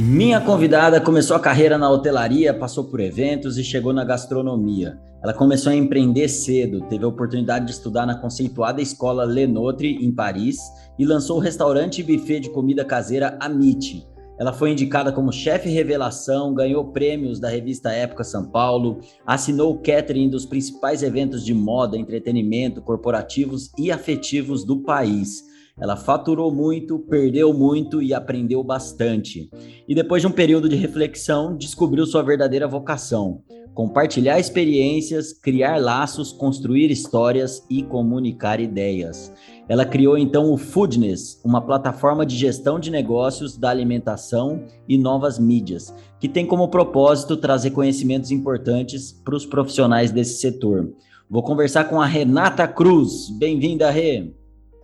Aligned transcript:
Minha 0.00 0.40
convidada 0.40 0.98
começou 0.98 1.36
a 1.36 1.40
carreira 1.40 1.76
na 1.76 1.90
hotelaria, 1.90 2.54
passou 2.54 2.84
por 2.84 3.00
eventos 3.00 3.58
e 3.58 3.62
chegou 3.62 3.92
na 3.92 4.02
gastronomia. 4.02 4.98
Ela 5.22 5.34
começou 5.34 5.70
a 5.70 5.76
empreender 5.76 6.26
cedo, 6.26 6.80
teve 6.88 7.04
a 7.04 7.08
oportunidade 7.08 7.66
de 7.66 7.72
estudar 7.72 8.06
na 8.06 8.14
conceituada 8.14 8.80
escola 8.80 9.26
Le 9.26 9.46
Notre, 9.46 10.02
em 10.02 10.10
Paris, 10.10 10.56
e 10.98 11.04
lançou 11.04 11.36
o 11.36 11.40
restaurante 11.40 12.00
e 12.00 12.02
buffet 12.02 12.40
de 12.40 12.48
comida 12.48 12.82
caseira 12.82 13.36
Amite. 13.38 14.08
Ela 14.38 14.54
foi 14.54 14.70
indicada 14.70 15.12
como 15.12 15.30
chefe 15.30 15.68
revelação, 15.68 16.54
ganhou 16.54 16.92
prêmios 16.92 17.38
da 17.38 17.50
revista 17.50 17.92
Época 17.92 18.24
São 18.24 18.50
Paulo, 18.50 19.00
assinou 19.26 19.74
o 19.74 19.82
catering 19.82 20.30
dos 20.30 20.46
principais 20.46 21.02
eventos 21.02 21.44
de 21.44 21.52
moda, 21.52 21.98
entretenimento, 21.98 22.80
corporativos 22.80 23.70
e 23.78 23.92
afetivos 23.92 24.64
do 24.64 24.82
país. 24.82 25.49
Ela 25.80 25.96
faturou 25.96 26.52
muito, 26.52 26.98
perdeu 26.98 27.54
muito 27.54 28.02
e 28.02 28.12
aprendeu 28.12 28.62
bastante. 28.62 29.48
E 29.88 29.94
depois 29.94 30.20
de 30.20 30.28
um 30.28 30.32
período 30.32 30.68
de 30.68 30.76
reflexão, 30.76 31.56
descobriu 31.56 32.04
sua 32.04 32.22
verdadeira 32.22 32.68
vocação: 32.68 33.42
compartilhar 33.72 34.38
experiências, 34.38 35.32
criar 35.32 35.80
laços, 35.80 36.32
construir 36.32 36.90
histórias 36.90 37.64
e 37.70 37.82
comunicar 37.82 38.60
ideias. 38.60 39.32
Ela 39.68 39.86
criou 39.86 40.18
então 40.18 40.52
o 40.52 40.58
Foodness, 40.58 41.40
uma 41.42 41.62
plataforma 41.62 42.26
de 42.26 42.36
gestão 42.36 42.78
de 42.78 42.90
negócios 42.90 43.56
da 43.56 43.70
alimentação 43.70 44.64
e 44.86 44.98
novas 44.98 45.38
mídias, 45.38 45.94
que 46.18 46.28
tem 46.28 46.44
como 46.44 46.68
propósito 46.68 47.36
trazer 47.36 47.70
conhecimentos 47.70 48.30
importantes 48.30 49.12
para 49.12 49.36
os 49.36 49.46
profissionais 49.46 50.10
desse 50.10 50.40
setor. 50.40 50.92
Vou 51.30 51.42
conversar 51.42 51.84
com 51.84 52.02
a 52.02 52.06
Renata 52.06 52.66
Cruz. 52.66 53.30
Bem-vinda, 53.38 53.88
Rê. 53.90 54.39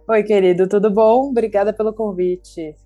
Oi, 0.08 0.22
querido, 0.22 0.68
tudo 0.68 0.88
bom? 0.88 1.30
Obrigada 1.30 1.72
pelo 1.72 1.92
convite. 1.92 2.76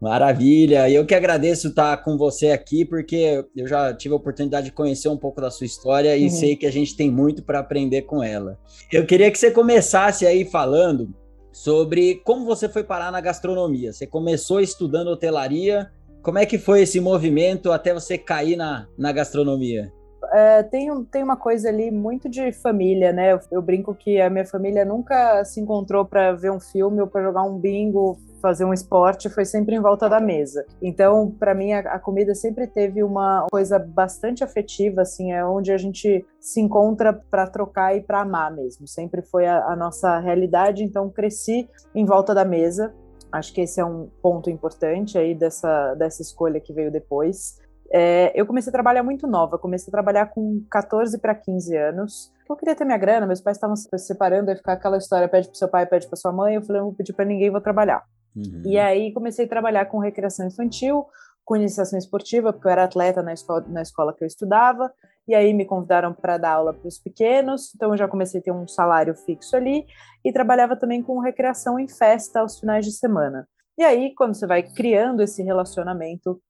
Maravilha, 0.00 0.88
eu 0.88 1.04
que 1.04 1.12
agradeço 1.12 1.68
estar 1.68 1.96
com 2.04 2.16
você 2.16 2.52
aqui, 2.52 2.84
porque 2.84 3.44
eu 3.56 3.66
já 3.66 3.92
tive 3.92 4.14
a 4.14 4.16
oportunidade 4.16 4.66
de 4.66 4.72
conhecer 4.72 5.08
um 5.08 5.16
pouco 5.16 5.40
da 5.40 5.50
sua 5.50 5.66
história 5.66 6.16
e 6.16 6.24
uhum. 6.24 6.30
sei 6.30 6.54
que 6.54 6.66
a 6.66 6.70
gente 6.70 6.96
tem 6.96 7.10
muito 7.10 7.42
para 7.42 7.58
aprender 7.58 8.02
com 8.02 8.22
ela. 8.22 8.56
Eu 8.92 9.04
queria 9.04 9.28
que 9.28 9.36
você 9.36 9.50
começasse 9.50 10.24
aí 10.24 10.44
falando 10.44 11.12
sobre 11.50 12.22
como 12.24 12.44
você 12.44 12.68
foi 12.68 12.84
parar 12.84 13.10
na 13.10 13.20
gastronomia. 13.20 13.92
Você 13.92 14.06
começou 14.06 14.60
estudando 14.60 15.08
hotelaria, 15.08 15.90
como 16.22 16.38
é 16.38 16.46
que 16.46 16.58
foi 16.58 16.82
esse 16.82 17.00
movimento 17.00 17.72
até 17.72 17.92
você 17.92 18.16
cair 18.16 18.54
na, 18.54 18.86
na 18.96 19.10
gastronomia? 19.10 19.92
É, 20.32 20.62
tem, 20.62 21.04
tem 21.04 21.22
uma 21.22 21.36
coisa 21.36 21.68
ali 21.68 21.90
muito 21.90 22.28
de 22.28 22.52
família, 22.52 23.12
né? 23.12 23.32
Eu, 23.32 23.40
eu 23.50 23.62
brinco 23.62 23.94
que 23.94 24.20
a 24.20 24.28
minha 24.28 24.44
família 24.44 24.84
nunca 24.84 25.44
se 25.44 25.60
encontrou 25.60 26.04
para 26.04 26.32
ver 26.32 26.50
um 26.50 26.60
filme 26.60 27.00
ou 27.00 27.06
para 27.06 27.22
jogar 27.22 27.42
um 27.42 27.58
bingo, 27.58 28.18
fazer 28.40 28.64
um 28.64 28.72
esporte, 28.72 29.28
foi 29.28 29.44
sempre 29.44 29.74
em 29.74 29.80
volta 29.80 30.08
da 30.08 30.20
mesa. 30.20 30.64
Então, 30.80 31.30
para 31.30 31.54
mim, 31.54 31.72
a, 31.72 31.80
a, 31.80 31.98
comida 31.98 32.34
sempre 32.34 32.66
teve 32.66 33.02
uma 33.02 33.46
coisa 33.50 33.78
bastante 33.78 34.44
afetiva, 34.44 35.02
assim, 35.02 35.32
é 35.32 35.44
onde 35.44 35.72
a 35.72 35.78
gente 35.78 36.24
se 36.40 36.60
encontra 36.60 37.12
para 37.12 37.46
trocar 37.46 37.96
e 37.96 38.00
para 38.00 38.20
amar 38.20 38.54
mesmo. 38.54 38.86
Sempre 38.86 39.22
foi 39.22 39.46
a, 39.46 39.64
a 39.66 39.76
nossa 39.76 40.18
realidade. 40.18 40.84
Então, 40.84 41.10
cresci 41.10 41.68
em 41.94 42.04
volta 42.04 42.34
da 42.34 42.44
mesa. 42.44 42.94
Acho 43.30 43.52
que 43.52 43.60
esse 43.60 43.80
é 43.80 43.84
um 43.84 44.08
ponto 44.22 44.48
importante 44.48 45.18
aí 45.18 45.34
dessa, 45.34 45.94
dessa 45.94 46.22
escolha 46.22 46.60
que 46.60 46.72
veio 46.72 46.90
depois. 46.90 47.57
É, 47.90 48.32
eu 48.34 48.46
comecei 48.46 48.70
a 48.70 48.72
trabalhar 48.72 49.02
muito 49.02 49.26
nova, 49.26 49.58
comecei 49.58 49.90
a 49.90 49.92
trabalhar 49.92 50.26
com 50.26 50.62
14 50.70 51.18
para 51.18 51.34
15 51.34 51.76
anos. 51.76 52.32
Eu 52.48 52.56
queria 52.56 52.74
ter 52.74 52.84
minha 52.84 52.98
grana, 52.98 53.26
meus 53.26 53.40
pais 53.40 53.56
estavam 53.56 53.76
se 53.76 53.88
separando, 53.98 54.50
aí 54.50 54.56
ficar 54.56 54.74
aquela 54.74 54.96
história, 54.96 55.28
pede 55.28 55.48
pro 55.48 55.56
seu 55.56 55.68
pai, 55.68 55.86
pede 55.86 56.06
pra 56.06 56.16
sua 56.16 56.32
mãe, 56.32 56.54
eu 56.54 56.62
falei, 56.62 56.80
não 56.80 56.88
vou 56.88 56.96
pedir 56.96 57.12
para 57.12 57.24
ninguém, 57.24 57.50
vou 57.50 57.60
trabalhar. 57.60 58.02
Uhum. 58.36 58.62
E 58.64 58.78
aí 58.78 59.12
comecei 59.12 59.46
a 59.46 59.48
trabalhar 59.48 59.86
com 59.86 59.98
recreação 59.98 60.46
infantil, 60.46 61.06
com 61.44 61.56
iniciação 61.56 61.98
esportiva, 61.98 62.52
porque 62.52 62.66
eu 62.68 62.72
era 62.72 62.84
atleta 62.84 63.22
na 63.22 63.32
escola, 63.32 63.64
na 63.68 63.80
escola 63.80 64.14
que 64.14 64.22
eu 64.22 64.26
estudava, 64.26 64.92
e 65.26 65.34
aí 65.34 65.54
me 65.54 65.64
convidaram 65.64 66.12
para 66.12 66.36
dar 66.36 66.52
aula 66.52 66.74
para 66.74 66.86
os 66.86 66.98
pequenos, 66.98 67.72
então 67.74 67.90
eu 67.90 67.96
já 67.96 68.06
comecei 68.06 68.40
a 68.40 68.42
ter 68.42 68.52
um 68.52 68.68
salário 68.68 69.14
fixo 69.14 69.56
ali, 69.56 69.86
e 70.22 70.30
trabalhava 70.30 70.76
também 70.76 71.02
com 71.02 71.18
recreação 71.20 71.78
em 71.78 71.88
festa 71.88 72.40
aos 72.40 72.60
finais 72.60 72.84
de 72.84 72.92
semana. 72.92 73.48
E 73.78 73.82
aí, 73.82 74.14
quando 74.14 74.34
você 74.34 74.46
vai 74.46 74.62
criando 74.62 75.22
esse 75.22 75.42
relacionamento 75.42 76.40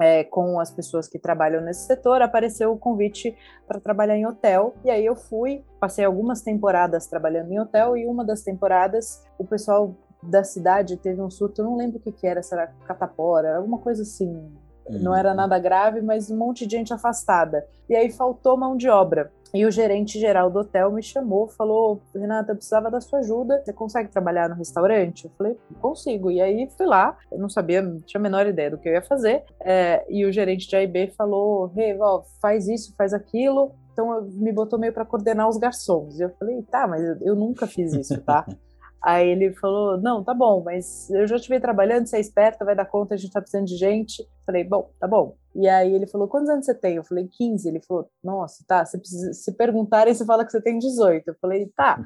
é, 0.00 0.22
com 0.24 0.60
as 0.60 0.70
pessoas 0.70 1.08
que 1.08 1.18
trabalham 1.18 1.60
nesse 1.60 1.86
setor, 1.86 2.22
apareceu 2.22 2.72
o 2.72 2.78
convite 2.78 3.36
para 3.66 3.80
trabalhar 3.80 4.16
em 4.16 4.26
hotel. 4.26 4.74
E 4.84 4.90
aí 4.90 5.04
eu 5.04 5.16
fui, 5.16 5.64
passei 5.80 6.04
algumas 6.04 6.40
temporadas 6.40 7.06
trabalhando 7.06 7.52
em 7.52 7.60
hotel, 7.60 7.96
e 7.96 8.06
uma 8.06 8.24
das 8.24 8.42
temporadas 8.42 9.24
o 9.38 9.44
pessoal 9.44 9.94
da 10.22 10.42
cidade 10.42 10.96
teve 10.96 11.20
um 11.20 11.30
surto, 11.30 11.60
eu 11.60 11.64
não 11.64 11.76
lembro 11.76 11.98
o 11.98 12.00
que, 12.00 12.12
que 12.12 12.26
era, 12.26 12.42
se 12.42 12.52
era 12.54 12.68
catapora, 12.86 13.56
alguma 13.56 13.78
coisa 13.78 14.02
assim. 14.02 14.50
Não 14.90 15.14
era 15.14 15.30
uhum. 15.30 15.36
nada 15.36 15.58
grave, 15.58 16.00
mas 16.00 16.30
um 16.30 16.36
monte 16.36 16.66
de 16.66 16.76
gente 16.76 16.94
afastada. 16.94 17.66
E 17.88 17.94
aí 17.94 18.10
faltou 18.10 18.56
mão 18.56 18.76
de 18.76 18.88
obra. 18.88 19.30
E 19.54 19.64
o 19.64 19.70
gerente 19.70 20.18
geral 20.18 20.50
do 20.50 20.60
hotel 20.60 20.92
me 20.92 21.02
chamou, 21.02 21.48
falou: 21.48 22.02
Renata, 22.14 22.52
eu 22.52 22.56
precisava 22.56 22.90
da 22.90 23.00
sua 23.00 23.20
ajuda. 23.20 23.62
Você 23.64 23.72
consegue 23.72 24.10
trabalhar 24.10 24.48
no 24.48 24.54
restaurante? 24.54 25.24
Eu 25.24 25.30
falei: 25.36 25.56
consigo. 25.80 26.30
E 26.30 26.40
aí 26.40 26.68
fui 26.76 26.86
lá, 26.86 27.16
eu 27.32 27.38
não 27.38 27.48
sabia, 27.48 27.80
não 27.80 28.00
tinha 28.00 28.20
a 28.20 28.22
menor 28.22 28.46
ideia 28.46 28.70
do 28.70 28.78
que 28.78 28.88
eu 28.88 28.92
ia 28.92 29.02
fazer. 29.02 29.44
É, 29.60 30.04
e 30.08 30.24
o 30.24 30.32
gerente 30.32 30.68
de 30.68 30.76
AIB 30.76 31.12
falou: 31.16 31.72
hey, 31.76 31.96
faz 32.40 32.68
isso, 32.68 32.94
faz 32.96 33.14
aquilo. 33.14 33.72
Então 33.92 34.22
me 34.22 34.52
botou 34.52 34.78
meio 34.78 34.92
para 34.92 35.04
coordenar 35.04 35.48
os 35.48 35.56
garçons. 35.56 36.18
E 36.18 36.22
eu 36.22 36.30
falei: 36.38 36.62
tá, 36.62 36.86
mas 36.86 37.02
eu 37.22 37.34
nunca 37.34 37.66
fiz 37.66 37.92
isso, 37.94 38.20
tá? 38.22 38.46
Aí 39.02 39.28
ele 39.28 39.52
falou: 39.54 40.00
Não, 40.00 40.24
tá 40.24 40.34
bom, 40.34 40.62
mas 40.64 41.08
eu 41.10 41.26
já 41.26 41.36
estive 41.36 41.60
trabalhando, 41.60 42.06
você 42.06 42.16
é 42.16 42.20
esperta, 42.20 42.64
vai 42.64 42.74
dar 42.74 42.84
conta, 42.84 43.14
a 43.14 43.16
gente 43.16 43.32
tá 43.32 43.40
precisando 43.40 43.66
de 43.66 43.76
gente. 43.76 44.26
Falei: 44.44 44.64
Bom, 44.64 44.90
tá 44.98 45.06
bom. 45.06 45.36
E 45.54 45.68
aí 45.68 45.94
ele 45.94 46.06
falou: 46.06 46.28
Quantos 46.28 46.50
anos 46.50 46.66
você 46.66 46.74
tem? 46.74 46.96
Eu 46.96 47.04
falei: 47.04 47.28
15. 47.28 47.68
Ele 47.68 47.80
falou: 47.80 48.10
Nossa, 48.22 48.64
tá, 48.66 48.84
precisa, 48.84 49.32
se 49.32 49.52
perguntarem, 49.56 50.12
você 50.12 50.24
fala 50.24 50.44
que 50.44 50.50
você 50.50 50.60
tem 50.60 50.78
18. 50.78 51.28
Eu 51.28 51.36
falei: 51.40 51.66
Tá. 51.76 52.02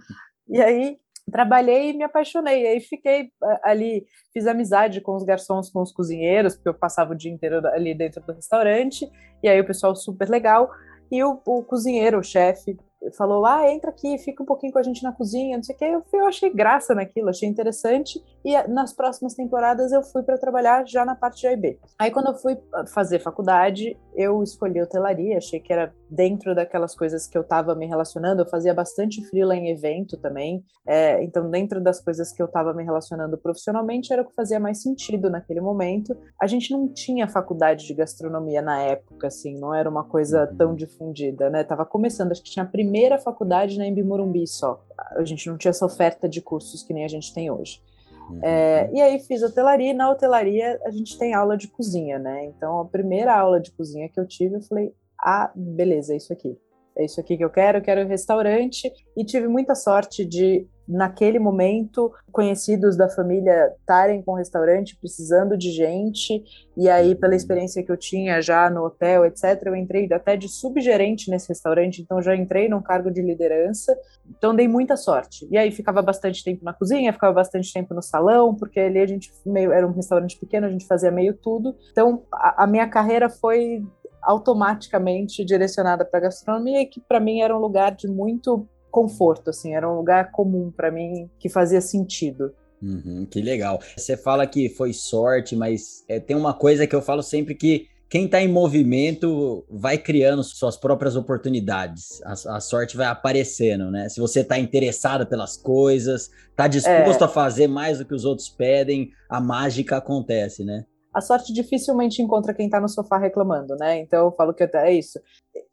E 0.48 0.60
aí 0.60 0.98
trabalhei 1.30 1.90
e 1.90 1.92
me 1.96 2.04
apaixonei. 2.04 2.66
Aí 2.66 2.80
fiquei 2.80 3.30
ali, 3.62 4.04
fiz 4.32 4.46
amizade 4.46 5.00
com 5.00 5.14
os 5.14 5.24
garçons, 5.24 5.70
com 5.70 5.80
os 5.80 5.92
cozinheiros, 5.92 6.54
porque 6.54 6.68
eu 6.68 6.74
passava 6.74 7.12
o 7.12 7.16
dia 7.16 7.32
inteiro 7.32 7.66
ali 7.68 7.94
dentro 7.94 8.22
do 8.22 8.32
restaurante. 8.32 9.10
E 9.42 9.48
aí 9.48 9.60
o 9.60 9.66
pessoal 9.66 9.94
super 9.94 10.28
legal. 10.28 10.70
E 11.10 11.22
o, 11.22 11.40
o 11.46 11.62
cozinheiro, 11.62 12.18
o 12.18 12.24
chefe, 12.24 12.76
falou: 13.16 13.44
ah, 13.44 13.70
entra 13.70 13.90
aqui, 13.90 14.18
fica 14.18 14.42
um 14.42 14.46
pouquinho 14.46 14.72
com 14.72 14.78
a 14.78 14.82
gente 14.82 15.02
na 15.02 15.12
cozinha, 15.12 15.56
não 15.56 15.64
sei 15.64 15.74
o 15.74 15.78
que. 15.78 15.84
Eu, 15.84 16.04
eu 16.12 16.26
achei 16.26 16.50
graça 16.50 16.94
naquilo, 16.94 17.28
achei 17.28 17.48
interessante. 17.48 18.22
E 18.44 18.54
eh, 18.54 18.66
nas 18.68 18.92
próximas 18.92 19.34
temporadas 19.34 19.92
eu 19.92 20.02
fui 20.02 20.22
para 20.22 20.38
trabalhar 20.38 20.86
já 20.86 21.04
na 21.04 21.14
parte 21.14 21.40
de 21.40 21.46
AIB. 21.48 21.78
Aí 21.98 22.10
quando 22.10 22.28
eu 22.28 22.34
fui 22.34 22.56
ah, 22.74 22.86
fazer 22.86 23.18
faculdade, 23.18 23.98
eu 24.14 24.42
escolhi 24.42 24.80
hotelaria, 24.80 25.38
achei 25.38 25.60
que 25.60 25.72
era 25.72 25.94
dentro 26.12 26.54
daquelas 26.54 26.94
coisas 26.94 27.26
que 27.26 27.36
eu 27.36 27.40
estava 27.40 27.74
me 27.74 27.86
relacionando. 27.86 28.42
Eu 28.42 28.46
fazia 28.46 28.74
bastante 28.74 29.24
freela 29.24 29.56
em 29.56 29.70
evento 29.70 30.18
também. 30.18 30.62
É, 30.86 31.22
então, 31.24 31.50
dentro 31.50 31.80
das 31.80 32.00
coisas 32.00 32.30
que 32.30 32.42
eu 32.42 32.46
estava 32.46 32.74
me 32.74 32.84
relacionando 32.84 33.38
profissionalmente, 33.38 34.12
era 34.12 34.20
o 34.20 34.26
que 34.26 34.34
fazia 34.34 34.60
mais 34.60 34.82
sentido 34.82 35.30
naquele 35.30 35.60
momento. 35.60 36.14
A 36.40 36.46
gente 36.46 36.70
não 36.70 36.86
tinha 36.86 37.26
faculdade 37.26 37.86
de 37.86 37.94
gastronomia 37.94 38.60
na 38.60 38.82
época, 38.82 39.28
assim, 39.28 39.58
não 39.58 39.74
era 39.74 39.88
uma 39.88 40.04
coisa 40.04 40.46
tão 40.58 40.70
uhum. 40.70 40.76
difundida, 40.76 41.48
né? 41.48 41.64
Tava 41.64 41.86
começando, 41.86 42.32
acho 42.32 42.42
que 42.42 42.50
tinha 42.50 42.64
a 42.64 42.68
primeira 42.68 43.18
faculdade 43.18 43.78
na 43.78 43.86
Embi 43.86 44.02
Morumbi 44.02 44.46
só. 44.46 44.84
A 45.16 45.24
gente 45.24 45.48
não 45.48 45.56
tinha 45.56 45.70
essa 45.70 45.86
oferta 45.86 46.28
de 46.28 46.42
cursos 46.42 46.82
que 46.82 46.92
nem 46.92 47.04
a 47.04 47.08
gente 47.08 47.32
tem 47.32 47.50
hoje. 47.50 47.80
Uhum. 48.28 48.40
É, 48.42 48.90
e 48.92 49.00
aí 49.00 49.18
fiz 49.18 49.42
hotelaria, 49.42 49.90
e 49.90 49.94
na 49.94 50.10
hotelaria 50.10 50.78
a 50.84 50.90
gente 50.90 51.18
tem 51.18 51.32
aula 51.32 51.56
de 51.56 51.68
cozinha, 51.68 52.18
né? 52.18 52.44
Então 52.44 52.80
a 52.80 52.84
primeira 52.84 53.34
aula 53.34 53.58
de 53.58 53.70
cozinha 53.72 54.08
que 54.10 54.20
eu 54.20 54.26
tive, 54.26 54.56
eu 54.56 54.62
falei, 54.62 54.92
ah, 55.22 55.52
beleza, 55.54 56.12
é 56.12 56.16
isso 56.16 56.32
aqui. 56.32 56.58
É 56.96 57.04
isso 57.04 57.20
aqui 57.20 57.36
que 57.36 57.44
eu 57.44 57.50
quero, 57.50 57.78
eu 57.78 57.82
quero 57.82 58.02
um 58.02 58.08
restaurante. 58.08 58.92
E 59.16 59.24
tive 59.24 59.48
muita 59.48 59.74
sorte 59.74 60.24
de 60.24 60.66
naquele 60.86 61.38
momento, 61.38 62.12
conhecidos 62.30 62.96
da 62.96 63.08
família 63.08 63.72
estarem 63.78 64.20
com 64.20 64.32
o 64.32 64.36
restaurante, 64.36 64.96
precisando 64.96 65.56
de 65.56 65.70
gente, 65.70 66.42
e 66.76 66.88
aí, 66.88 67.14
pela 67.14 67.36
experiência 67.36 67.82
que 67.82 67.90
eu 67.90 67.96
tinha 67.96 68.42
já 68.42 68.68
no 68.68 68.84
hotel, 68.84 69.24
etc., 69.24 69.62
eu 69.66 69.76
entrei 69.76 70.12
até 70.12 70.36
de 70.36 70.48
subgerente 70.48 71.30
nesse 71.30 71.48
restaurante, 71.48 72.02
então 72.02 72.20
já 72.20 72.34
entrei 72.34 72.68
num 72.68 72.82
cargo 72.82 73.10
de 73.10 73.22
liderança, 73.22 73.96
então 74.28 74.54
dei 74.54 74.66
muita 74.66 74.96
sorte. 74.96 75.46
E 75.50 75.56
aí 75.56 75.70
ficava 75.70 76.02
bastante 76.02 76.42
tempo 76.42 76.64
na 76.64 76.72
cozinha, 76.72 77.12
ficava 77.12 77.32
bastante 77.32 77.72
tempo 77.72 77.94
no 77.94 78.02
salão, 78.02 78.54
porque 78.54 78.80
ali 78.80 78.98
a 78.98 79.06
gente 79.06 79.30
meio, 79.46 79.72
era 79.72 79.86
um 79.86 79.92
restaurante 79.92 80.38
pequeno, 80.38 80.66
a 80.66 80.70
gente 80.70 80.86
fazia 80.86 81.10
meio 81.10 81.34
tudo. 81.34 81.74
Então, 81.92 82.24
a, 82.32 82.64
a 82.64 82.66
minha 82.66 82.88
carreira 82.88 83.30
foi 83.30 83.82
automaticamente 84.22 85.44
direcionada 85.44 86.04
para 86.04 86.20
gastronomia, 86.20 86.86
que 86.86 87.00
para 87.00 87.20
mim 87.20 87.40
era 87.40 87.56
um 87.56 87.60
lugar 87.60 87.94
de 87.94 88.08
muito 88.08 88.66
conforto, 88.90 89.50
assim, 89.50 89.74
era 89.74 89.90
um 89.90 89.96
lugar 89.96 90.30
comum 90.30 90.70
para 90.70 90.90
mim 90.90 91.28
que 91.38 91.48
fazia 91.48 91.80
sentido. 91.80 92.52
Uhum, 92.82 93.26
que 93.30 93.40
legal. 93.40 93.80
Você 93.96 94.16
fala 94.16 94.46
que 94.46 94.68
foi 94.68 94.92
sorte, 94.92 95.56
mas 95.56 96.04
é, 96.08 96.20
tem 96.20 96.36
uma 96.36 96.52
coisa 96.52 96.86
que 96.86 96.94
eu 96.94 97.00
falo 97.00 97.22
sempre 97.22 97.54
que 97.54 97.86
quem 98.12 98.26
está 98.26 98.42
em 98.42 98.48
movimento 98.48 99.64
vai 99.70 99.96
criando 99.96 100.44
suas 100.44 100.76
próprias 100.76 101.16
oportunidades. 101.16 102.20
A, 102.24 102.56
a 102.56 102.60
sorte 102.60 102.94
vai 102.94 103.06
aparecendo, 103.06 103.90
né? 103.90 104.06
Se 104.10 104.20
você 104.20 104.40
está 104.40 104.58
interessado 104.58 105.26
pelas 105.26 105.56
coisas, 105.56 106.28
está 106.50 106.68
disposto 106.68 107.22
é. 107.22 107.24
a 107.24 107.28
fazer 107.28 107.68
mais 107.68 107.98
do 107.98 108.04
que 108.04 108.14
os 108.14 108.26
outros 108.26 108.50
pedem, 108.50 109.10
a 109.30 109.40
mágica 109.40 109.96
acontece, 109.96 110.62
né? 110.62 110.84
A 111.12 111.20
sorte 111.20 111.52
dificilmente 111.52 112.22
encontra 112.22 112.54
quem 112.54 112.66
está 112.66 112.80
no 112.80 112.88
sofá 112.88 113.18
reclamando, 113.18 113.76
né? 113.76 114.00
Então 114.00 114.26
eu 114.26 114.32
falo 114.32 114.54
que 114.54 114.62
é 114.62 114.92
isso. 114.92 115.20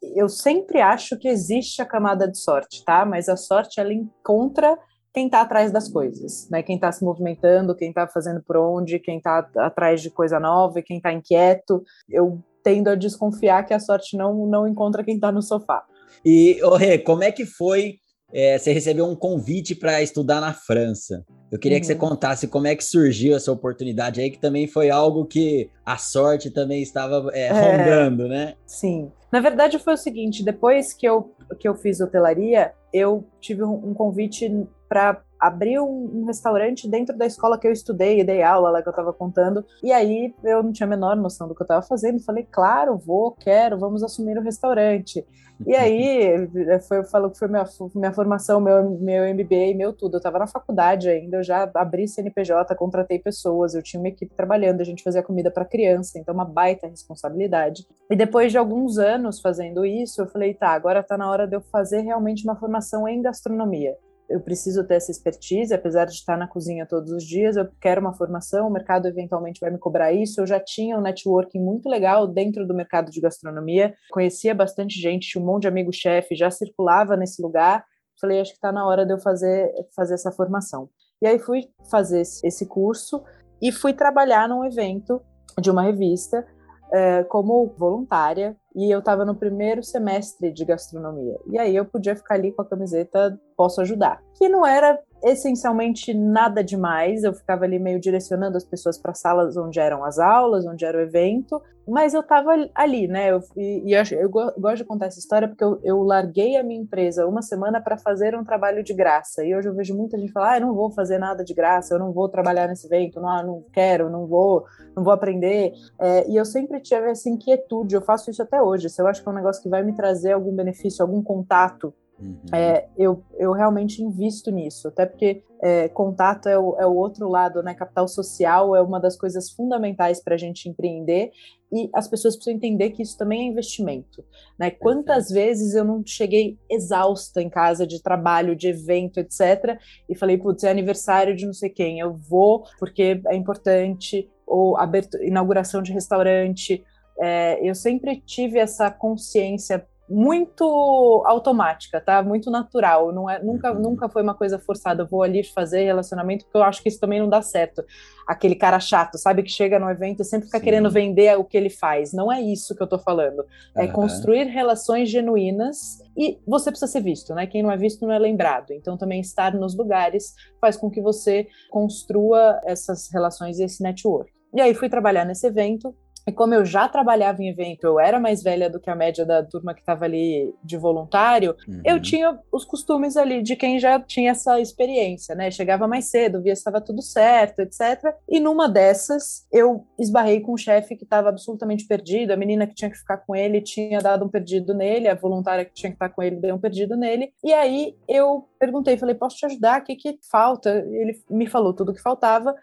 Eu 0.02 0.28
sempre 0.28 0.82
acho 0.82 1.18
que 1.18 1.28
existe 1.28 1.82
a 1.82 1.86
camada 1.86 2.28
de 2.28 2.38
sorte, 2.38 2.84
tá? 2.84 3.06
Mas 3.06 3.30
a 3.30 3.38
sorte 3.38 3.80
ela 3.80 3.94
encontra 3.94 4.78
quem 5.14 5.26
está 5.26 5.42
atrás 5.42 5.72
das 5.72 5.90
coisas, 5.90 6.48
né? 6.50 6.62
Quem 6.62 6.76
está 6.76 6.92
se 6.92 7.04
movimentando, 7.04 7.76
quem 7.76 7.90
está 7.90 8.08
fazendo 8.08 8.44
por 8.44 8.58
onde, 8.58 9.00
quem 9.00 9.18
está 9.18 9.50
atrás 9.58 10.02
de 10.02 10.10
coisa 10.10 10.40
nova, 10.40 10.82
quem 10.82 10.98
está 10.98 11.12
inquieto. 11.12 11.84
Eu 12.10 12.44
tendo 12.64 12.90
a 12.90 12.96
desconfiar 12.96 13.66
que 13.66 13.74
a 13.74 13.80
sorte 13.80 14.18
não 14.18 14.46
não 14.46 14.68
encontra 14.68 15.04
quem 15.04 15.16
está 15.16 15.32
no 15.32 15.42
sofá. 15.42 15.84
E, 16.26 16.60
Rê, 16.78 17.00
como 17.00 17.24
é 17.24 17.32
que 17.32 17.46
foi? 17.46 17.96
É, 18.32 18.58
você 18.58 18.72
recebeu 18.72 19.06
um 19.06 19.16
convite 19.16 19.74
para 19.74 20.02
estudar 20.04 20.40
na 20.42 20.54
França. 20.54 21.26
Eu 21.52 21.58
queria 21.58 21.78
uhum. 21.78 21.82
que 21.82 21.88
você 21.88 21.94
uhum. 21.94 22.00
contasse 22.00 22.48
como 22.48 22.68
é 22.68 22.76
que 22.76 22.84
surgiu 22.84 23.36
essa 23.36 23.52
oportunidade 23.52 24.22
aí, 24.22 24.30
que 24.30 24.40
também 24.40 24.68
foi 24.68 24.90
algo 24.90 25.26
que 25.26 25.70
a 25.86 25.98
sorte 25.98 26.52
também 26.52 26.82
estava 26.82 27.30
é, 27.34 27.48
é, 27.48 27.52
rondando, 27.52 28.28
né? 28.28 28.56
Sim. 28.66 29.12
Na 29.32 29.40
verdade, 29.40 29.80
foi 29.80 29.94
o 29.94 29.98
seguinte: 29.98 30.44
depois 30.44 30.94
que 30.94 31.08
eu, 31.08 31.34
que 31.60 31.68
eu 31.68 31.76
fiz 31.76 32.00
hotelaria, 32.00 32.74
eu 32.94 33.26
tive 33.40 33.64
um, 33.64 33.90
um 33.90 33.94
convite 33.94 34.52
para 34.88 35.22
abrir 35.40 35.80
um, 35.80 36.26
restaurante 36.26 36.88
dentro 36.88 37.18
da 37.18 37.26
escola 37.26 37.58
que 37.58 37.68
eu 37.68 37.72
estudei 37.72 38.20
e 38.20 38.24
dei 38.24 38.44
aula 38.44 38.70
lá 38.70 38.82
que 38.82 38.90
eu 38.90 38.92
estava 38.92 39.14
contando. 39.14 39.66
E 39.82 39.92
aí 39.92 40.34
eu 40.44 40.62
não 40.62 40.72
tinha 40.72 40.86
a 40.86 40.90
menor 40.90 41.16
noção 41.16 41.48
do 41.48 41.56
que 41.56 41.62
eu 41.62 41.66
estava 41.66 41.82
fazendo. 41.82 42.20
Falei, 42.20 42.46
claro, 42.50 42.98
vou, 42.98 43.32
quero, 43.32 43.78
vamos 43.78 44.04
assumir 44.04 44.38
o 44.38 44.42
restaurante. 44.42 45.26
E 45.66 45.76
aí 45.76 46.48
foi, 46.88 47.00
eu 47.00 47.04
falo 47.06 47.30
que 47.30 47.40
foi 47.40 47.48
minha, 47.48 47.66
minha 47.96 48.14
formação, 48.14 48.60
meu, 48.60 48.90
meu 49.00 49.34
MBA, 49.34 49.76
meu 49.76 49.94
tudo. 49.94 50.16
Eu 50.16 50.20
estava 50.20 50.40
na 50.40 50.48
faculdade 50.48 51.10
ainda, 51.10 51.38
eu 51.38 51.44
já 51.44 51.70
abri 51.74 52.08
CNPJ, 52.08 52.76
contratei 52.76 53.20
pessoas, 53.20 53.74
eu 53.74 53.84
tinha 53.84 54.00
uma 54.00 54.10
equipe 54.10 54.34
trabalhando, 54.36 54.82
a 54.82 54.86
gente 54.86 55.04
fazia 55.04 55.24
comida 55.24 55.52
para 55.52 55.66
criança, 55.66 56.20
então 56.20 56.34
uma 56.34 56.46
baita 56.46 56.88
responsabilidade. 56.88 57.88
E 58.10 58.16
depois 58.16 58.52
de 58.52 58.58
alguns 58.58 58.98
anos 58.98 59.40
fazendo 59.40 59.86
isso, 59.86 60.22
eu 60.22 60.28
falei, 60.28 60.54
tá, 60.54 60.70
agora 60.70 61.00
está 61.00 61.18
na 61.18 61.30
hora 61.30 61.48
de 61.48 61.56
eu 61.56 61.62
fazer 61.62 62.02
realmente 62.02 62.44
uma 62.44 62.56
formação 62.56 63.08
em 63.08 63.22
gastronomia 63.22 63.96
eu 64.30 64.40
preciso 64.40 64.86
ter 64.86 64.96
essa 64.96 65.12
expertise, 65.12 65.74
apesar 65.74 66.06
de 66.06 66.12
estar 66.12 66.38
na 66.38 66.48
cozinha 66.48 66.86
todos 66.86 67.12
os 67.12 67.24
dias, 67.24 67.56
eu 67.56 67.68
quero 67.82 68.00
uma 68.00 68.14
formação, 68.14 68.68
o 68.68 68.72
mercado 68.72 69.08
eventualmente 69.08 69.60
vai 69.60 69.72
me 69.72 69.80
cobrar 69.80 70.14
isso. 70.14 70.40
Eu 70.40 70.48
já 70.48 70.60
tinha 70.60 70.98
um 70.98 71.02
networking 71.02 71.60
muito 71.60 71.90
legal 71.90 72.28
dentro 72.28 72.68
do 72.68 72.74
mercado 72.74 73.10
de 73.10 73.20
gastronomia, 73.20 73.94
conhecia 74.12 74.54
bastante 74.54 75.00
gente, 75.02 75.30
tinha 75.30 75.44
um 75.44 75.46
monte 75.46 75.64
de 75.64 75.68
amigo 75.68 75.92
chefe, 75.92 76.36
já 76.36 76.52
circulava 76.52 77.18
nesse 77.18 77.42
lugar. 77.42 77.84
Falei, 78.22 78.40
acho 78.40 78.52
que 78.52 78.58
está 78.58 78.72
na 78.72 78.86
hora 78.86 79.06
de 79.06 79.14
eu 79.14 79.20
fazer, 79.20 79.72
fazer 79.96 80.14
essa 80.14 80.32
formação. 80.32 80.90
E 81.22 81.28
aí 81.28 81.40
fui 81.40 81.64
fazer 81.90 82.22
esse 82.22 82.68
curso 82.68 83.24
e 83.62 83.72
fui 83.72 83.94
trabalhar 83.94 84.48
num 84.48 84.64
evento 84.64 85.22
de 85.60 85.72
uma 85.72 85.82
revista 85.82 86.46
é, 86.92 87.24
como 87.24 87.74
voluntária 87.78 88.56
e 88.76 88.94
eu 88.94 89.00
estava 89.00 89.26
no 89.26 89.36
primeiro 89.36 89.84
semestre 89.84 90.52
de 90.52 90.64
gastronomia. 90.66 91.38
E 91.48 91.58
aí 91.58 91.76
eu 91.76 91.86
podia 91.86 92.16
ficar 92.16 92.36
ali 92.36 92.52
com 92.52 92.62
a 92.62 92.66
camiseta 92.66 93.40
Posso 93.56 93.82
Ajudar, 93.82 94.22
que 94.38 94.48
não 94.48 94.66
era 94.66 94.98
essencialmente 95.24 96.14
nada 96.14 96.64
demais. 96.64 97.24
Eu 97.24 97.34
ficava 97.34 97.66
ali 97.66 97.80
meio 97.80 98.00
direcionando 98.00 98.58
as 98.58 98.64
pessoas 98.64 98.98
para 98.98 99.14
salas 99.14 99.58
onde 99.58 99.80
eram 99.80 100.04
as 100.04 100.18
aulas, 100.18 100.66
onde 100.66 100.86
era 100.86 100.98
o 100.98 101.02
evento, 101.02 101.62
mas 101.90 102.14
eu 102.14 102.22
estava 102.22 102.52
ali, 102.76 103.08
né? 103.08 103.32
Eu, 103.32 103.42
e, 103.58 103.90
e 103.90 103.94
eu, 103.94 104.04
eu, 104.12 104.30
gosto 104.30 104.78
de 104.78 104.86
contar 104.86 105.08
essa 105.08 105.20
história 105.20 105.48
porque 105.48 105.64
eu, 105.64 105.80
eu 105.84 106.04
larguei 106.04 106.56
a 106.56 106.64
minha 106.64 106.80
empresa 106.80 107.28
uma 107.28 107.42
semana 107.42 107.82
para 107.82 107.98
fazer 107.98 108.36
um 108.36 108.44
trabalho 108.44 108.84
de 108.84 108.94
graça. 108.94 109.44
E 109.44 109.56
hoje 109.56 109.68
eu 109.68 109.76
vejo 109.76 109.96
muita 109.96 110.18
gente 110.18 110.32
falar: 110.32 110.52
ah, 110.52 110.58
eu 110.58 110.68
não 110.68 110.76
vou 110.76 110.92
fazer 110.92 111.18
nada 111.18 111.44
de 111.44 111.54
graça, 111.54 111.94
eu 111.94 112.00
não 112.00 112.12
vou 112.12 112.30
trabalhar 112.30 112.68
nesse 112.68 112.86
evento, 112.88 113.20
não, 113.20 113.46
não 113.46 113.66
quero, 113.74 114.10
não 114.10 114.28
vou, 114.28 114.66
não 114.96 115.04
vou 115.04 115.12
aprender. 115.12 115.74
É, 116.00 116.30
e 116.30 116.36
eu 116.36 116.46
sempre 116.46 116.80
tive 116.80 117.10
essa 117.10 117.28
inquietude, 117.30 117.96
eu 117.96 118.02
faço 118.02 118.30
isso 118.30 118.42
até 118.42 118.59
hoje. 118.62 118.90
Se 118.90 119.02
eu 119.02 119.08
acho 119.08 119.22
que 119.22 119.30
é 119.30 119.32
um 119.32 119.36
negócio 119.36 119.62
que 119.62 119.70
vai 119.70 119.84
me 119.84 119.96
trazer 119.96 120.34
algum 120.34 120.56
benefício, 120.56 121.04
algum 121.04 121.22
contato 121.22 121.94
Uhum. 122.20 122.38
É, 122.54 122.88
eu, 122.98 123.24
eu 123.38 123.54
realmente 123.54 124.04
invisto 124.04 124.52
nisso, 124.52 124.90
até 124.90 125.06
porque 125.06 125.42
é, 125.62 125.88
contato 125.88 126.48
é 126.48 126.58
o, 126.58 126.76
é 126.78 126.86
o 126.86 126.94
outro 126.94 127.30
lado, 127.30 127.64
né? 127.64 127.74
Capital 127.74 128.08
social 128.08 128.76
é 128.76 128.82
uma 128.82 129.00
das 129.00 129.16
coisas 129.16 129.50
fundamentais 129.50 130.22
para 130.22 130.36
a 130.36 130.38
gente 130.38 130.68
empreender 130.68 131.32
e 131.72 131.90
as 131.94 132.08
pessoas 132.08 132.36
precisam 132.36 132.58
entender 132.58 132.90
que 132.90 133.02
isso 133.02 133.18
também 133.18 133.42
é 133.42 133.52
investimento, 133.52 134.24
né? 134.58 134.70
Quantas 134.70 135.30
vezes 135.30 135.76
eu 135.76 135.86
não 135.86 136.04
cheguei 136.06 136.58
exausta 136.70 137.42
em 137.42 137.50
casa 137.50 137.88
de 137.88 138.02
trabalho, 138.02 138.56
de 138.56 138.68
evento, 138.68 139.20
etc. 139.20 139.80
E 140.10 140.16
falei, 140.16 140.38
putz, 140.38 140.64
é 140.64 140.70
aniversário 140.70 141.36
de 141.36 141.46
não 141.46 141.54
sei 141.54 141.70
quem, 141.70 142.00
eu 142.00 142.14
vou 142.14 142.64
porque 142.80 143.22
é 143.28 143.36
importante, 143.36 144.30
ou 144.46 144.78
abertura, 144.78 145.26
inauguração 145.26 145.82
de 145.82 145.94
restaurante. 145.94 146.84
É, 147.20 147.60
eu 147.62 147.76
sempre 147.76 148.22
tive 148.22 148.60
essa 148.60 148.90
consciência 148.90 149.86
muito 150.10 151.24
automática, 151.28 152.02
tá? 152.02 152.24
Muito 152.24 152.50
natural. 152.50 153.14
Não 153.14 153.30
é, 153.30 153.42
nunca, 153.42 153.72
uhum. 153.72 153.80
nunca 153.80 154.10
foi 154.10 154.24
uma 154.24 154.34
coisa 154.34 154.58
forçada. 154.58 155.04
Eu 155.04 155.08
vou 155.08 155.22
ali 155.22 155.44
fazer 155.44 155.84
relacionamento, 155.84 156.46
porque 156.46 156.58
eu 156.58 156.64
acho 156.64 156.82
que 156.82 156.90
isso 156.90 157.00
também 157.00 157.20
não 157.20 157.30
dá 157.30 157.42
certo. 157.42 157.84
Aquele 158.28 158.56
cara 158.56 158.80
chato, 158.80 159.18
sabe, 159.20 159.44
que 159.44 159.52
chega 159.52 159.78
no 159.78 159.90
evento 159.90 160.22
e 160.22 160.26
sempre 160.26 160.48
fica 160.48 160.58
Sim. 160.58 160.64
querendo 160.64 160.90
vender 160.90 161.38
o 161.38 161.44
que 161.44 161.56
ele 161.56 161.70
faz. 161.70 162.12
Não 162.12 162.32
é 162.32 162.42
isso 162.42 162.76
que 162.76 162.82
eu 162.82 162.88
tô 162.88 162.98
falando. 162.98 163.46
É 163.78 163.86
uhum. 163.86 163.92
construir 163.92 164.46
relações 164.46 165.10
genuínas 165.10 166.00
e 166.18 166.40
você 166.48 166.72
precisa 166.72 166.92
ser 166.92 167.02
visto, 167.02 167.36
né? 167.36 167.46
Quem 167.46 167.62
não 167.62 167.72
é 167.72 167.78
visto 167.78 168.06
não 168.06 168.12
é 168.12 168.18
lembrado. 168.18 168.72
Então 168.72 168.98
também 168.98 169.22
estar 169.22 169.54
nos 169.54 169.78
lugares 169.78 170.34
faz 170.60 170.76
com 170.76 170.90
que 170.90 171.02
você 171.02 171.48
construa 171.70 172.60
essas 172.66 173.10
relações 173.14 173.60
e 173.60 173.64
esse 173.64 173.84
network. 173.84 174.32
E 174.54 174.60
aí 174.60 174.74
fui 174.74 174.90
trabalhar 174.90 175.26
nesse 175.26 175.46
evento, 175.46 175.96
e 176.30 176.32
como 176.32 176.54
eu 176.54 176.64
já 176.64 176.88
trabalhava 176.88 177.42
em 177.42 177.50
evento, 177.50 177.86
eu 177.86 178.00
era 178.00 178.20
mais 178.20 178.44
velha 178.44 178.70
do 178.70 178.80
que 178.80 178.90
a 178.90 178.96
média 178.96 179.26
da 179.26 179.44
turma 179.44 179.74
que 179.74 179.80
estava 179.80 180.06
ali 180.06 180.54
de 180.64 180.78
voluntário, 180.78 181.56
uhum. 181.68 181.82
eu 181.84 182.00
tinha 182.00 182.40
os 182.52 182.64
costumes 182.64 183.18
ali 183.18 183.42
de 183.42 183.56
quem 183.56 183.80
já 183.80 184.00
tinha 184.00 184.30
essa 184.30 184.60
experiência, 184.60 185.34
né? 185.34 185.50
Chegava 185.50 185.88
mais 185.88 186.06
cedo, 186.06 186.42
via 186.42 186.56
se 186.56 186.60
estava 186.60 186.80
tudo 186.80 187.02
certo, 187.02 187.62
etc. 187.62 188.14
E 188.30 188.40
numa 188.40 188.70
dessas, 188.70 189.48
eu 189.52 189.88
esbarrei 189.98 190.40
com 190.40 190.54
um 190.54 190.58
chefe 190.58 190.96
que 190.96 191.04
estava 191.04 191.30
absolutamente 191.30 191.88
perdido, 191.88 192.32
a 192.32 192.38
menina 192.38 192.68
que 192.68 192.76
tinha 192.76 192.92
que 192.92 192.98
ficar 192.98 193.18
com 193.18 193.36
ele 193.36 193.60
tinha 193.60 194.00
dado 194.00 194.24
um 194.24 194.30
perdido 194.30 194.76
nele, 194.76 195.08
a 195.08 195.16
voluntária 195.16 195.66
que 195.66 195.74
tinha 195.74 195.90
que 195.90 195.96
estar 195.96 196.10
com 196.10 196.22
ele 196.22 196.36
deu 196.36 196.54
um 196.54 196.60
perdido 196.60 196.96
nele. 196.96 197.34
E 197.44 197.52
aí 197.52 197.96
eu 198.08 198.48
perguntei, 198.60 198.98
falei, 198.98 199.16
posso 199.16 199.38
te 199.38 199.48
ajudar? 199.48 199.82
O 199.82 199.84
que, 199.84 199.96
que 199.96 200.20
falta? 200.30 200.86
Ele 200.92 201.20
me 201.28 201.48
falou 201.48 201.74
tudo 201.74 201.92
o 201.92 201.96
que 201.96 202.02
faltava. 202.02 202.54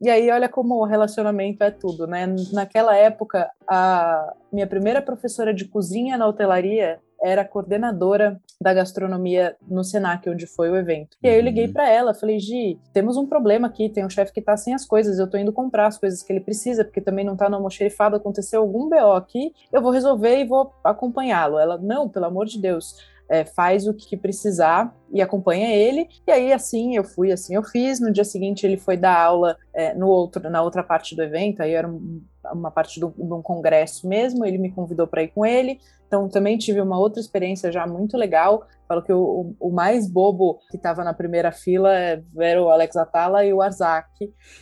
E 0.00 0.08
aí, 0.08 0.30
olha 0.30 0.48
como 0.48 0.76
o 0.76 0.86
relacionamento 0.86 1.62
é 1.62 1.70
tudo, 1.70 2.06
né? 2.06 2.26
Naquela 2.52 2.96
época, 2.96 3.50
a 3.68 4.34
minha 4.50 4.66
primeira 4.66 5.02
professora 5.02 5.52
de 5.52 5.66
cozinha 5.66 6.16
na 6.16 6.26
hotelaria 6.26 6.98
era 7.22 7.44
coordenadora 7.44 8.40
da 8.60 8.72
gastronomia 8.72 9.54
no 9.68 9.84
Senac, 9.84 10.28
onde 10.28 10.46
foi 10.46 10.70
o 10.70 10.76
evento. 10.76 11.16
E 11.22 11.28
aí 11.28 11.36
eu 11.36 11.42
liguei 11.42 11.66
uhum. 11.66 11.72
para 11.72 11.88
ela, 11.88 12.14
falei, 12.14 12.38
Gi, 12.38 12.78
temos 12.92 13.16
um 13.16 13.26
problema 13.26 13.68
aqui, 13.68 13.90
tem 13.90 14.04
um 14.04 14.10
chefe 14.10 14.32
que 14.32 14.40
tá 14.40 14.56
sem 14.56 14.74
as 14.74 14.86
coisas, 14.86 15.18
eu 15.18 15.28
tô 15.28 15.36
indo 15.36 15.52
comprar 15.52 15.86
as 15.86 15.98
coisas 15.98 16.22
que 16.22 16.32
ele 16.32 16.40
precisa, 16.40 16.82
porque 16.82 17.00
também 17.00 17.24
não 17.24 17.36
tá 17.36 17.48
no 17.48 17.56
almoxerifado, 17.56 18.16
aconteceu 18.16 18.60
algum 18.60 18.88
BO 18.88 19.12
aqui, 19.12 19.52
eu 19.70 19.82
vou 19.82 19.90
resolver 19.90 20.38
e 20.38 20.46
vou 20.46 20.72
acompanhá-lo. 20.82 21.58
Ela, 21.58 21.76
não, 21.76 22.08
pelo 22.08 22.24
amor 22.24 22.46
de 22.46 22.58
Deus, 22.58 22.96
é, 23.30 23.44
faz 23.44 23.86
o 23.86 23.94
que 23.94 24.16
precisar 24.16 24.92
e 25.12 25.22
acompanha 25.22 25.74
ele. 25.74 26.08
E 26.26 26.32
aí, 26.32 26.52
assim 26.52 26.96
eu 26.96 27.04
fui, 27.04 27.30
assim 27.30 27.54
eu 27.54 27.62
fiz. 27.62 28.00
No 28.00 28.12
dia 28.12 28.24
seguinte, 28.24 28.66
ele 28.66 28.76
foi 28.76 28.96
dar 28.96 29.16
aula 29.16 29.56
é, 29.72 29.94
no 29.94 30.08
outro, 30.08 30.50
na 30.50 30.60
outra 30.60 30.82
parte 30.82 31.14
do 31.14 31.22
evento, 31.22 31.62
aí 31.62 31.72
era 31.72 31.88
um, 31.88 32.20
uma 32.52 32.70
parte 32.70 33.00
do, 33.00 33.12
de 33.16 33.32
um 33.32 33.42
congresso 33.42 34.08
mesmo. 34.08 34.44
Ele 34.44 34.58
me 34.58 34.70
convidou 34.72 35.06
para 35.06 35.22
ir 35.22 35.28
com 35.28 35.44
ele. 35.44 35.78
Então, 36.06 36.28
também 36.28 36.58
tive 36.58 36.80
uma 36.80 36.98
outra 36.98 37.20
experiência 37.20 37.70
já 37.70 37.86
muito 37.86 38.16
legal. 38.16 38.64
Falo 38.88 39.00
que 39.00 39.12
o, 39.12 39.54
o 39.60 39.70
mais 39.70 40.10
bobo 40.10 40.58
que 40.68 40.76
estava 40.76 41.04
na 41.04 41.14
primeira 41.14 41.52
fila 41.52 41.92
era 42.36 42.60
o 42.60 42.68
Alex 42.68 42.96
Atala 42.96 43.44
e 43.44 43.52
o 43.52 43.62
Arzak. 43.62 44.08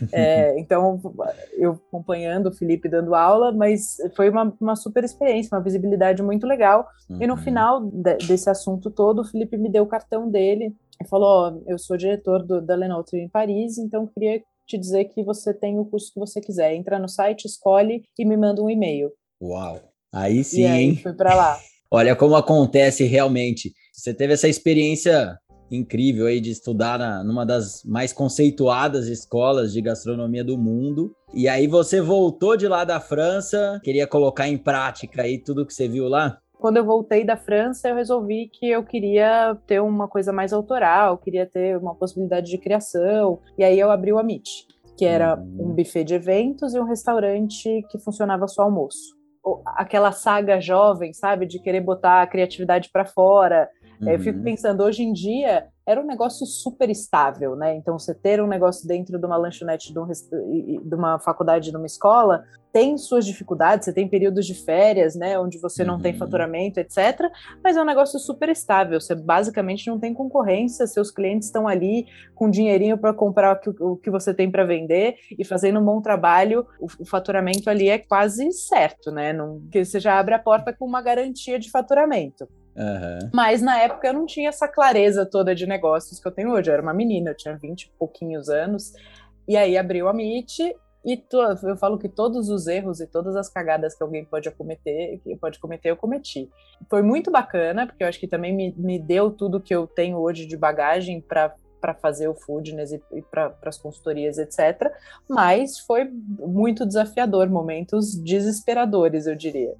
É, 0.12 0.58
então, 0.58 1.00
eu 1.56 1.80
acompanhando 1.88 2.46
o 2.46 2.52
Felipe 2.52 2.88
dando 2.88 3.14
aula, 3.14 3.52
mas 3.52 3.96
foi 4.14 4.28
uma, 4.28 4.54
uma 4.60 4.76
super 4.76 5.04
experiência, 5.04 5.56
uma 5.56 5.62
visibilidade 5.62 6.22
muito 6.22 6.46
legal. 6.46 6.86
Uhum. 7.08 7.22
E 7.22 7.26
no 7.26 7.34
uhum. 7.34 7.40
final 7.40 7.80
de, 7.80 8.16
desse 8.18 8.50
assunto 8.50 8.90
todo, 8.90 9.20
o 9.20 9.24
Felipe 9.24 9.56
me 9.56 9.70
deu 9.70 9.84
o 9.84 9.88
cartão 9.88 10.30
dele 10.30 10.74
e 11.02 11.08
falou: 11.08 11.52
oh, 11.52 11.70
Eu 11.70 11.78
sou 11.78 11.96
diretor 11.96 12.42
do, 12.42 12.60
da 12.60 12.74
Lenotre 12.74 13.18
em 13.20 13.28
Paris, 13.28 13.78
então 13.78 14.06
queria 14.06 14.42
te 14.68 14.78
dizer 14.78 15.06
que 15.06 15.24
você 15.24 15.52
tem 15.54 15.78
o 15.78 15.84
curso 15.84 16.12
que 16.12 16.20
você 16.20 16.40
quiser. 16.40 16.74
Entra 16.74 16.98
no 16.98 17.08
site, 17.08 17.46
escolhe 17.46 18.04
e 18.18 18.24
me 18.24 18.36
manda 18.36 18.62
um 18.62 18.70
e-mail. 18.70 19.10
Uau! 19.42 19.80
Aí 20.12 20.44
sim, 20.44 20.62
e 20.62 20.66
aí, 20.66 20.84
hein? 20.84 20.96
fui 20.96 21.12
para 21.14 21.34
lá. 21.34 21.58
Olha 21.90 22.14
como 22.14 22.36
acontece 22.36 23.04
realmente. 23.04 23.72
Você 23.92 24.12
teve 24.12 24.34
essa 24.34 24.46
experiência 24.46 25.38
incrível 25.70 26.26
aí 26.26 26.40
de 26.40 26.50
estudar 26.50 26.98
na, 26.98 27.22
numa 27.24 27.44
das 27.44 27.82
mais 27.84 28.12
conceituadas 28.12 29.06
escolas 29.06 29.72
de 29.72 29.80
gastronomia 29.80 30.44
do 30.44 30.58
mundo. 30.58 31.14
E 31.34 31.48
aí 31.48 31.66
você 31.66 32.00
voltou 32.00 32.56
de 32.56 32.66
lá 32.66 32.84
da 32.84 33.00
França, 33.00 33.80
queria 33.82 34.06
colocar 34.06 34.48
em 34.48 34.56
prática 34.56 35.22
aí 35.22 35.38
tudo 35.38 35.66
que 35.66 35.74
você 35.74 35.88
viu 35.88 36.08
lá? 36.08 36.38
Quando 36.58 36.76
eu 36.76 36.84
voltei 36.84 37.24
da 37.24 37.36
França, 37.36 37.88
eu 37.88 37.94
resolvi 37.94 38.48
que 38.48 38.68
eu 38.68 38.82
queria 38.82 39.56
ter 39.66 39.80
uma 39.80 40.08
coisa 40.08 40.32
mais 40.32 40.52
autoral, 40.52 41.16
queria 41.16 41.46
ter 41.46 41.78
uma 41.78 41.94
possibilidade 41.94 42.50
de 42.50 42.58
criação. 42.58 43.40
E 43.56 43.62
aí 43.62 43.78
eu 43.78 43.90
abri 43.90 44.12
o 44.12 44.18
Amit, 44.18 44.66
que 44.96 45.04
era 45.04 45.36
uhum. 45.36 45.70
um 45.70 45.74
buffet 45.74 46.02
de 46.02 46.14
eventos 46.14 46.74
e 46.74 46.80
um 46.80 46.84
restaurante 46.84 47.86
que 47.88 47.98
funcionava 47.98 48.48
só 48.48 48.62
almoço. 48.62 49.16
Aquela 49.64 50.10
saga 50.10 50.60
jovem, 50.60 51.12
sabe, 51.12 51.46
de 51.46 51.60
querer 51.60 51.80
botar 51.80 52.22
a 52.22 52.26
criatividade 52.26 52.90
para 52.92 53.04
fora, 53.04 53.68
Uhum. 54.00 54.08
Eu 54.08 54.18
fico 54.20 54.38
uhum. 54.38 54.44
pensando, 54.44 54.82
hoje 54.82 55.02
em 55.02 55.12
dia 55.12 55.66
era 55.86 56.00
um 56.00 56.06
negócio 56.06 56.44
super 56.44 56.90
estável, 56.90 57.56
né? 57.56 57.74
Então, 57.74 57.98
você 57.98 58.14
ter 58.14 58.42
um 58.42 58.46
negócio 58.46 58.86
dentro 58.86 59.18
de 59.18 59.24
uma 59.24 59.38
lanchonete, 59.38 59.90
de, 59.90 59.98
um, 59.98 60.06
de 60.06 60.94
uma 60.94 61.18
faculdade, 61.18 61.70
de 61.70 61.76
uma 61.76 61.86
escola, 61.86 62.44
tem 62.70 62.98
suas 62.98 63.24
dificuldades, 63.24 63.86
você 63.86 63.92
tem 63.92 64.06
períodos 64.06 64.46
de 64.46 64.54
férias, 64.54 65.14
né, 65.16 65.38
onde 65.38 65.58
você 65.58 65.82
não 65.84 65.98
tem 65.98 66.12
uhum. 66.12 66.18
faturamento, 66.18 66.78
etc. 66.78 67.30
Mas 67.64 67.76
é 67.76 67.82
um 67.82 67.86
negócio 67.86 68.18
super 68.18 68.50
estável, 68.50 69.00
você 69.00 69.14
basicamente 69.14 69.86
não 69.86 69.98
tem 69.98 70.12
concorrência, 70.12 70.86
seus 70.86 71.10
clientes 71.10 71.48
estão 71.48 71.66
ali 71.66 72.06
com 72.34 72.50
dinheirinho 72.50 72.98
para 72.98 73.14
comprar 73.14 73.58
o 73.80 73.96
que, 73.96 74.10
você 74.10 74.34
tem 74.34 74.50
para 74.50 74.64
vender 74.64 75.16
e 75.38 75.44
fazendo 75.44 75.80
um 75.80 75.84
bom 75.84 76.00
trabalho, 76.02 76.66
o, 76.78 76.86
o, 77.00 77.06
faturamento 77.06 77.70
ali 77.70 77.88
é 77.88 77.98
quase 77.98 78.52
certo, 78.52 79.10
né? 79.10 79.32
Não, 79.32 79.60
porque 79.60 79.84
você 79.84 79.98
já 79.98 80.18
abre 80.18 80.34
a 80.34 80.38
porta 80.38 80.72
com 80.72 80.84
uma 80.84 81.00
garantia 81.00 81.58
de 81.58 81.70
faturamento. 81.70 82.46
Uhum. 82.78 83.30
Mas 83.34 83.60
na 83.60 83.76
época 83.80 84.06
eu 84.06 84.14
não 84.14 84.24
tinha 84.24 84.48
essa 84.48 84.68
clareza 84.68 85.26
toda 85.26 85.52
de 85.54 85.66
negócios 85.66 86.20
que 86.20 86.28
eu 86.28 86.32
tenho 86.32 86.52
hoje. 86.52 86.70
Eu 86.70 86.74
era 86.74 86.82
uma 86.82 86.94
menina, 86.94 87.30
eu 87.30 87.36
tinha 87.36 87.56
20 87.56 87.82
e 87.82 87.90
pouquinhos 87.98 88.48
anos. 88.48 88.92
E 89.48 89.56
aí 89.56 89.76
abriu 89.76 90.08
a 90.08 90.12
Meet 90.12 90.60
e 91.04 91.16
to, 91.16 91.38
eu 91.62 91.76
falo 91.76 91.98
que 91.98 92.08
todos 92.08 92.48
os 92.48 92.66
erros 92.66 93.00
e 93.00 93.06
todas 93.06 93.34
as 93.34 93.48
cagadas 93.48 93.96
que 93.96 94.02
alguém 94.02 94.24
pode 94.24 94.50
cometer, 94.50 95.20
pode 95.40 95.58
cometer, 95.58 95.90
eu 95.90 95.96
cometi. 95.96 96.50
Foi 96.88 97.02
muito 97.02 97.30
bacana, 97.30 97.86
porque 97.86 98.04
eu 98.04 98.08
acho 98.08 98.20
que 98.20 98.28
também 98.28 98.54
me, 98.54 98.74
me 98.76 98.98
deu 98.98 99.30
tudo 99.30 99.60
que 99.60 99.74
eu 99.74 99.86
tenho 99.86 100.18
hoje 100.18 100.46
de 100.46 100.56
bagagem 100.56 101.20
para 101.20 101.54
para 101.80 101.94
fazer 101.94 102.28
o 102.28 102.34
Foodness 102.34 102.92
e, 102.92 103.00
e 103.12 103.22
para 103.22 103.56
as 103.62 103.78
consultorias, 103.78 104.38
etc. 104.38 104.90
Mas 105.28 105.78
foi 105.78 106.04
muito 106.04 106.86
desafiador, 106.86 107.48
momentos 107.48 108.14
desesperadores, 108.14 109.26
eu 109.26 109.34
diria. 109.34 109.74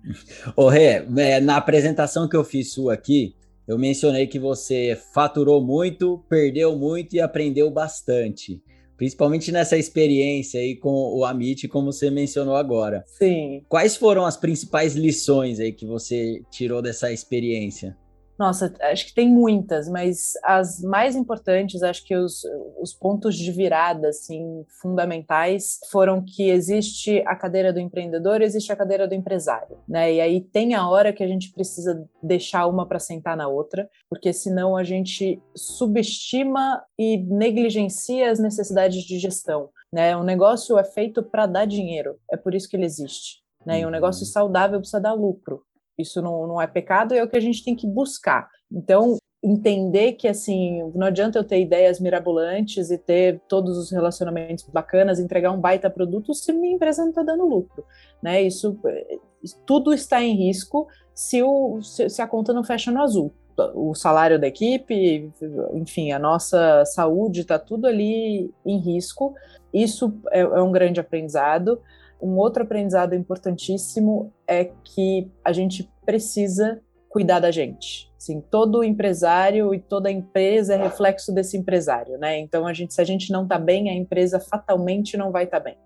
Ô, 0.57 0.69
Rê, 0.69 1.05
é, 1.17 1.41
na 1.41 1.57
apresentação 1.57 2.29
que 2.29 2.37
eu 2.37 2.45
fiz 2.45 2.73
sua 2.73 2.95
aqui, 2.95 3.35
eu 3.67 3.79
mencionei 3.79 4.27
que 4.27 4.39
você 4.39 4.99
faturou 5.13 5.63
muito, 5.63 6.25
perdeu 6.29 6.75
muito 6.77 7.15
e 7.15 7.21
aprendeu 7.21 7.71
bastante. 7.71 8.63
Principalmente 8.97 9.53
nessa 9.53 9.77
experiência 9.77 10.59
aí 10.59 10.75
com 10.75 10.91
o 10.91 11.25
Amit, 11.25 11.69
como 11.69 11.93
você 11.93 12.11
mencionou 12.11 12.57
agora. 12.57 13.05
Sim. 13.07 13.63
Quais 13.69 13.95
foram 13.95 14.25
as 14.25 14.37
principais 14.37 14.97
lições 14.97 15.61
aí 15.61 15.71
que 15.71 15.87
você 15.87 16.43
tirou 16.51 16.83
dessa 16.83 17.13
experiência? 17.13 17.97
Nossa, 18.39 18.73
acho 18.83 19.07
que 19.07 19.15
tem 19.15 19.29
muitas, 19.29 19.89
mas 19.89 20.35
as 20.45 20.81
mais 20.81 21.17
importantes, 21.17 21.83
acho 21.83 22.05
que 22.05 22.15
os, 22.15 22.43
os 22.81 22.95
pontos 22.95 23.35
de 23.35 23.51
virada, 23.51 24.09
assim, 24.11 24.65
fundamentais, 24.81 25.81
foram 25.91 26.25
que 26.25 26.49
existe 26.49 27.21
a 27.27 27.35
cadeira 27.35 27.73
do 27.73 27.81
empreendedor, 27.81 28.41
existe 28.41 28.71
a 28.73 28.77
cadeira 28.77 29.09
do 29.09 29.15
empresário, 29.15 29.79
né? 29.89 30.15
E 30.15 30.21
aí 30.21 30.41
tem 30.41 30.75
a 30.75 30.89
hora 30.89 31.13
que 31.13 31.25
a 31.25 31.27
gente 31.27 31.53
precisa 31.53 32.09
deixar 32.23 32.69
uma 32.69 32.87
para 32.87 33.01
sentar 33.01 33.37
na 33.37 33.49
outra, 33.49 33.91
porque 34.09 34.33
senão 34.33 34.77
a 34.77 34.85
gente 34.85 35.43
subestima 35.57 36.81
e 36.97 37.19
negligencia 37.19 38.31
as 38.31 38.39
necessidades 38.39 39.03
de 39.03 39.19
gestão, 39.19 39.71
né? 39.93 40.17
O 40.17 40.23
negócio 40.23 40.79
é 40.79 40.85
feito 40.85 41.25
para 41.25 41.47
dar 41.47 41.65
dinheiro, 41.65 42.17
é 42.31 42.37
por 42.37 42.55
isso 42.55 42.69
que 42.69 42.77
ele 42.77 42.87
existe. 42.87 43.43
Né? 43.67 43.81
E 43.81 43.87
um 43.87 43.91
negócio 43.91 44.25
uhum. 44.25 44.33
saudável 44.33 44.79
precisa 44.79 45.01
dar 45.01 45.13
lucro. 45.13 45.63
Isso 45.99 46.23
não, 46.23 46.47
não 46.47 46.63
é 46.63 46.67
pecado, 46.67 47.15
é 47.15 47.23
o 47.23 47.29
que 47.29 47.37
a 47.37 47.41
gente 47.41 47.65
tem 47.65 47.75
que 47.75 47.87
buscar. 47.87 48.49
Então, 48.71 49.19
entender 49.43 50.13
que 50.15 50.27
assim 50.27 50.83
não 50.95 51.07
adianta 51.07 51.39
eu 51.39 51.45
ter 51.45 51.61
ideias 51.61 52.01
mirabolantes 52.01 52.91
e 52.91 52.99
ter 52.99 53.41
todos 53.49 53.79
os 53.79 53.91
relacionamentos 53.91 54.65
bacanas, 54.65 55.21
entregar 55.21 55.53
um 55.53 55.61
baita 55.61 55.89
produto 55.89 56.35
se 56.35 56.53
minha 56.53 56.75
empresa 56.75 57.03
não 57.03 57.11
está 57.11 57.23
dando 57.23 57.47
lucro, 57.47 57.85
né? 58.23 58.43
Isso 58.43 58.79
tudo 59.65 59.93
está 59.93 60.23
em 60.23 60.35
risco 60.35 60.89
se, 61.15 61.43
o, 61.43 61.81
se 61.83 62.21
a 62.21 62.27
conta 62.27 62.53
não 62.53 62.65
fecha 62.65 62.91
no 62.91 63.01
azul. 63.01 63.33
O 63.75 63.93
salário 63.93 64.41
da 64.41 64.47
equipe, 64.47 65.33
enfim, 65.75 66.13
a 66.13 66.19
nossa 66.19 66.85
saúde 66.85 67.41
está 67.41 67.59
tudo 67.59 67.89
ali 67.89 68.53
em 68.65 68.79
risco. 68.79 69.35
Isso 69.75 70.15
é, 70.31 70.41
é 70.41 70.63
um 70.63 70.71
grande 70.71 71.01
aprendizado. 71.01 71.81
Um 72.21 72.37
outro 72.37 72.63
aprendizado 72.63 73.15
importantíssimo 73.15 74.33
é 74.47 74.71
que 74.85 75.31
a 75.45 75.53
gente 75.53 75.89
precisa 76.05 76.81
cuidar 77.09 77.41
da 77.41 77.51
gente. 77.51 78.11
Assim, 78.17 78.41
todo 78.41 78.85
empresário 78.85 79.75
e 79.75 79.81
toda 79.81 80.11
empresa 80.11 80.75
é 80.75 80.83
reflexo 80.83 81.33
desse 81.33 81.57
empresário, 81.57 82.19
né? 82.19 82.39
Então 82.39 82.67
a 82.67 82.73
gente, 82.73 82.93
se 82.93 83.01
a 83.01 83.05
gente 83.05 83.33
não 83.33 83.45
está 83.45 83.59
bem, 83.59 83.89
a 83.89 83.95
empresa 83.95 84.41
fatalmente 84.41 85.17
não 85.17 85.31
vai 85.31 85.45
estar 85.45 85.59
tá 85.59 85.65
bem. 85.65 85.77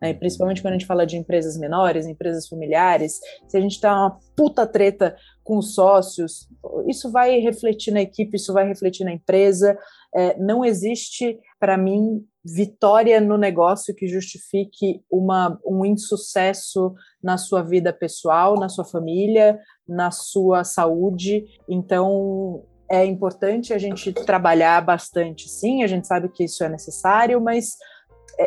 Né? 0.00 0.14
Principalmente 0.14 0.62
quando 0.62 0.74
a 0.74 0.78
gente 0.78 0.86
fala 0.86 1.06
de 1.06 1.16
empresas 1.16 1.58
menores, 1.58 2.06
empresas 2.06 2.48
familiares, 2.48 3.20
se 3.46 3.56
a 3.56 3.60
gente 3.60 3.72
está 3.72 3.92
uma 3.94 4.18
puta 4.34 4.66
treta 4.66 5.14
com 5.44 5.58
os 5.58 5.74
sócios, 5.74 6.48
isso 6.88 7.10
vai 7.10 7.38
refletir 7.38 7.92
na 7.92 8.00
equipe, 8.00 8.36
isso 8.36 8.52
vai 8.52 8.66
refletir 8.66 9.04
na 9.04 9.12
empresa. 9.12 9.76
É, 10.14 10.38
não 10.38 10.64
existe, 10.64 11.38
para 11.60 11.76
mim, 11.76 12.24
vitória 12.42 13.20
no 13.20 13.36
negócio 13.36 13.94
que 13.94 14.08
justifique 14.08 15.04
uma, 15.10 15.60
um 15.64 15.84
insucesso 15.84 16.94
na 17.22 17.36
sua 17.36 17.62
vida 17.62 17.92
pessoal, 17.92 18.58
na 18.58 18.70
sua 18.70 18.84
família, 18.84 19.58
na 19.86 20.10
sua 20.10 20.64
saúde. 20.64 21.44
Então, 21.68 22.64
é 22.90 23.04
importante 23.04 23.74
a 23.74 23.78
gente 23.78 24.10
trabalhar 24.12 24.84
bastante, 24.84 25.48
sim, 25.48 25.84
a 25.84 25.86
gente 25.86 26.06
sabe 26.06 26.30
que 26.30 26.44
isso 26.44 26.64
é 26.64 26.68
necessário, 26.68 27.40
mas 27.40 27.76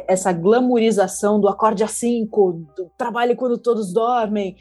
essa 0.07 0.31
glamorização 0.31 1.39
do 1.39 1.47
acorde 1.47 1.83
a 1.83 1.87
cinco, 1.87 2.65
do 2.75 2.89
trabalho 2.97 3.35
quando 3.35 3.59
todos 3.59 3.93
dormem, 3.93 4.55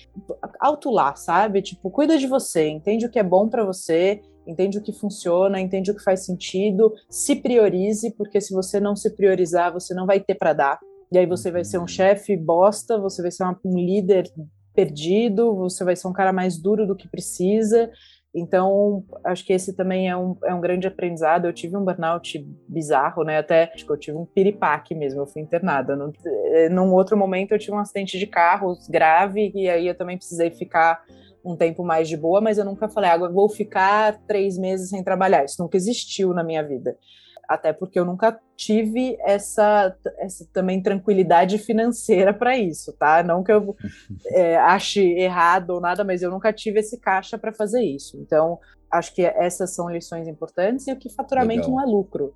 alto 0.60 0.90
lá, 0.90 1.14
sabe? 1.16 1.62
Tipo, 1.62 1.90
cuida 1.90 2.18
de 2.18 2.26
você, 2.26 2.68
entende 2.68 3.06
o 3.06 3.10
que 3.10 3.18
é 3.18 3.22
bom 3.22 3.48
para 3.48 3.64
você, 3.64 4.20
entende 4.46 4.78
o 4.78 4.82
que 4.82 4.92
funciona, 4.92 5.60
entende 5.60 5.90
o 5.90 5.94
que 5.94 6.02
faz 6.02 6.24
sentido, 6.24 6.92
se 7.08 7.36
priorize, 7.36 8.14
porque 8.16 8.40
se 8.40 8.52
você 8.52 8.80
não 8.80 8.96
se 8.96 9.14
priorizar, 9.14 9.72
você 9.72 9.94
não 9.94 10.06
vai 10.06 10.20
ter 10.20 10.34
para 10.34 10.52
dar. 10.52 10.80
E 11.10 11.18
aí 11.18 11.26
você 11.26 11.50
vai 11.50 11.64
ser 11.64 11.78
um 11.78 11.82
uhum. 11.82 11.88
chefe 11.88 12.36
bosta, 12.36 12.98
você 12.98 13.20
vai 13.20 13.30
ser 13.30 13.44
um 13.44 13.76
líder 13.76 14.30
perdido, 14.74 15.54
você 15.54 15.84
vai 15.84 15.94
ser 15.94 16.08
um 16.08 16.12
cara 16.12 16.32
mais 16.32 16.56
duro 16.56 16.86
do 16.86 16.96
que 16.96 17.08
precisa. 17.08 17.90
Então, 18.34 19.04
acho 19.24 19.44
que 19.44 19.52
esse 19.52 19.76
também 19.76 20.08
é 20.08 20.16
um, 20.16 20.34
é 20.44 20.54
um 20.54 20.60
grande 20.60 20.86
aprendizado. 20.86 21.44
Eu 21.44 21.52
tive 21.52 21.76
um 21.76 21.84
burnout 21.84 22.38
bizarro, 22.66 23.24
né? 23.24 23.38
Até 23.38 23.70
acho 23.74 23.84
que 23.84 23.92
eu 23.92 23.98
tive 23.98 24.16
um 24.16 24.24
piripaque 24.24 24.94
mesmo, 24.94 25.20
eu 25.20 25.26
fui 25.26 25.42
internada. 25.42 25.94
Num, 25.94 26.12
num 26.70 26.94
outro 26.94 27.14
momento, 27.14 27.52
eu 27.52 27.58
tive 27.58 27.76
um 27.76 27.78
acidente 27.78 28.18
de 28.18 28.26
carro 28.26 28.74
grave, 28.88 29.52
e 29.54 29.68
aí 29.68 29.86
eu 29.86 29.94
também 29.94 30.16
precisei 30.16 30.50
ficar 30.50 31.04
um 31.44 31.56
tempo 31.56 31.84
mais 31.84 32.08
de 32.08 32.16
boa, 32.16 32.40
mas 32.40 32.58
eu 32.58 32.64
nunca 32.64 32.88
falei, 32.88 33.10
ah, 33.10 33.16
vou 33.28 33.48
ficar 33.48 34.18
três 34.26 34.56
meses 34.58 34.90
sem 34.90 35.02
trabalhar. 35.02 35.44
Isso 35.44 35.60
nunca 35.60 35.76
existiu 35.76 36.32
na 36.32 36.44
minha 36.44 36.62
vida. 36.62 36.96
Até 37.48 37.72
porque 37.72 37.98
eu 37.98 38.04
nunca 38.04 38.38
tive 38.56 39.18
essa, 39.20 39.94
essa 40.18 40.48
também 40.52 40.80
tranquilidade 40.80 41.58
financeira 41.58 42.32
para 42.32 42.56
isso, 42.56 42.92
tá? 42.96 43.22
Não 43.22 43.42
que 43.42 43.52
eu 43.52 43.76
é, 44.28 44.56
ache 44.62 45.02
errado 45.02 45.70
ou 45.70 45.80
nada, 45.80 46.04
mas 46.04 46.22
eu 46.22 46.30
nunca 46.30 46.52
tive 46.52 46.80
esse 46.80 46.98
caixa 46.98 47.36
para 47.36 47.52
fazer 47.52 47.82
isso. 47.82 48.16
Então, 48.18 48.58
acho 48.90 49.14
que 49.14 49.22
essas 49.22 49.74
são 49.74 49.90
lições 49.90 50.28
importantes 50.28 50.86
e 50.86 50.92
o 50.92 50.96
que 50.96 51.10
faturamento 51.10 51.68
Legal. 51.68 51.76
não 51.76 51.82
é 51.82 51.86
lucro. 51.86 52.34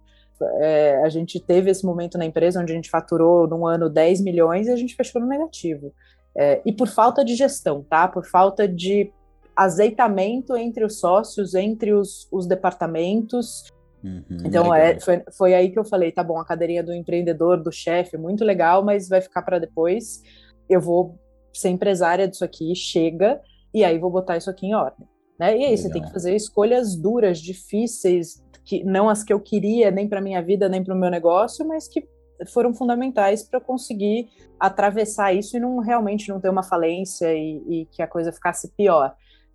É, 0.59 1.01
a 1.03 1.09
gente 1.09 1.41
teve 1.41 1.71
esse 1.71 1.85
momento 1.85 2.19
na 2.19 2.25
empresa 2.25 2.61
onde 2.61 2.73
a 2.73 2.77
gente 2.77 2.91
faturou 2.91 3.47
num 3.49 3.67
ano 3.67 3.89
10 3.89 4.21
milhões 4.21 4.67
e 4.67 4.71
a 4.71 4.77
gente 4.77 4.95
fechou 4.95 5.21
no 5.21 5.27
negativo. 5.27 5.95
É, 6.37 6.61
e 6.67 6.73
por 6.73 6.89
falta 6.89 7.25
de 7.25 7.35
gestão, 7.35 7.83
tá? 7.83 8.07
Por 8.07 8.27
falta 8.27 8.69
de 8.69 9.11
azeitamento 9.57 10.55
entre 10.57 10.85
os 10.85 11.01
sócios, 11.01 11.55
entre 11.55 11.95
os, 11.95 12.29
os 12.31 12.47
departamentos. 12.47 13.65
Uhum, 14.05 14.25
então 14.45 14.75
é, 14.75 15.01
foi, 15.01 15.23
foi 15.37 15.55
aí 15.55 15.71
que 15.71 15.79
eu 15.79 15.85
falei, 15.85 16.13
tá 16.13 16.23
bom, 16.23 16.39
a 16.39 16.45
cadeirinha 16.45 16.85
do 16.85 16.93
empreendedor, 16.93 17.63
do 17.63 17.73
chefe, 17.73 18.19
muito 18.19 18.45
legal, 18.45 18.85
mas 18.85 19.09
vai 19.09 19.23
ficar 19.23 19.43
para 19.43 19.59
depois. 19.59 20.23
Eu 20.69 20.81
vou 20.81 21.19
ser 21.55 21.71
empresária 21.71 22.29
disso 22.29 22.45
aqui, 22.45 22.75
chega, 22.75 23.41
e 23.73 23.83
aí 23.83 23.99
vou 23.99 24.11
botar 24.11 24.37
isso 24.37 24.51
aqui 24.51 24.67
em 24.67 24.75
ordem. 24.75 25.09
Né? 25.41 25.53
E 25.53 25.55
aí 25.55 25.61
legal. 25.71 25.77
você 25.79 25.91
tem 25.91 26.03
que 26.03 26.13
fazer 26.13 26.37
escolhas 26.37 26.95
duras, 26.95 27.39
difíceis, 27.39 28.45
que 28.63 28.85
não 28.85 29.09
as 29.09 29.23
que 29.23 29.33
eu 29.33 29.41
queria 29.41 29.91
nem 29.91 30.09
para 30.09 30.21
minha 30.21 30.43
vida 30.43 30.69
nem 30.69 30.85
para 30.85 30.95
o 30.95 30.99
meu 30.99 31.11
negócio, 31.11 31.67
mas 31.67 31.89
que 31.89 32.07
foram 32.53 32.75
fundamentais 32.75 33.43
para 33.43 33.61
conseguir 33.61 34.29
atravessar 34.59 35.33
isso 35.33 35.57
e 35.57 35.61
não 35.61 35.79
realmente 35.79 36.29
não 36.29 36.41
ter 36.41 36.49
uma 36.49 36.63
falência 36.63 37.35
e, 37.35 37.63
e, 37.69 37.87
que 37.87 38.03
a 38.03 38.07
coisa 38.07 38.33
ficasse 38.33 38.73
pior. 38.77 39.15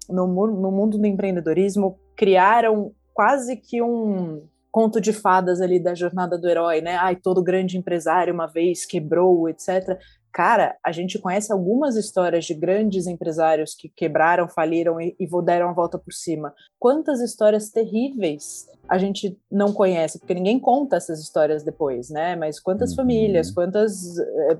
no, 0.10 0.28
no 0.28 0.72
mundo 0.72 0.98
do 0.98 1.06
empreendedorismo, 1.06 1.98
criaram 2.16 2.92
quase 3.14 3.56
que 3.56 3.82
um 3.82 4.44
conto 4.72 5.02
de 5.02 5.12
fadas 5.12 5.60
ali 5.60 5.80
da 5.80 5.94
jornada 5.94 6.38
do 6.38 6.48
herói, 6.48 6.82
né? 6.82 6.96
Ai, 6.96 7.16
todo 7.16 7.44
grande 7.44 7.78
empresário 7.78 8.34
uma 8.34 8.48
vez 8.48 8.86
quebrou, 8.86 9.50
etc. 9.50 10.00
Cara, 10.32 10.78
a 10.84 10.92
gente 10.92 11.20
conhece 11.20 11.52
algumas 11.52 11.96
histórias 11.96 12.46
de 12.46 12.54
grandes 12.54 13.06
empresários 13.06 13.76
que 13.76 13.90
quebraram, 13.90 14.48
faliram 14.48 15.00
e, 15.00 15.16
e 15.20 15.28
deram 15.44 15.70
a 15.70 15.74
volta 15.74 15.98
por 15.98 16.14
cima. 16.14 16.54
Quantas 16.80 17.20
histórias 17.20 17.70
terríveis 17.70 18.70
a 18.88 18.98
gente 18.98 19.38
não 19.52 19.74
conhece, 19.74 20.20
porque 20.20 20.34
ninguém 20.34 20.60
conta 20.60 20.98
essas 20.98 21.20
histórias 21.20 21.64
depois, 21.64 22.10
né? 22.10 22.36
Mas 22.36 22.60
quantas 22.60 22.92
uhum. 22.92 22.98
famílias, 22.98 23.52
quantas 23.52 24.18
é, 24.18 24.58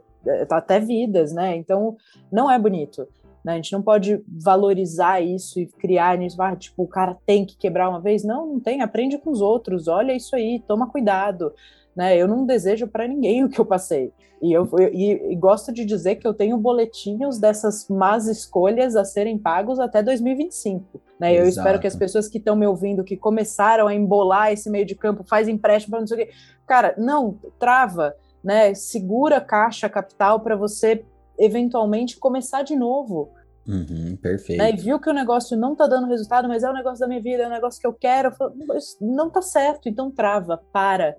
até 0.50 0.80
vidas, 0.80 1.34
né? 1.34 1.56
Então, 1.56 1.96
não 2.32 2.50
é 2.50 2.58
bonito. 2.60 3.08
Né? 3.44 3.54
A 3.54 3.56
gente 3.56 3.74
não 3.74 3.82
pode 3.82 4.24
valorizar 4.28 5.20
isso 5.22 5.60
e 5.60 5.68
criar 5.68 6.18
nisso, 6.18 6.42
ah, 6.42 6.56
tipo, 6.56 6.84
o 6.84 6.88
cara 6.88 7.18
tem 7.26 7.46
que 7.46 7.58
quebrar 7.58 7.90
uma 7.90 8.00
vez. 8.00 8.24
Não, 8.24 8.46
não 8.46 8.60
tem, 8.60 8.82
aprende 8.82 9.18
com 9.18 9.32
os 9.32 9.42
outros, 9.42 9.88
olha 9.88 10.14
isso 10.14 10.36
aí, 10.36 10.64
toma 10.68 10.90
cuidado. 10.90 11.54
Né? 11.96 12.18
Eu 12.18 12.28
não 12.28 12.46
desejo 12.46 12.88
para 12.88 13.08
ninguém 13.08 13.44
o 13.44 13.50
que 13.50 13.60
eu 13.60 13.66
passei. 13.66 14.14
E 14.42 14.52
eu, 14.52 14.68
e, 14.92 15.34
e, 15.34 15.36
gosto 15.36 15.72
de 15.72 15.86
dizer 15.86 16.16
que 16.16 16.28
eu 16.28 16.34
tenho 16.34 16.58
boletinhos 16.58 17.38
dessas 17.38 17.88
más 17.88 18.28
escolhas 18.28 18.96
a 18.96 19.06
serem 19.06 19.38
pagos 19.38 19.80
até 19.80 20.02
2025. 20.02 21.00
Né? 21.20 21.40
Eu 21.40 21.48
espero 21.48 21.80
que 21.80 21.86
as 21.86 21.96
pessoas 21.96 22.28
que 22.28 22.40
estão 22.40 22.56
me 22.56 22.66
ouvindo, 22.66 23.04
que 23.04 23.16
começaram 23.16 23.88
a 23.88 23.94
embolar 23.94 24.52
esse 24.52 24.68
meio 24.68 24.86
de 24.86 24.96
campo, 24.96 25.24
faz 25.24 25.48
empréstimo 25.48 25.92
para 25.92 26.00
não 26.00 26.08
sei 26.08 26.24
o 26.24 26.26
quê. 26.26 26.34
Cara, 26.66 26.96
não, 26.98 27.38
trava, 27.60 28.16
né? 28.44 28.74
Segura 28.74 29.40
caixa 29.40 29.88
capital 29.88 30.40
para 30.40 30.56
você 30.56 31.06
eventualmente 31.38 32.18
começar 32.18 32.64
de 32.64 32.76
novo. 32.76 33.30
Uhum, 33.68 34.18
perfeito. 34.18 34.58
Né? 34.58 34.72
E 34.72 34.76
viu 34.76 35.00
que 35.00 35.10
o 35.10 35.14
negócio 35.14 35.56
não 35.56 35.76
tá 35.76 35.86
dando 35.86 36.08
resultado, 36.08 36.48
mas 36.48 36.64
é 36.64 36.70
o 36.70 36.74
negócio 36.74 37.00
da 37.00 37.08
minha 37.08 37.22
vida, 37.22 37.44
é 37.44 37.48
o 37.48 37.52
negócio 37.52 37.80
que 37.80 37.88
eu 37.88 37.94
quero. 37.94 38.34
Eu 38.40 38.80
não 39.00 39.30
tá 39.30 39.42
certo, 39.42 39.88
então 39.88 40.10
trava, 40.10 40.62
para. 40.72 41.16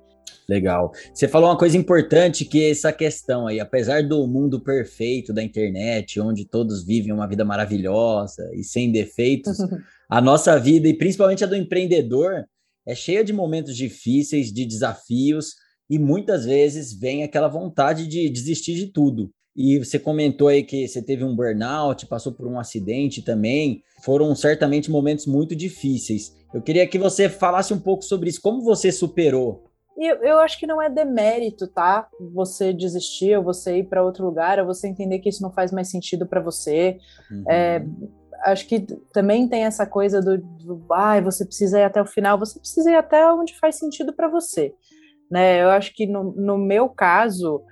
Legal. 0.49 0.93
Você 1.15 1.29
falou 1.29 1.49
uma 1.49 1.57
coisa 1.57 1.77
importante 1.77 2.45
que 2.45 2.65
é 2.65 2.71
essa 2.71 2.93
questão 2.93 3.47
aí, 3.47 3.61
apesar 3.61 4.03
do 4.03 4.27
mundo 4.27 4.61
perfeito 4.61 5.33
da 5.33 5.43
internet, 5.43 6.21
onde 6.21 6.45
todos 6.45 6.85
vivem 6.85 7.13
uma 7.13 7.29
vida 7.29 7.45
maravilhosa 7.45 8.51
e 8.53 8.65
sem 8.65 8.91
defeitos, 8.91 9.59
a 10.11 10.21
nossa 10.21 10.59
vida 10.59 10.89
e 10.89 10.95
principalmente 10.95 11.45
a 11.45 11.47
do 11.47 11.57
empreendedor 11.57 12.45
é 12.87 12.95
cheia 12.95 13.25
de 13.25 13.33
momentos 13.33 13.77
difíceis, 13.77 14.53
de 14.53 14.67
desafios 14.67 15.55
e 15.89 15.99
muitas 15.99 16.45
vezes 16.45 16.93
vem 16.93 17.23
aquela 17.23 17.49
vontade 17.49 18.07
de 18.07 18.29
desistir 18.29 18.75
de 18.75 18.89
tudo. 18.89 19.31
E 19.55 19.79
você 19.79 19.99
comentou 19.99 20.49
aí 20.49 20.63
que 20.65 20.89
você 20.89 21.03
teve 21.03 21.23
um 21.25 21.37
burnout, 21.37 22.07
passou 22.07 22.33
por 22.33 22.47
um 22.47 22.59
acidente 22.59 23.23
também. 23.23 23.83
Foram 24.03 24.35
certamente 24.35 24.91
momentos 24.91 25.27
muito 25.27 25.55
difíceis. 25.55 26.35
Eu 26.53 26.63
queria 26.63 26.87
que 26.87 26.99
você 26.99 27.29
falasse 27.29 27.73
um 27.73 27.79
pouco 27.79 28.03
sobre 28.03 28.31
isso. 28.31 28.41
Como 28.41 28.63
você 28.63 28.91
superou 28.91 29.72
eu, 29.97 30.17
eu 30.17 30.39
acho 30.39 30.59
que 30.59 30.67
não 30.67 30.81
é 30.81 30.89
demérito, 30.89 31.67
tá? 31.67 32.09
Você 32.35 32.73
desistir 32.73 33.37
ou 33.37 33.45
você 33.45 33.79
ir 33.79 33.85
para 33.85 34.05
outro 34.05 34.25
lugar, 34.25 34.59
ou 34.59 34.67
você 34.67 34.89
entender 34.89 35.19
que 35.19 35.29
isso 35.29 35.43
não 35.43 35.53
faz 35.53 35.71
mais 35.73 35.91
sentido 35.91 36.27
para 36.27 36.41
você. 36.41 36.99
Uhum. 37.31 37.45
É, 37.51 37.85
acho 38.45 38.67
que 38.67 38.81
também 39.13 39.49
tem 39.49 39.65
essa 39.65 39.87
coisa 39.87 40.21
do, 40.21 40.39
do 40.39 40.85
ah, 40.93 41.21
você 41.21 41.45
precisa 41.45 41.79
ir 41.79 41.85
até 41.85 42.01
o 42.01 42.07
final, 42.07 42.39
você 42.39 42.59
precisa 42.59 42.91
ir 42.91 42.97
até 42.97 43.31
onde 43.33 43.59
faz 43.59 43.77
sentido 43.77 44.13
para 44.13 44.29
você. 44.29 44.75
Né? 45.31 45.63
Eu 45.63 45.71
acho 45.71 45.95
que 45.95 46.07
no, 46.07 46.33
no 46.33 46.59
meu 46.59 46.89
caso, 46.89 47.63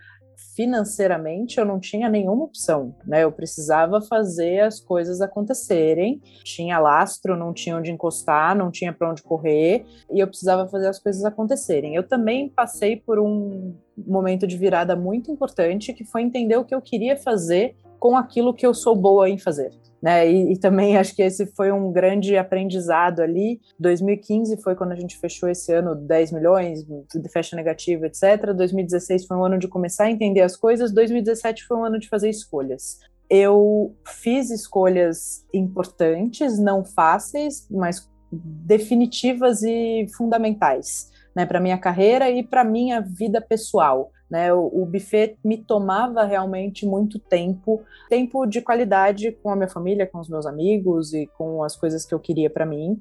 financeiramente 0.61 1.59
eu 1.59 1.65
não 1.65 1.81
tinha 1.81 2.07
nenhuma 2.07 2.45
opção, 2.45 2.95
né? 3.07 3.25
Eu 3.25 3.33
precisava 3.33 3.99
fazer 4.03 4.61
as 4.61 4.79
coisas 4.79 5.23
acontecerem. 5.23 6.21
Tinha 6.45 6.79
lastro, 6.79 7.35
não 7.35 7.55
tinha 7.55 7.79
onde 7.79 7.91
encostar, 7.91 8.55
não 8.55 8.71
tinha 8.71 8.93
para 8.93 9.11
onde 9.11 9.23
correr, 9.23 9.87
e 10.13 10.21
eu 10.21 10.27
precisava 10.27 10.69
fazer 10.69 10.89
as 10.89 10.99
coisas 10.99 11.25
acontecerem. 11.25 11.95
Eu 11.95 12.07
também 12.07 12.51
passei 12.51 12.95
por 12.95 13.19
um 13.19 13.75
momento 13.97 14.47
de 14.47 14.59
virada 14.59 14.95
muito 14.95 15.33
importante, 15.33 15.95
que 15.95 16.05
foi 16.05 16.21
entender 16.21 16.57
o 16.57 16.65
que 16.65 16.75
eu 16.75 16.83
queria 16.83 17.17
fazer 17.17 17.75
com 17.99 18.15
aquilo 18.15 18.53
que 18.53 18.67
eu 18.67 18.75
sou 18.75 18.95
boa 18.95 19.31
em 19.31 19.39
fazer. 19.39 19.73
Né? 20.03 20.31
E, 20.31 20.53
e, 20.53 20.59
também 20.59 20.97
acho 20.97 21.15
que 21.15 21.23
esse 21.23 21.47
foi 21.47 21.71
um 21.71 21.93
grande 21.93 22.37
aprendizado 22.37 23.21
ali. 23.21 23.61
2015 23.79 24.63
foi 24.63 24.75
quando 24.75 24.93
a 24.93 24.97
gente 24.97 25.19
fechou 25.19 25.49
esse 25.49 25.73
ano 25.73 25.95
10 25.95 26.33
milhões, 26.33 26.87
fecha 27.31 27.55
negativo, 27.55 28.07
etc. 28.07 28.55
2016 28.57 29.27
foi 29.27 29.37
um 29.37 29.45
ano 29.45 29.59
de 29.59 29.69
começar 29.69 30.05
a 30.05 30.11
entender 30.11 30.41
as 30.41 30.57
coisas. 30.57 30.91
2017 30.93 31.67
foi 31.67 31.77
um 31.77 31.85
ano 31.85 31.99
de 31.99 32.09
fazer 32.09 32.31
escolhas. 32.31 32.99
Eu 33.29 33.95
fiz 34.07 34.51
escolhas 34.51 35.47
importantes, 35.53 36.59
não 36.59 36.85
fáceis, 36.85 37.67
mas 37.71 38.09
definitivas 38.33 39.63
e 39.63 40.07
fundamentais, 40.17 41.11
né, 41.35 41.45
para 41.45 41.61
minha 41.61 41.79
carreira 41.79 42.31
e 42.31 42.43
para 42.43 42.65
minha 42.65 43.01
vida 43.01 43.41
pessoal. 43.41 44.11
Né? 44.31 44.53
O, 44.55 44.71
o, 44.73 44.87
buffet 44.87 45.37
me 45.45 45.59
tomava 45.59 46.23
realmente 46.23 46.87
muito 46.87 47.19
tempo, 47.19 47.83
tempo 48.09 48.47
de 48.47 48.61
qualidade 48.61 49.33
com 49.33 49.51
a 49.51 49.57
minha 49.57 49.69
família, 49.69 50.07
com 50.07 50.21
os 50.21 50.29
meus 50.29 50.47
amigos 50.47 51.13
e 51.13 51.27
com 51.37 51.65
as 51.65 51.77
coisas 51.77 52.07
que 52.07 52.15
eu 52.15 52.21
queria 52.21 52.49
para 52.49 52.65
mim. 52.65 52.99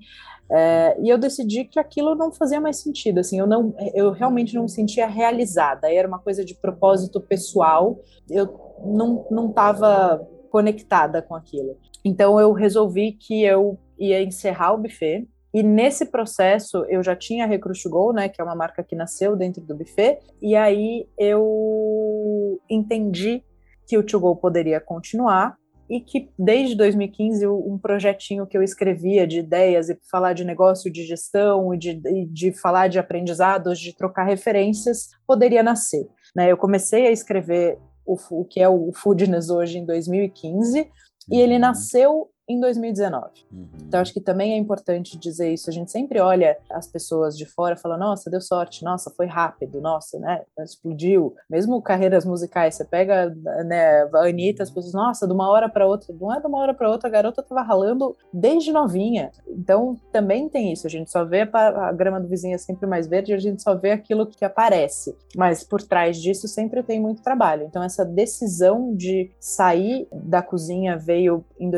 É, 0.52 0.98
e 1.00 1.08
eu 1.08 1.18
decidi 1.20 1.66
que 1.66 1.80
aquilo 1.80 2.16
não 2.16 2.32
fazia 2.32 2.60
mais 2.60 2.78
sentido. 2.78 3.20
Assim, 3.20 3.38
eu 3.38 3.46
não, 3.46 3.76
eu 3.94 4.12
realmente 4.12 4.56
não 4.56 4.64
me 4.64 4.70
sentia 4.70 5.06
realizada. 5.06 5.94
Era 5.94 6.08
uma 6.08 6.20
coisa 6.20 6.44
de 6.44 6.56
propósito 6.56 7.22
pessoal. 7.22 8.00
Eu 8.28 8.60
não 8.84 9.28
não 9.30 9.50
estava 9.50 10.28
conectada 10.50 11.22
com 11.22 11.36
aquilo. 11.36 11.78
Então 12.04 12.40
eu 12.40 12.52
resolvi 12.54 13.12
que 13.12 13.44
eu 13.44 13.78
ia 14.00 14.24
encerrar 14.24 14.74
o 14.74 14.78
buffet 14.80 15.28
e 15.54 15.64
nesse 15.64 16.06
processo 16.06 16.86
eu 16.90 17.02
já 17.02 17.16
tinha 17.16 17.46
a 17.46 17.48
Recruit 17.48 17.88
Go, 17.90 18.14
né, 18.14 18.30
que 18.30 18.40
é 18.40 18.44
uma 18.44 18.56
marca 18.56 18.84
que 18.84 18.96
nasceu 18.96 19.36
dentro 19.36 19.62
do 19.62 19.76
buffet, 19.76 20.20
e 20.42 20.56
aí 20.56 21.08
eu 21.18 22.60
entendi 22.70 23.44
que 23.88 23.98
o 23.98 24.04
To 24.04 24.20
Go 24.20 24.36
poderia 24.36 24.80
continuar 24.80 25.58
e 25.90 26.00
que 26.00 26.30
desde 26.38 26.76
2015 26.76 27.48
um 27.48 27.80
projetinho 27.82 28.46
que 28.46 28.56
eu 28.56 28.62
escrevia 28.62 29.26
de 29.26 29.40
ideias 29.40 29.90
e 29.90 29.98
falar 30.12 30.34
de 30.34 30.46
negócio, 30.46 30.92
de 30.92 31.04
gestão 31.04 31.74
e 31.74 31.78
de, 31.80 32.00
de 32.28 32.52
falar 32.52 32.88
de 32.88 33.00
aprendizados, 33.00 33.80
de 33.80 33.96
trocar 33.96 34.26
referências, 34.26 35.10
poderia 35.26 35.64
nascer. 35.64 36.08
Né? 36.36 36.52
Eu 36.52 36.58
comecei 36.58 37.08
a 37.08 37.12
escrever 37.12 37.80
o, 38.06 38.16
o 38.30 38.46
que 38.46 38.62
é 38.62 38.70
o 38.70 38.92
Foodness 38.94 39.50
hoje 39.50 39.80
em 39.80 39.86
2015 39.86 40.88
e 41.32 41.40
ele 41.40 41.56
uhum. 41.56 41.60
nasceu 41.60 42.30
em 42.50 42.60
2019. 42.60 43.46
Uhum. 43.52 43.68
Então, 43.88 44.02
acho 44.02 44.12
que 44.12 44.20
também 44.20 44.54
é 44.54 44.58
importante 44.58 45.18
dizer 45.20 45.54
isso. 45.54 45.70
A 45.70 45.74
gente 45.74 45.92
sempre 45.92 46.20
olha 46.20 46.58
as 46.72 46.88
pessoas 46.88 47.38
de 47.38 47.46
fora 47.46 47.76
e 47.76 47.78
fala: 47.78 47.96
nossa, 47.96 48.30
deu 48.30 48.42
sorte, 48.42 48.84
nossa, 48.84 49.12
foi 49.12 49.28
rápido, 49.28 49.80
nossa, 49.80 50.18
né? 50.18 50.42
Explodiu. 50.58 51.36
Mesmo 51.48 51.80
carreiras 51.82 52.26
musicais, 52.26 52.76
você 52.76 52.84
pega 52.84 53.30
né, 53.66 54.02
a 54.14 54.28
Anitta, 54.28 54.64
as 54.64 54.72
pessoas, 54.72 54.94
nossa, 54.94 55.28
de 55.28 55.34
uma 55.34 55.50
hora 55.50 55.70
para 55.70 55.86
outra. 55.86 56.14
Não 56.20 56.34
é 56.34 56.40
de 56.40 56.48
uma 56.48 56.58
hora 56.58 56.74
para 56.74 56.90
outra, 56.90 57.08
a 57.08 57.12
garota 57.12 57.44
tava 57.44 57.62
ralando 57.62 58.16
desde 58.34 58.72
novinha. 58.72 59.32
Então, 59.48 59.96
também 60.12 60.50
tem 60.50 60.74
isso. 60.74 60.88
A 60.88 60.90
gente 60.90 61.12
só 61.12 61.24
vê 61.24 61.42
a, 61.42 61.90
a 61.90 61.94
grama 61.94 62.20
do 62.20 62.28
vizinho 62.28 62.56
é 62.56 62.58
sempre 62.58 62.88
mais 62.88 63.08
verde, 63.08 63.34
a 63.34 63.38
gente 63.38 63.62
só 63.62 63.76
vê 63.76 63.92
aquilo 63.92 64.26
que 64.26 64.44
aparece. 64.44 65.16
Mas 65.36 65.64
por 65.64 65.84
trás 65.84 66.18
disso 66.18 66.48
sempre 66.48 66.82
tem 66.82 67.00
muito 67.00 67.22
trabalho. 67.22 67.64
Então, 67.64 67.84
essa 67.84 68.04
decisão 68.04 68.96
de 68.96 69.32
sair 69.40 70.08
da 70.12 70.42
cozinha 70.42 70.98
veio 70.98 71.46
em 71.60 71.70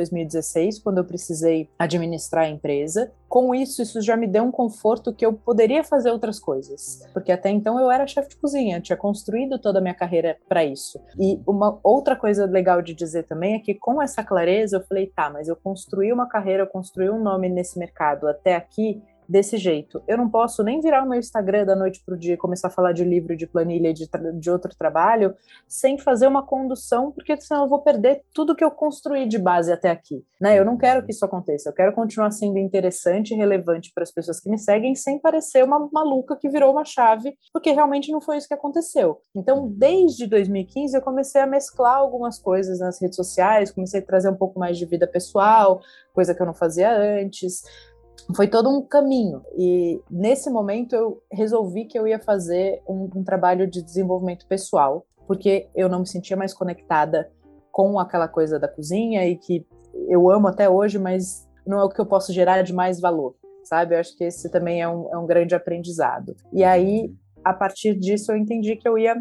2016 0.61 0.79
quando 0.79 0.99
eu 0.99 1.05
precisei 1.05 1.69
administrar 1.77 2.45
a 2.45 2.49
empresa. 2.49 3.11
Com 3.27 3.55
isso, 3.55 3.81
isso 3.81 4.01
já 4.01 4.17
me 4.17 4.27
deu 4.27 4.43
um 4.43 4.51
conforto 4.51 5.13
que 5.13 5.25
eu 5.25 5.33
poderia 5.33 5.83
fazer 5.83 6.11
outras 6.11 6.37
coisas, 6.37 7.07
porque 7.13 7.31
até 7.31 7.49
então 7.49 7.79
eu 7.79 7.89
era 7.89 8.05
chefe 8.05 8.29
de 8.29 8.35
cozinha, 8.35 8.81
tinha 8.81 8.97
construído 8.97 9.57
toda 9.57 9.79
a 9.79 9.81
minha 9.81 9.93
carreira 9.93 10.37
para 10.49 10.65
isso. 10.65 10.99
E 11.17 11.39
uma 11.47 11.79
outra 11.81 12.15
coisa 12.15 12.45
legal 12.45 12.81
de 12.81 12.93
dizer 12.93 13.23
também 13.23 13.55
é 13.55 13.59
que 13.59 13.73
com 13.73 14.01
essa 14.01 14.21
clareza 14.21 14.77
eu 14.77 14.83
falei, 14.83 15.07
tá, 15.07 15.29
mas 15.29 15.47
eu 15.47 15.55
construí 15.55 16.11
uma 16.11 16.27
carreira, 16.27 16.63
eu 16.63 16.67
construí 16.67 17.09
um 17.09 17.21
nome 17.21 17.47
nesse 17.47 17.79
mercado 17.79 18.27
até 18.27 18.55
aqui, 18.55 19.01
desse 19.31 19.57
jeito. 19.57 20.03
Eu 20.05 20.17
não 20.17 20.29
posso 20.29 20.61
nem 20.61 20.81
virar 20.81 21.03
o 21.03 21.07
meu 21.07 21.17
Instagram 21.17 21.65
da 21.65 21.73
noite 21.73 22.03
para 22.05 22.15
o 22.15 22.17
dia 22.17 22.33
e 22.33 22.37
começar 22.37 22.67
a 22.67 22.71
falar 22.71 22.91
de 22.91 23.05
livro, 23.05 23.35
de 23.35 23.47
planilha, 23.47 23.93
de, 23.93 24.09
de 24.37 24.51
outro 24.51 24.75
trabalho, 24.77 25.33
sem 25.69 25.97
fazer 25.97 26.27
uma 26.27 26.45
condução, 26.45 27.13
porque 27.13 27.39
senão 27.39 27.63
eu 27.63 27.69
vou 27.69 27.79
perder 27.79 28.23
tudo 28.33 28.53
que 28.53 28.63
eu 28.63 28.69
construí 28.69 29.25
de 29.25 29.39
base 29.39 29.71
até 29.71 29.89
aqui. 29.89 30.21
Né? 30.39 30.59
Eu 30.59 30.65
não 30.65 30.77
quero 30.77 31.05
que 31.05 31.13
isso 31.13 31.23
aconteça. 31.23 31.69
Eu 31.69 31.73
quero 31.73 31.93
continuar 31.93 32.31
sendo 32.31 32.57
interessante 32.57 33.33
e 33.33 33.37
relevante 33.37 33.93
para 33.95 34.03
as 34.03 34.11
pessoas 34.11 34.41
que 34.41 34.49
me 34.49 34.57
seguem, 34.57 34.93
sem 34.95 35.17
parecer 35.17 35.63
uma 35.63 35.89
maluca 35.93 36.35
que 36.35 36.49
virou 36.49 36.71
uma 36.73 36.83
chave, 36.83 37.33
porque 37.53 37.71
realmente 37.71 38.11
não 38.11 38.19
foi 38.19 38.35
isso 38.35 38.49
que 38.49 38.53
aconteceu. 38.53 39.21
Então, 39.33 39.69
desde 39.69 40.27
2015, 40.27 40.97
eu 40.97 41.01
comecei 41.01 41.39
a 41.39 41.47
mesclar 41.47 41.95
algumas 41.95 42.37
coisas 42.37 42.79
nas 42.79 43.01
redes 43.01 43.15
sociais, 43.15 43.71
comecei 43.71 44.01
a 44.01 44.05
trazer 44.05 44.29
um 44.29 44.35
pouco 44.35 44.59
mais 44.59 44.77
de 44.77 44.85
vida 44.85 45.07
pessoal, 45.07 45.79
coisa 46.13 46.35
que 46.35 46.41
eu 46.41 46.45
não 46.45 46.53
fazia 46.53 46.91
antes 46.91 47.63
foi 48.35 48.47
todo 48.47 48.69
um 48.69 48.81
caminho. 48.81 49.41
E 49.57 50.01
nesse 50.09 50.49
momento 50.49 50.95
eu 50.95 51.21
resolvi 51.31 51.85
que 51.85 51.97
eu 51.97 52.07
ia 52.07 52.19
fazer 52.19 52.81
um, 52.87 53.09
um, 53.15 53.23
trabalho 53.23 53.69
de 53.69 53.81
desenvolvimento 53.81 54.45
pessoal, 54.47 55.05
porque 55.27 55.67
eu 55.75 55.89
não 55.89 55.99
me 55.99 56.07
sentia 56.07 56.37
mais 56.37 56.53
conectada 56.53 57.31
com 57.71 57.99
aquela 57.99 58.27
coisa 58.27 58.59
da 58.59 58.67
cozinha 58.67 59.27
e 59.27 59.35
que 59.37 59.65
eu 60.07 60.29
amo 60.29 60.47
até 60.47 60.69
hoje, 60.69 60.99
mas 60.99 61.47
não 61.65 61.79
é 61.79 61.83
o 61.83 61.89
que 61.89 61.99
eu 61.99 62.05
posso 62.05 62.33
gerar 62.33 62.61
de 62.63 62.73
mais 62.73 62.99
valor, 62.99 63.35
sabe? 63.63 63.95
Eu 63.95 63.99
acho 63.99 64.15
que 64.17 64.23
esse 64.23 64.49
também 64.49 64.81
é 64.81 64.87
um, 64.87 65.13
é 65.13 65.17
um 65.17 65.25
grande 65.25 65.55
aprendizado. 65.55 66.35
E 66.51 66.63
aí, 66.63 67.13
a 67.43 67.53
partir 67.53 67.97
disso, 67.97 68.31
eu 68.31 68.37
entendi 68.37 68.75
que 68.75 68.87
eu 68.87 68.97
ia 68.97 69.15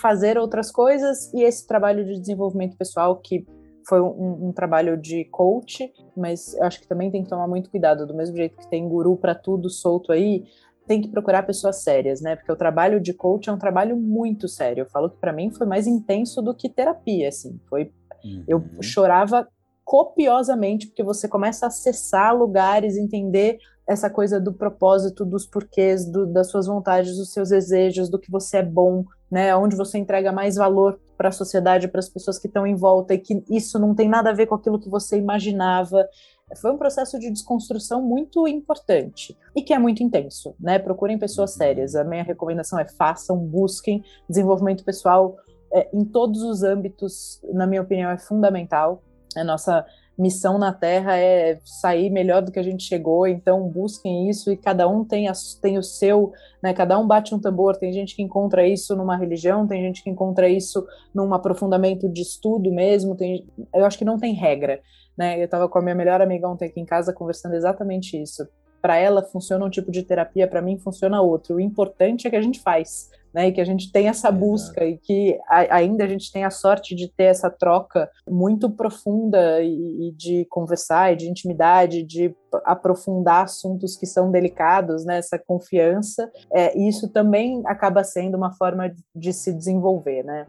fazer 0.00 0.38
outras 0.38 0.70
coisas 0.70 1.32
e 1.34 1.42
esse 1.42 1.66
trabalho 1.66 2.04
de 2.04 2.18
desenvolvimento 2.18 2.76
pessoal 2.76 3.16
que 3.16 3.46
foi 3.86 4.00
um, 4.00 4.48
um, 4.48 4.52
trabalho 4.52 4.96
de 4.96 5.24
coach, 5.26 5.92
mas 6.16 6.54
eu 6.54 6.64
acho 6.64 6.80
que 6.80 6.86
também 6.86 7.10
tem 7.10 7.22
que 7.22 7.28
tomar 7.28 7.48
muito 7.48 7.70
cuidado, 7.70 8.06
do 8.06 8.14
mesmo 8.14 8.36
jeito 8.36 8.56
que 8.56 8.68
tem 8.68 8.88
guru 8.88 9.16
para 9.16 9.34
tudo 9.34 9.68
solto 9.68 10.12
aí, 10.12 10.44
tem 10.86 11.00
que 11.00 11.08
procurar 11.08 11.44
pessoas 11.44 11.82
sérias, 11.82 12.20
né? 12.20 12.36
Porque 12.36 12.50
o 12.50 12.56
trabalho 12.56 13.00
de 13.00 13.14
coach 13.14 13.48
é 13.48 13.52
um 13.52 13.58
trabalho 13.58 13.96
muito 13.96 14.48
sério. 14.48 14.82
Eu 14.82 14.86
falo 14.86 15.10
que 15.10 15.16
para 15.16 15.32
mim 15.32 15.50
foi 15.50 15.66
mais 15.66 15.86
intenso 15.86 16.42
do 16.42 16.54
que 16.54 16.68
terapia, 16.68 17.28
assim. 17.28 17.58
Foi 17.68 17.92
uhum. 18.24 18.44
eu 18.48 18.64
chorava 18.80 19.46
copiosamente 19.84 20.86
porque 20.86 21.02
você 21.02 21.28
começa 21.28 21.66
a 21.66 21.68
acessar 21.68 22.36
lugares, 22.36 22.96
entender 22.96 23.58
essa 23.86 24.08
coisa 24.08 24.40
do 24.40 24.52
propósito, 24.52 25.24
dos 25.24 25.46
porquês, 25.46 26.04
do, 26.04 26.26
das 26.26 26.50
suas 26.50 26.66
vontades, 26.66 27.16
dos 27.16 27.32
seus 27.32 27.48
desejos, 27.48 28.08
do 28.08 28.18
que 28.18 28.30
você 28.30 28.58
é 28.58 28.62
bom, 28.62 29.04
né? 29.30 29.54
Onde 29.56 29.76
você 29.76 29.98
entrega 29.98 30.32
mais 30.32 30.56
valor 30.56 31.00
para 31.22 31.28
a 31.28 31.32
sociedade, 31.32 31.86
para 31.86 32.00
as 32.00 32.08
pessoas 32.08 32.36
que 32.36 32.48
estão 32.48 32.66
em 32.66 32.74
volta 32.74 33.14
e 33.14 33.18
que 33.18 33.44
isso 33.48 33.78
não 33.78 33.94
tem 33.94 34.08
nada 34.08 34.30
a 34.30 34.32
ver 34.32 34.46
com 34.46 34.56
aquilo 34.56 34.80
que 34.80 34.88
você 34.88 35.16
imaginava. 35.16 36.04
Foi 36.60 36.72
um 36.72 36.76
processo 36.76 37.16
de 37.16 37.30
desconstrução 37.30 38.02
muito 38.02 38.48
importante 38.48 39.38
e 39.54 39.62
que 39.62 39.72
é 39.72 39.78
muito 39.78 40.02
intenso, 40.02 40.52
né? 40.58 40.80
Procurem 40.80 41.16
pessoas 41.16 41.52
sérias. 41.54 41.94
A 41.94 42.02
minha 42.02 42.24
recomendação 42.24 42.76
é 42.76 42.88
façam, 42.88 43.38
busquem 43.38 44.02
desenvolvimento 44.28 44.84
pessoal 44.84 45.36
é, 45.72 45.88
em 45.94 46.04
todos 46.04 46.42
os 46.42 46.64
âmbitos. 46.64 47.40
Na 47.52 47.68
minha 47.68 47.82
opinião, 47.82 48.10
é 48.10 48.18
fundamental. 48.18 49.00
A 49.36 49.44
nossa 49.44 49.86
missão 50.16 50.58
na 50.58 50.72
Terra 50.72 51.16
é 51.16 51.58
sair 51.64 52.10
melhor 52.10 52.42
do 52.42 52.52
que 52.52 52.58
a 52.58 52.62
gente 52.62 52.84
chegou, 52.84 53.26
então 53.26 53.68
busquem 53.68 54.28
isso 54.28 54.52
e 54.52 54.56
cada 54.56 54.86
um 54.88 55.04
tem, 55.04 55.28
a, 55.28 55.32
tem 55.60 55.78
o 55.78 55.82
seu, 55.82 56.32
né? 56.62 56.72
Cada 56.74 56.98
um 56.98 57.06
bate 57.06 57.34
um 57.34 57.40
tambor. 57.40 57.76
Tem 57.76 57.92
gente 57.92 58.14
que 58.14 58.22
encontra 58.22 58.66
isso 58.66 58.94
numa 58.94 59.16
religião, 59.16 59.66
tem 59.66 59.82
gente 59.82 60.02
que 60.02 60.10
encontra 60.10 60.48
isso 60.48 60.86
num 61.14 61.32
aprofundamento 61.32 62.08
de 62.08 62.22
estudo 62.22 62.70
mesmo. 62.70 63.16
Tem, 63.16 63.46
eu 63.74 63.84
acho 63.84 63.98
que 63.98 64.04
não 64.04 64.18
tem 64.18 64.34
regra, 64.34 64.80
né? 65.16 65.40
Eu 65.40 65.46
estava 65.46 65.68
com 65.68 65.78
a 65.78 65.82
minha 65.82 65.94
melhor 65.94 66.20
amiga 66.20 66.48
ontem 66.48 66.66
aqui 66.66 66.80
em 66.80 66.86
casa 66.86 67.12
conversando 67.12 67.54
exatamente 67.54 68.20
isso. 68.20 68.46
Para 68.80 68.96
ela 68.96 69.22
funciona 69.22 69.64
um 69.64 69.70
tipo 69.70 69.90
de 69.90 70.02
terapia, 70.02 70.46
para 70.46 70.60
mim 70.60 70.78
funciona 70.78 71.22
outro. 71.22 71.56
O 71.56 71.60
importante 71.60 72.26
é 72.26 72.30
que 72.30 72.36
a 72.36 72.42
gente 72.42 72.60
faz 72.60 73.10
né, 73.34 73.48
e 73.48 73.52
que 73.52 73.60
a 73.60 73.64
gente 73.64 73.90
tem 73.90 74.08
essa 74.08 74.30
busca 74.30 74.84
e 74.84 74.98
que 74.98 75.38
a, 75.48 75.76
ainda 75.76 76.04
a 76.04 76.08
gente 76.08 76.30
tem 76.30 76.44
a 76.44 76.50
sorte 76.50 76.94
de 76.94 77.08
ter 77.08 77.24
essa 77.24 77.50
troca 77.50 78.10
muito 78.28 78.70
profunda 78.70 79.62
e, 79.62 80.08
e, 80.08 80.12
de 80.12 80.46
conversar 80.50 81.12
e 81.12 81.16
de 81.16 81.28
intimidade, 81.28 82.02
de 82.02 82.34
aprofundar 82.64 83.44
assuntos 83.44 83.96
que 83.96 84.06
são 84.06 84.30
delicados, 84.30 85.04
né, 85.04 85.18
essa 85.18 85.38
confiança, 85.38 86.30
é, 86.52 86.76
e 86.76 86.88
isso 86.88 87.08
também 87.08 87.62
acaba 87.66 88.04
sendo 88.04 88.36
uma 88.36 88.52
forma 88.52 88.88
de, 88.88 89.02
de 89.14 89.32
se 89.32 89.52
desenvolver, 89.52 90.22
né. 90.22 90.46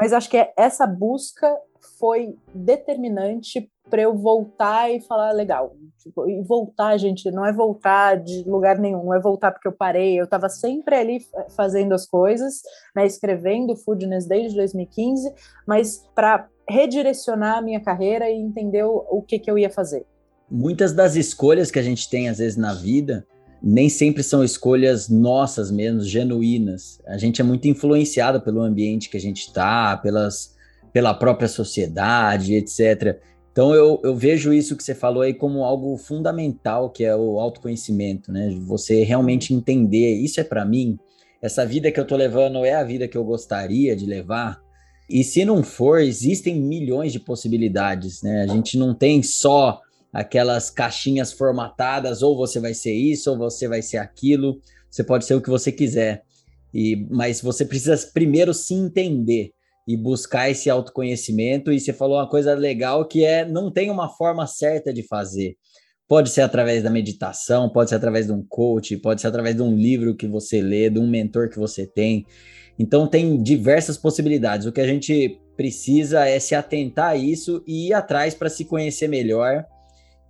Mas 0.00 0.12
acho 0.12 0.28
que 0.28 0.36
é, 0.36 0.52
essa 0.56 0.86
busca 0.86 1.54
foi 1.98 2.36
determinante 2.54 3.70
para 3.88 4.02
eu 4.02 4.14
voltar 4.16 4.90
e 4.90 5.00
falar 5.00 5.32
legal. 5.32 5.76
Tipo, 5.98 6.28
e 6.28 6.42
voltar, 6.42 6.96
gente, 6.96 7.30
não 7.30 7.44
é 7.46 7.52
voltar 7.52 8.16
de 8.16 8.42
lugar 8.44 8.78
nenhum, 8.78 9.04
não 9.04 9.14
é 9.14 9.20
voltar 9.20 9.52
porque 9.52 9.68
eu 9.68 9.72
parei. 9.72 10.18
Eu 10.18 10.24
estava 10.24 10.48
sempre 10.48 10.96
ali 10.96 11.20
fazendo 11.56 11.92
as 11.92 12.06
coisas, 12.06 12.62
né, 12.94 13.06
escrevendo 13.06 13.76
Foodness 13.76 14.26
desde 14.26 14.56
2015, 14.56 15.32
mas 15.66 16.08
para 16.14 16.48
redirecionar 16.68 17.58
a 17.58 17.62
minha 17.62 17.80
carreira 17.80 18.30
e 18.30 18.34
entender 18.34 18.84
o, 18.84 19.04
o 19.10 19.22
que, 19.22 19.38
que 19.38 19.50
eu 19.50 19.58
ia 19.58 19.70
fazer. 19.70 20.06
Muitas 20.50 20.92
das 20.92 21.16
escolhas 21.16 21.70
que 21.70 21.78
a 21.78 21.82
gente 21.82 22.08
tem, 22.08 22.28
às 22.28 22.38
vezes, 22.38 22.56
na 22.56 22.74
vida, 22.74 23.26
nem 23.62 23.88
sempre 23.88 24.22
são 24.22 24.42
escolhas 24.42 25.08
nossas 25.08 25.70
mesmo, 25.70 26.00
genuínas. 26.02 27.00
A 27.06 27.16
gente 27.16 27.40
é 27.40 27.44
muito 27.44 27.68
influenciado 27.68 28.40
pelo 28.40 28.60
ambiente 28.60 29.08
que 29.08 29.16
a 29.16 29.20
gente 29.20 29.46
está, 29.46 29.96
pelas, 29.96 30.54
pela 30.92 31.14
própria 31.14 31.48
sociedade, 31.48 32.54
etc. 32.54 33.20
Então 33.52 33.74
eu, 33.74 34.00
eu 34.02 34.16
vejo 34.16 34.52
isso 34.52 34.74
que 34.74 34.82
você 34.82 34.94
falou 34.94 35.22
aí 35.22 35.34
como 35.34 35.62
algo 35.62 35.96
fundamental, 35.98 36.88
que 36.88 37.04
é 37.04 37.14
o 37.14 37.38
autoconhecimento, 37.38 38.32
né? 38.32 38.50
Você 38.66 39.04
realmente 39.04 39.52
entender, 39.52 40.14
isso 40.14 40.40
é 40.40 40.44
para 40.44 40.64
mim, 40.64 40.98
essa 41.40 41.66
vida 41.66 41.92
que 41.92 42.00
eu 42.00 42.06
tô 42.06 42.16
levando 42.16 42.64
é 42.64 42.74
a 42.74 42.82
vida 42.82 43.06
que 43.06 43.16
eu 43.16 43.24
gostaria 43.24 43.94
de 43.94 44.06
levar. 44.06 44.62
E 45.08 45.22
se 45.22 45.44
não 45.44 45.62
for, 45.62 46.00
existem 46.00 46.58
milhões 46.58 47.12
de 47.12 47.20
possibilidades, 47.20 48.22
né? 48.22 48.42
A 48.42 48.46
gente 48.46 48.78
não 48.78 48.94
tem 48.94 49.22
só 49.22 49.80
aquelas 50.10 50.70
caixinhas 50.70 51.32
formatadas, 51.32 52.22
ou 52.22 52.36
você 52.36 52.58
vai 52.58 52.72
ser 52.72 52.94
isso, 52.94 53.30
ou 53.30 53.36
você 53.36 53.68
vai 53.68 53.82
ser 53.82 53.98
aquilo. 53.98 54.60
Você 54.90 55.04
pode 55.04 55.26
ser 55.26 55.34
o 55.34 55.42
que 55.42 55.50
você 55.50 55.70
quiser. 55.70 56.22
E, 56.72 57.06
mas 57.10 57.42
você 57.42 57.66
precisa 57.66 57.98
primeiro 58.14 58.54
se 58.54 58.72
entender 58.72 59.52
e 59.86 59.96
buscar 59.96 60.50
esse 60.50 60.70
autoconhecimento. 60.70 61.72
E 61.72 61.80
você 61.80 61.92
falou 61.92 62.16
uma 62.16 62.28
coisa 62.28 62.54
legal 62.54 63.06
que 63.06 63.24
é 63.24 63.44
não 63.44 63.70
tem 63.70 63.90
uma 63.90 64.08
forma 64.08 64.46
certa 64.46 64.92
de 64.92 65.02
fazer. 65.06 65.56
Pode 66.08 66.30
ser 66.30 66.42
através 66.42 66.82
da 66.82 66.90
meditação, 66.90 67.70
pode 67.70 67.90
ser 67.90 67.96
através 67.96 68.26
de 68.26 68.32
um 68.32 68.44
coach, 68.46 68.96
pode 68.98 69.20
ser 69.20 69.28
através 69.28 69.56
de 69.56 69.62
um 69.62 69.74
livro 69.74 70.14
que 70.14 70.26
você 70.26 70.60
lê, 70.60 70.90
de 70.90 70.98
um 70.98 71.08
mentor 71.08 71.48
que 71.48 71.58
você 71.58 71.86
tem. 71.86 72.26
Então 72.78 73.06
tem 73.06 73.42
diversas 73.42 73.96
possibilidades. 73.96 74.66
O 74.66 74.72
que 74.72 74.80
a 74.80 74.86
gente 74.86 75.40
precisa 75.56 76.26
é 76.26 76.38
se 76.38 76.54
atentar 76.54 77.10
a 77.10 77.16
isso 77.16 77.62
e 77.66 77.88
ir 77.88 77.92
atrás 77.94 78.34
para 78.34 78.50
se 78.50 78.64
conhecer 78.64 79.08
melhor. 79.08 79.64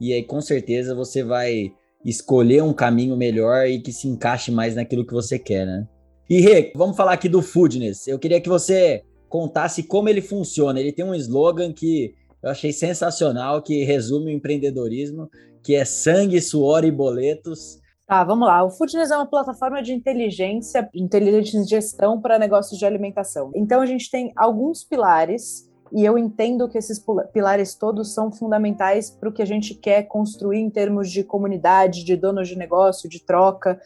E 0.00 0.12
aí 0.12 0.22
com 0.22 0.40
certeza 0.40 0.94
você 0.94 1.22
vai 1.22 1.72
escolher 2.04 2.62
um 2.62 2.72
caminho 2.72 3.16
melhor 3.16 3.66
e 3.66 3.80
que 3.80 3.92
se 3.92 4.08
encaixe 4.08 4.50
mais 4.50 4.74
naquilo 4.74 5.06
que 5.06 5.12
você 5.12 5.38
quer, 5.38 5.66
né? 5.66 5.86
E 6.28 6.40
Rê, 6.40 6.72
vamos 6.74 6.96
falar 6.96 7.12
aqui 7.12 7.28
do 7.28 7.42
Foodness. 7.42 8.08
Eu 8.08 8.18
queria 8.18 8.40
que 8.40 8.48
você 8.48 9.02
contasse 9.32 9.82
como 9.82 10.10
ele 10.10 10.20
funciona. 10.20 10.78
Ele 10.78 10.92
tem 10.92 11.06
um 11.06 11.14
slogan 11.14 11.72
que 11.72 12.14
eu 12.42 12.50
achei 12.50 12.70
sensacional, 12.70 13.62
que 13.62 13.82
resume 13.82 14.26
o 14.26 14.36
empreendedorismo, 14.36 15.30
que 15.62 15.74
é 15.74 15.86
sangue, 15.86 16.38
suor 16.38 16.84
e 16.84 16.90
boletos. 16.90 17.80
Tá, 18.06 18.22
vamos 18.24 18.46
lá. 18.46 18.62
O 18.62 18.68
Foodness 18.68 19.10
é 19.10 19.16
uma 19.16 19.24
plataforma 19.24 19.82
de 19.82 19.94
inteligência, 19.94 20.86
inteligência 20.94 21.62
de 21.62 21.70
gestão 21.70 22.20
para 22.20 22.38
negócios 22.38 22.78
de 22.78 22.84
alimentação. 22.84 23.50
Então 23.54 23.80
a 23.80 23.86
gente 23.86 24.10
tem 24.10 24.30
alguns 24.36 24.84
pilares 24.84 25.66
e 25.94 26.05
eu 26.05 26.16
entendo 26.16 26.68
que 26.68 26.78
esses 26.78 27.05
pilares 27.33 27.74
todos 27.74 28.14
são 28.14 28.33
fundamentais 28.33 29.11
para 29.11 29.28
o 29.28 29.33
que 29.33 29.42
a 29.42 29.46
gente 29.46 29.74
quer 29.74 30.05
construir 30.05 30.59
em 30.59 30.70
termos 30.70 31.11
de 31.11 31.22
comunidade, 31.22 32.05
de 32.05 32.16
donos 32.16 32.48
de 32.48 32.57
negócio, 32.57 33.09
de 33.09 33.22
troca. 33.24 33.81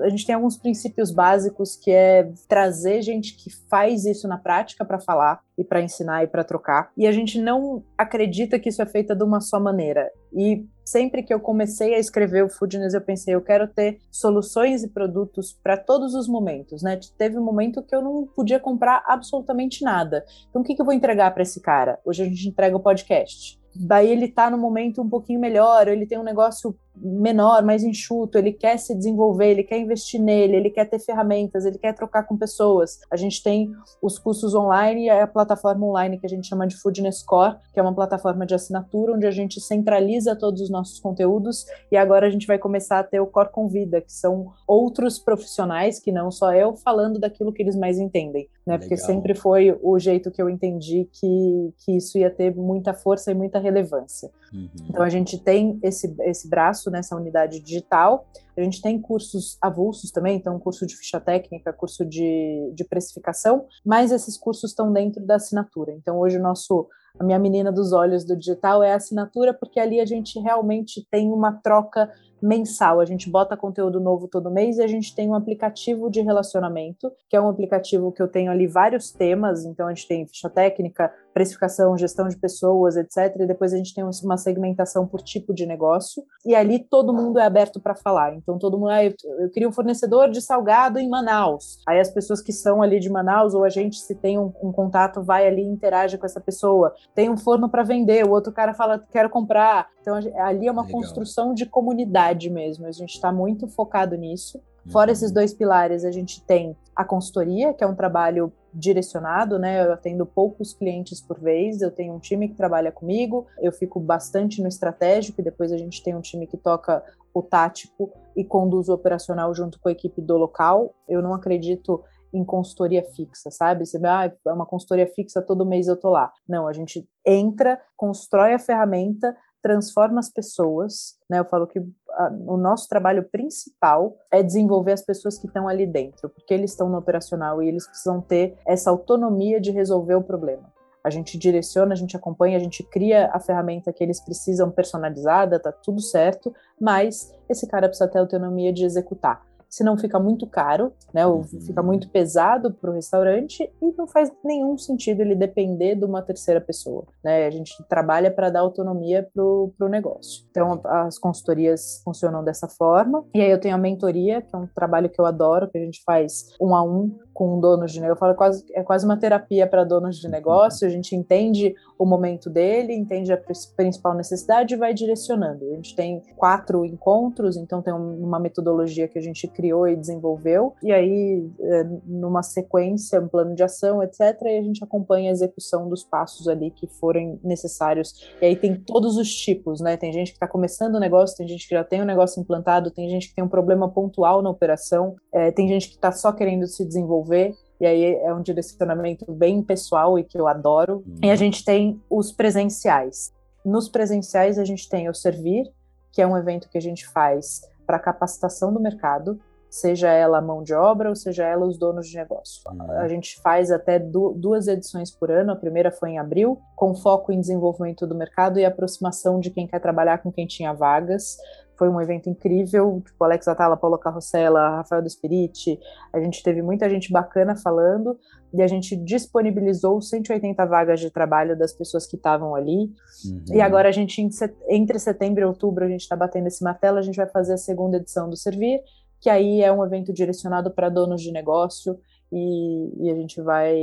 A 0.00 0.08
gente 0.10 0.26
tem 0.26 0.34
alguns 0.34 0.58
princípios 0.58 1.10
básicos 1.10 1.74
que 1.74 1.90
é 1.90 2.30
trazer 2.46 3.00
gente 3.00 3.34
que 3.34 3.50
faz 3.68 4.04
isso 4.04 4.28
na 4.28 4.36
prática 4.36 4.84
para 4.84 4.98
falar 4.98 5.40
e 5.58 5.64
para 5.64 5.82
ensinar 5.82 6.22
e 6.22 6.28
para 6.28 6.44
trocar. 6.44 6.90
E 6.96 7.06
a 7.06 7.12
gente 7.12 7.40
não 7.40 7.82
acredita 7.98 8.58
que 8.58 8.68
isso 8.68 8.80
é 8.80 8.86
feito 8.86 9.14
de 9.14 9.24
uma 9.24 9.40
só 9.40 9.58
maneira. 9.58 10.08
E 10.32 10.64
sempre 10.84 11.22
que 11.22 11.34
eu 11.34 11.40
comecei 11.40 11.94
a 11.94 11.98
escrever 11.98 12.44
o 12.44 12.48
Foodness, 12.48 12.94
eu 12.94 13.00
pensei, 13.00 13.34
eu 13.34 13.42
quero 13.42 13.66
ter 13.66 13.98
soluções 14.10 14.84
e 14.84 14.88
produtos 14.88 15.52
para 15.62 15.76
todos 15.76 16.14
os 16.14 16.28
momentos, 16.28 16.82
né? 16.82 16.98
Teve 17.18 17.38
um 17.38 17.44
momento 17.44 17.82
que 17.82 17.94
eu 17.94 18.00
não 18.00 18.26
podia 18.26 18.60
comprar 18.60 19.02
absolutamente 19.06 19.82
nada. 19.82 20.24
Então, 20.48 20.62
o 20.62 20.64
que, 20.64 20.74
que 20.74 20.80
eu 20.80 20.86
vou 20.86 20.94
entregar 20.94 21.32
para 21.34 21.42
esse 21.42 21.60
cara? 21.60 21.98
Hoje 22.04 22.22
a 22.22 22.26
gente 22.26 22.48
entrega 22.48 22.76
o 22.76 22.80
podcast. 22.80 23.58
Daí 23.74 24.10
ele 24.10 24.26
está 24.26 24.50
no 24.50 24.58
momento 24.58 25.02
um 25.02 25.08
pouquinho 25.08 25.38
melhor, 25.38 25.88
ele 25.88 26.06
tem 26.06 26.18
um 26.18 26.24
negócio 26.24 26.74
menor, 27.02 27.62
mais 27.62 27.82
enxuto, 27.82 28.38
ele 28.38 28.52
quer 28.52 28.78
se 28.78 28.94
desenvolver, 28.94 29.50
ele 29.50 29.62
quer 29.62 29.78
investir 29.78 30.20
nele, 30.20 30.56
ele 30.56 30.70
quer 30.70 30.84
ter 30.84 30.98
ferramentas, 30.98 31.64
ele 31.64 31.78
quer 31.78 31.94
trocar 31.94 32.24
com 32.24 32.36
pessoas. 32.36 33.00
A 33.10 33.16
gente 33.16 33.42
tem 33.42 33.72
os 34.02 34.18
cursos 34.18 34.54
online 34.54 35.04
e 35.04 35.10
a 35.10 35.26
plataforma 35.26 35.86
online 35.86 36.18
que 36.18 36.26
a 36.26 36.28
gente 36.28 36.46
chama 36.46 36.66
de 36.66 36.76
Foodness 36.76 37.22
Core, 37.22 37.56
que 37.72 37.80
é 37.80 37.82
uma 37.82 37.94
plataforma 37.94 38.46
de 38.46 38.54
assinatura 38.54 39.14
onde 39.14 39.26
a 39.26 39.30
gente 39.30 39.60
centraliza 39.60 40.36
todos 40.36 40.60
os 40.60 40.70
nossos 40.70 40.98
conteúdos 40.98 41.66
e 41.90 41.96
agora 41.96 42.26
a 42.26 42.30
gente 42.30 42.46
vai 42.46 42.58
começar 42.58 42.98
a 42.98 43.04
ter 43.04 43.20
o 43.20 43.26
Core 43.26 43.50
Convida, 43.50 44.00
que 44.00 44.12
são 44.12 44.52
outros 44.66 45.18
profissionais 45.18 45.98
que 45.98 46.12
não 46.12 46.30
só 46.30 46.52
eu 46.52 46.76
falando 46.76 47.18
daquilo 47.18 47.52
que 47.52 47.62
eles 47.62 47.76
mais 47.76 47.98
entendem, 47.98 48.48
né? 48.66 48.78
Porque 48.78 48.96
sempre 48.96 49.34
foi 49.34 49.76
o 49.82 49.98
jeito 49.98 50.30
que 50.30 50.40
eu 50.40 50.48
entendi 50.48 51.08
que, 51.12 51.74
que 51.78 51.96
isso 51.96 52.18
ia 52.18 52.30
ter 52.30 52.54
muita 52.54 52.92
força 52.92 53.30
e 53.30 53.34
muita 53.34 53.58
relevância. 53.58 54.30
Uhum. 54.52 54.68
Então 54.88 55.02
a 55.02 55.08
gente 55.08 55.38
tem 55.38 55.78
esse, 55.82 56.14
esse 56.20 56.48
braço 56.48 56.87
nessa 56.90 57.16
unidade 57.16 57.60
digital. 57.60 58.26
A 58.56 58.60
gente 58.60 58.82
tem 58.82 59.00
cursos 59.00 59.56
avulsos 59.60 60.10
também, 60.10 60.36
então 60.36 60.58
curso 60.58 60.86
de 60.86 60.96
ficha 60.96 61.20
técnica, 61.20 61.72
curso 61.72 62.04
de, 62.04 62.72
de 62.74 62.84
precificação, 62.84 63.66
mas 63.84 64.10
esses 64.10 64.36
cursos 64.36 64.70
estão 64.70 64.92
dentro 64.92 65.24
da 65.24 65.36
assinatura. 65.36 65.92
Então 65.92 66.18
hoje 66.18 66.38
o 66.38 66.42
nosso 66.42 66.88
a 67.18 67.24
minha 67.24 67.38
menina 67.38 67.72
dos 67.72 67.92
olhos 67.92 68.24
do 68.24 68.36
digital 68.36 68.82
é 68.82 68.92
a 68.92 68.96
assinatura, 68.96 69.52
porque 69.52 69.80
ali 69.80 70.00
a 70.00 70.04
gente 70.04 70.38
realmente 70.38 71.04
tem 71.10 71.32
uma 71.32 71.52
troca 71.52 72.12
mensal. 72.40 73.00
A 73.00 73.04
gente 73.04 73.28
bota 73.28 73.56
conteúdo 73.56 73.98
novo 74.00 74.28
todo 74.28 74.50
mês 74.50 74.78
e 74.78 74.82
a 74.82 74.86
gente 74.86 75.14
tem 75.14 75.28
um 75.28 75.34
aplicativo 75.34 76.08
de 76.08 76.20
relacionamento, 76.20 77.10
que 77.28 77.36
é 77.36 77.40
um 77.40 77.48
aplicativo 77.48 78.12
que 78.12 78.22
eu 78.22 78.28
tenho 78.28 78.50
ali 78.50 78.68
vários 78.68 79.10
temas. 79.10 79.64
Então, 79.64 79.88
a 79.88 79.94
gente 79.94 80.06
tem 80.06 80.26
ficha 80.26 80.48
técnica, 80.48 81.12
precificação, 81.38 81.96
gestão 81.96 82.26
de 82.26 82.36
pessoas, 82.36 82.96
etc. 82.96 83.36
E 83.38 83.46
depois 83.46 83.72
a 83.72 83.76
gente 83.76 83.94
tem 83.94 84.02
uma 84.02 84.36
segmentação 84.36 85.06
por 85.06 85.22
tipo 85.22 85.54
de 85.54 85.66
negócio. 85.66 86.24
E 86.44 86.52
ali 86.52 86.80
todo 86.80 87.14
mundo 87.14 87.38
é 87.38 87.44
aberto 87.44 87.78
para 87.78 87.94
falar. 87.94 88.34
Então 88.34 88.58
todo 88.58 88.76
mundo, 88.76 88.90
ah, 88.90 89.04
eu, 89.04 89.14
eu 89.38 89.48
queria 89.48 89.68
um 89.68 89.72
fornecedor 89.72 90.30
de 90.30 90.42
salgado 90.42 90.98
em 90.98 91.08
Manaus. 91.08 91.78
Aí 91.86 92.00
as 92.00 92.10
pessoas 92.10 92.42
que 92.42 92.52
são 92.52 92.82
ali 92.82 92.98
de 92.98 93.08
Manaus 93.08 93.54
ou 93.54 93.62
a 93.62 93.68
gente 93.68 94.00
se 94.00 94.16
tem 94.16 94.36
um, 94.36 94.52
um 94.60 94.72
contato 94.72 95.22
vai 95.22 95.46
ali 95.46 95.62
e 95.62 95.68
interage 95.68 96.18
com 96.18 96.26
essa 96.26 96.40
pessoa. 96.40 96.92
Tem 97.14 97.30
um 97.30 97.36
forno 97.36 97.68
para 97.68 97.84
vender, 97.84 98.26
o 98.26 98.30
outro 98.30 98.52
cara 98.52 98.74
fala 98.74 99.00
quero 99.12 99.30
comprar. 99.30 99.86
Então 100.00 100.16
ali 100.16 100.66
é 100.66 100.72
uma 100.72 100.82
Legal. 100.82 101.00
construção 101.00 101.54
de 101.54 101.66
comunidade 101.66 102.50
mesmo. 102.50 102.84
A 102.84 102.90
gente 102.90 103.14
está 103.14 103.30
muito 103.30 103.68
focado 103.68 104.16
nisso. 104.16 104.60
Fora 104.90 105.12
esses 105.12 105.30
dois 105.30 105.52
pilares, 105.52 106.04
a 106.04 106.10
gente 106.10 106.42
tem 106.44 106.76
a 106.96 107.04
consultoria, 107.04 107.74
que 107.74 107.84
é 107.84 107.86
um 107.86 107.94
trabalho 107.94 108.52
direcionado, 108.72 109.58
né? 109.58 109.84
Eu 109.84 109.92
atendo 109.92 110.26
poucos 110.26 110.72
clientes 110.72 111.20
por 111.20 111.38
vez, 111.38 111.80
eu 111.80 111.90
tenho 111.90 112.14
um 112.14 112.18
time 112.18 112.48
que 112.48 112.54
trabalha 112.54 112.90
comigo, 112.92 113.46
eu 113.60 113.72
fico 113.72 114.00
bastante 114.00 114.62
no 114.62 114.68
estratégico 114.68 115.40
e 115.40 115.44
depois 115.44 115.72
a 115.72 115.78
gente 115.78 116.02
tem 116.02 116.14
um 116.14 116.20
time 116.20 116.46
que 116.46 116.56
toca 116.56 117.02
o 117.32 117.42
tático 117.42 118.12
e 118.36 118.44
conduz 118.44 118.88
o 118.88 118.94
operacional 118.94 119.54
junto 119.54 119.78
com 119.80 119.88
a 119.88 119.92
equipe 119.92 120.20
do 120.20 120.36
local. 120.36 120.94
Eu 121.08 121.22
não 121.22 121.34
acredito 121.34 122.02
em 122.32 122.44
consultoria 122.44 123.02
fixa, 123.02 123.50
sabe? 123.50 123.86
Você 123.86 123.98
ah, 124.04 124.32
é 124.46 124.52
uma 124.52 124.66
consultoria 124.66 125.06
fixa, 125.06 125.42
todo 125.42 125.66
mês 125.66 125.88
eu 125.88 125.96
tô 125.96 126.10
lá. 126.10 126.32
Não, 126.48 126.66
a 126.66 126.72
gente 126.72 127.08
entra, 127.26 127.80
constrói 127.96 128.52
a 128.54 128.58
ferramenta, 128.58 129.36
transforma 129.62 130.20
as 130.20 130.30
pessoas, 130.30 131.16
né? 131.28 131.38
Eu 131.38 131.44
falo 131.44 131.66
que 131.66 131.80
a, 132.18 132.30
o 132.46 132.56
nosso 132.56 132.88
trabalho 132.88 133.22
principal 133.30 134.16
é 134.30 134.42
desenvolver 134.42 134.92
as 134.92 135.02
pessoas 135.02 135.38
que 135.38 135.46
estão 135.46 135.68
ali 135.68 135.86
dentro, 135.86 136.28
porque 136.28 136.52
eles 136.52 136.72
estão 136.72 136.88
no 136.88 136.98
operacional 136.98 137.62
e 137.62 137.68
eles 137.68 137.86
precisam 137.86 138.20
ter 138.20 138.58
essa 138.66 138.90
autonomia 138.90 139.60
de 139.60 139.70
resolver 139.70 140.16
o 140.16 140.22
problema. 140.22 140.72
A 141.04 141.10
gente 141.10 141.38
direciona, 141.38 141.92
a 141.92 141.96
gente 141.96 142.16
acompanha, 142.16 142.56
a 142.56 142.60
gente 142.60 142.82
cria 142.82 143.30
a 143.32 143.38
ferramenta 143.38 143.92
que 143.92 144.02
eles 144.02 144.20
precisam 144.20 144.70
personalizada, 144.70 145.60
tá 145.60 145.70
tudo 145.70 146.00
certo, 146.00 146.52
mas 146.78 147.32
esse 147.48 147.66
cara 147.68 147.88
precisa 147.88 148.10
ter 148.10 148.18
autonomia 148.18 148.72
de 148.72 148.84
executar 148.84 149.47
senão 149.68 149.96
fica 149.96 150.18
muito 150.18 150.46
caro, 150.46 150.92
né? 151.12 151.26
Ou 151.26 151.38
uhum. 151.38 151.60
fica 151.60 151.82
muito 151.82 152.08
pesado 152.10 152.72
para 152.72 152.90
o 152.90 152.94
restaurante 152.94 153.70
e 153.80 153.92
não 153.96 154.06
faz 154.06 154.30
nenhum 154.44 154.76
sentido 154.78 155.20
ele 155.20 155.34
depender 155.34 155.94
de 155.94 156.04
uma 156.04 156.22
terceira 156.22 156.60
pessoa, 156.60 157.06
né? 157.22 157.46
A 157.46 157.50
gente 157.50 157.74
trabalha 157.88 158.30
para 158.30 158.50
dar 158.50 158.60
autonomia 158.60 159.28
para 159.34 159.44
o 159.44 159.88
negócio. 159.88 160.44
Então 160.50 160.80
as 160.84 161.18
consultorias 161.18 162.00
funcionam 162.04 162.42
dessa 162.42 162.68
forma. 162.68 163.24
E 163.34 163.40
aí 163.40 163.50
eu 163.50 163.60
tenho 163.60 163.74
a 163.74 163.78
mentoria, 163.78 164.42
que 164.42 164.54
é 164.54 164.58
um 164.58 164.66
trabalho 164.66 165.08
que 165.08 165.20
eu 165.20 165.26
adoro, 165.26 165.68
que 165.68 165.78
a 165.78 165.84
gente 165.84 166.02
faz 166.04 166.54
um 166.60 166.74
a 166.74 166.82
um 166.82 167.16
com 167.38 167.60
donos 167.60 167.92
de 167.92 168.00
negócio. 168.00 168.16
Eu 168.16 168.18
falo, 168.18 168.32
é 168.32 168.36
quase, 168.36 168.64
é 168.72 168.82
quase 168.82 169.04
uma 169.04 169.16
terapia 169.16 169.64
para 169.64 169.84
donos 169.84 170.16
de 170.16 170.28
negócio. 170.28 170.86
A 170.86 170.90
gente 170.90 171.14
entende 171.14 171.72
o 171.96 172.04
momento 172.04 172.50
dele, 172.50 172.92
entende 172.92 173.32
a 173.32 173.40
principal 173.76 174.14
necessidade 174.14 174.74
e 174.74 174.76
vai 174.76 174.92
direcionando. 174.92 175.64
A 175.70 175.76
gente 175.76 175.94
tem 175.94 176.20
quatro 176.36 176.84
encontros, 176.84 177.56
então 177.56 177.80
tem 177.80 177.94
uma 177.94 178.40
metodologia 178.40 179.06
que 179.06 179.18
a 179.18 179.22
gente 179.22 179.46
criou 179.58 179.88
e 179.88 179.96
desenvolveu. 179.96 180.72
E 180.80 180.92
aí, 180.92 181.50
é, 181.60 181.84
numa 182.06 182.44
sequência, 182.44 183.20
um 183.20 183.26
plano 183.26 183.56
de 183.56 183.62
ação, 183.64 184.00
etc. 184.04 184.40
E 184.42 184.58
a 184.58 184.62
gente 184.62 184.84
acompanha 184.84 185.30
a 185.30 185.32
execução 185.32 185.88
dos 185.88 186.04
passos 186.04 186.46
ali 186.46 186.70
que 186.70 186.86
forem 186.86 187.40
necessários. 187.42 188.14
E 188.40 188.46
aí 188.46 188.54
tem 188.54 188.76
todos 188.76 189.16
os 189.16 189.34
tipos, 189.34 189.80
né? 189.80 189.96
Tem 189.96 190.12
gente 190.12 190.28
que 190.30 190.36
está 190.36 190.46
começando 190.46 190.94
o 190.94 191.00
negócio, 191.00 191.36
tem 191.36 191.48
gente 191.48 191.66
que 191.66 191.74
já 191.74 191.82
tem 191.82 192.00
o 192.00 192.04
negócio 192.04 192.40
implantado, 192.40 192.92
tem 192.92 193.10
gente 193.10 193.30
que 193.30 193.34
tem 193.34 193.42
um 193.42 193.48
problema 193.48 193.88
pontual 193.88 194.42
na 194.42 194.48
operação, 194.48 195.16
é, 195.34 195.50
tem 195.50 195.66
gente 195.66 195.88
que 195.88 195.96
está 195.96 196.12
só 196.12 196.30
querendo 196.30 196.68
se 196.68 196.84
desenvolver. 196.84 197.52
E 197.80 197.86
aí 197.86 198.14
é 198.14 198.32
um 198.32 198.42
direcionamento 198.42 199.24
bem 199.32 199.60
pessoal 199.60 200.18
e 200.18 200.24
que 200.24 200.38
eu 200.38 200.46
adoro. 200.46 201.02
Uhum. 201.04 201.18
E 201.24 201.30
a 201.30 201.36
gente 201.36 201.64
tem 201.64 202.00
os 202.08 202.30
presenciais. 202.30 203.32
Nos 203.64 203.88
presenciais 203.88 204.56
a 204.56 204.64
gente 204.64 204.88
tem 204.88 205.08
o 205.08 205.14
Servir, 205.14 205.64
que 206.12 206.22
é 206.22 206.26
um 206.26 206.36
evento 206.36 206.68
que 206.68 206.78
a 206.78 206.80
gente 206.80 207.06
faz 207.08 207.62
para 207.86 207.98
capacitação 207.98 208.72
do 208.72 208.80
mercado, 208.80 209.40
seja 209.70 210.10
ela 210.10 210.38
a 210.38 210.42
mão 210.42 210.62
de 210.62 210.74
obra 210.74 211.08
ou 211.08 211.14
seja 211.14 211.44
ela 211.44 211.66
os 211.66 211.78
donos 211.78 212.08
de 212.08 212.16
negócio. 212.16 212.62
Uhum. 212.70 212.90
A 212.92 213.08
gente 213.08 213.40
faz 213.40 213.70
até 213.70 213.98
du 213.98 214.32
duas 214.32 214.66
edições 214.66 215.10
por 215.10 215.30
ano, 215.30 215.52
a 215.52 215.56
primeira 215.56 215.90
foi 215.90 216.10
em 216.10 216.18
abril, 216.18 216.60
com 216.74 216.94
foco 216.94 217.32
em 217.32 217.40
desenvolvimento 217.40 218.06
do 218.06 218.14
mercado 218.14 218.58
e 218.58 218.64
aproximação 218.64 219.38
de 219.40 219.50
quem 219.50 219.66
quer 219.66 219.80
trabalhar 219.80 220.18
com 220.18 220.32
quem 220.32 220.46
tinha 220.46 220.72
vagas, 220.72 221.36
foi 221.78 221.88
um 221.88 222.00
evento 222.00 222.28
incrível, 222.28 223.00
tipo, 223.06 223.22
Alex 223.22 223.46
Atala, 223.46 223.76
Paulo 223.76 223.96
Carrossela, 223.96 224.76
Rafael 224.78 225.00
do 225.00 225.08
Spirit, 225.08 225.78
a 226.12 226.20
gente 226.20 226.42
teve 226.42 226.60
muita 226.60 226.90
gente 226.90 227.12
bacana 227.12 227.56
falando, 227.56 228.18
e 228.52 228.60
a 228.62 228.66
gente 228.66 228.96
disponibilizou 228.96 230.00
180 230.00 230.66
vagas 230.66 230.98
de 230.98 231.10
trabalho 231.10 231.56
das 231.56 231.72
pessoas 231.72 232.06
que 232.06 232.16
estavam 232.16 232.54
ali, 232.54 232.90
uhum. 233.24 233.44
e 233.54 233.60
agora 233.60 233.88
a 233.88 233.92
gente, 233.92 234.20
entre 234.68 234.98
setembro 234.98 235.42
e 235.42 235.44
outubro, 235.44 235.84
a 235.84 235.88
gente 235.88 236.00
está 236.00 236.16
batendo 236.16 236.48
esse 236.48 236.64
martelo, 236.64 236.98
a 236.98 237.02
gente 237.02 237.16
vai 237.16 237.28
fazer 237.28 237.54
a 237.54 237.58
segunda 237.58 237.96
edição 237.96 238.28
do 238.28 238.36
Servir, 238.36 238.80
que 239.20 239.30
aí 239.30 239.62
é 239.62 239.72
um 239.72 239.84
evento 239.84 240.12
direcionado 240.12 240.72
para 240.72 240.88
donos 240.88 241.22
de 241.22 241.30
negócio, 241.30 241.98
e, 242.32 243.06
e, 243.06 243.10
a 243.10 243.14
gente 243.14 243.40
vai, 243.40 243.74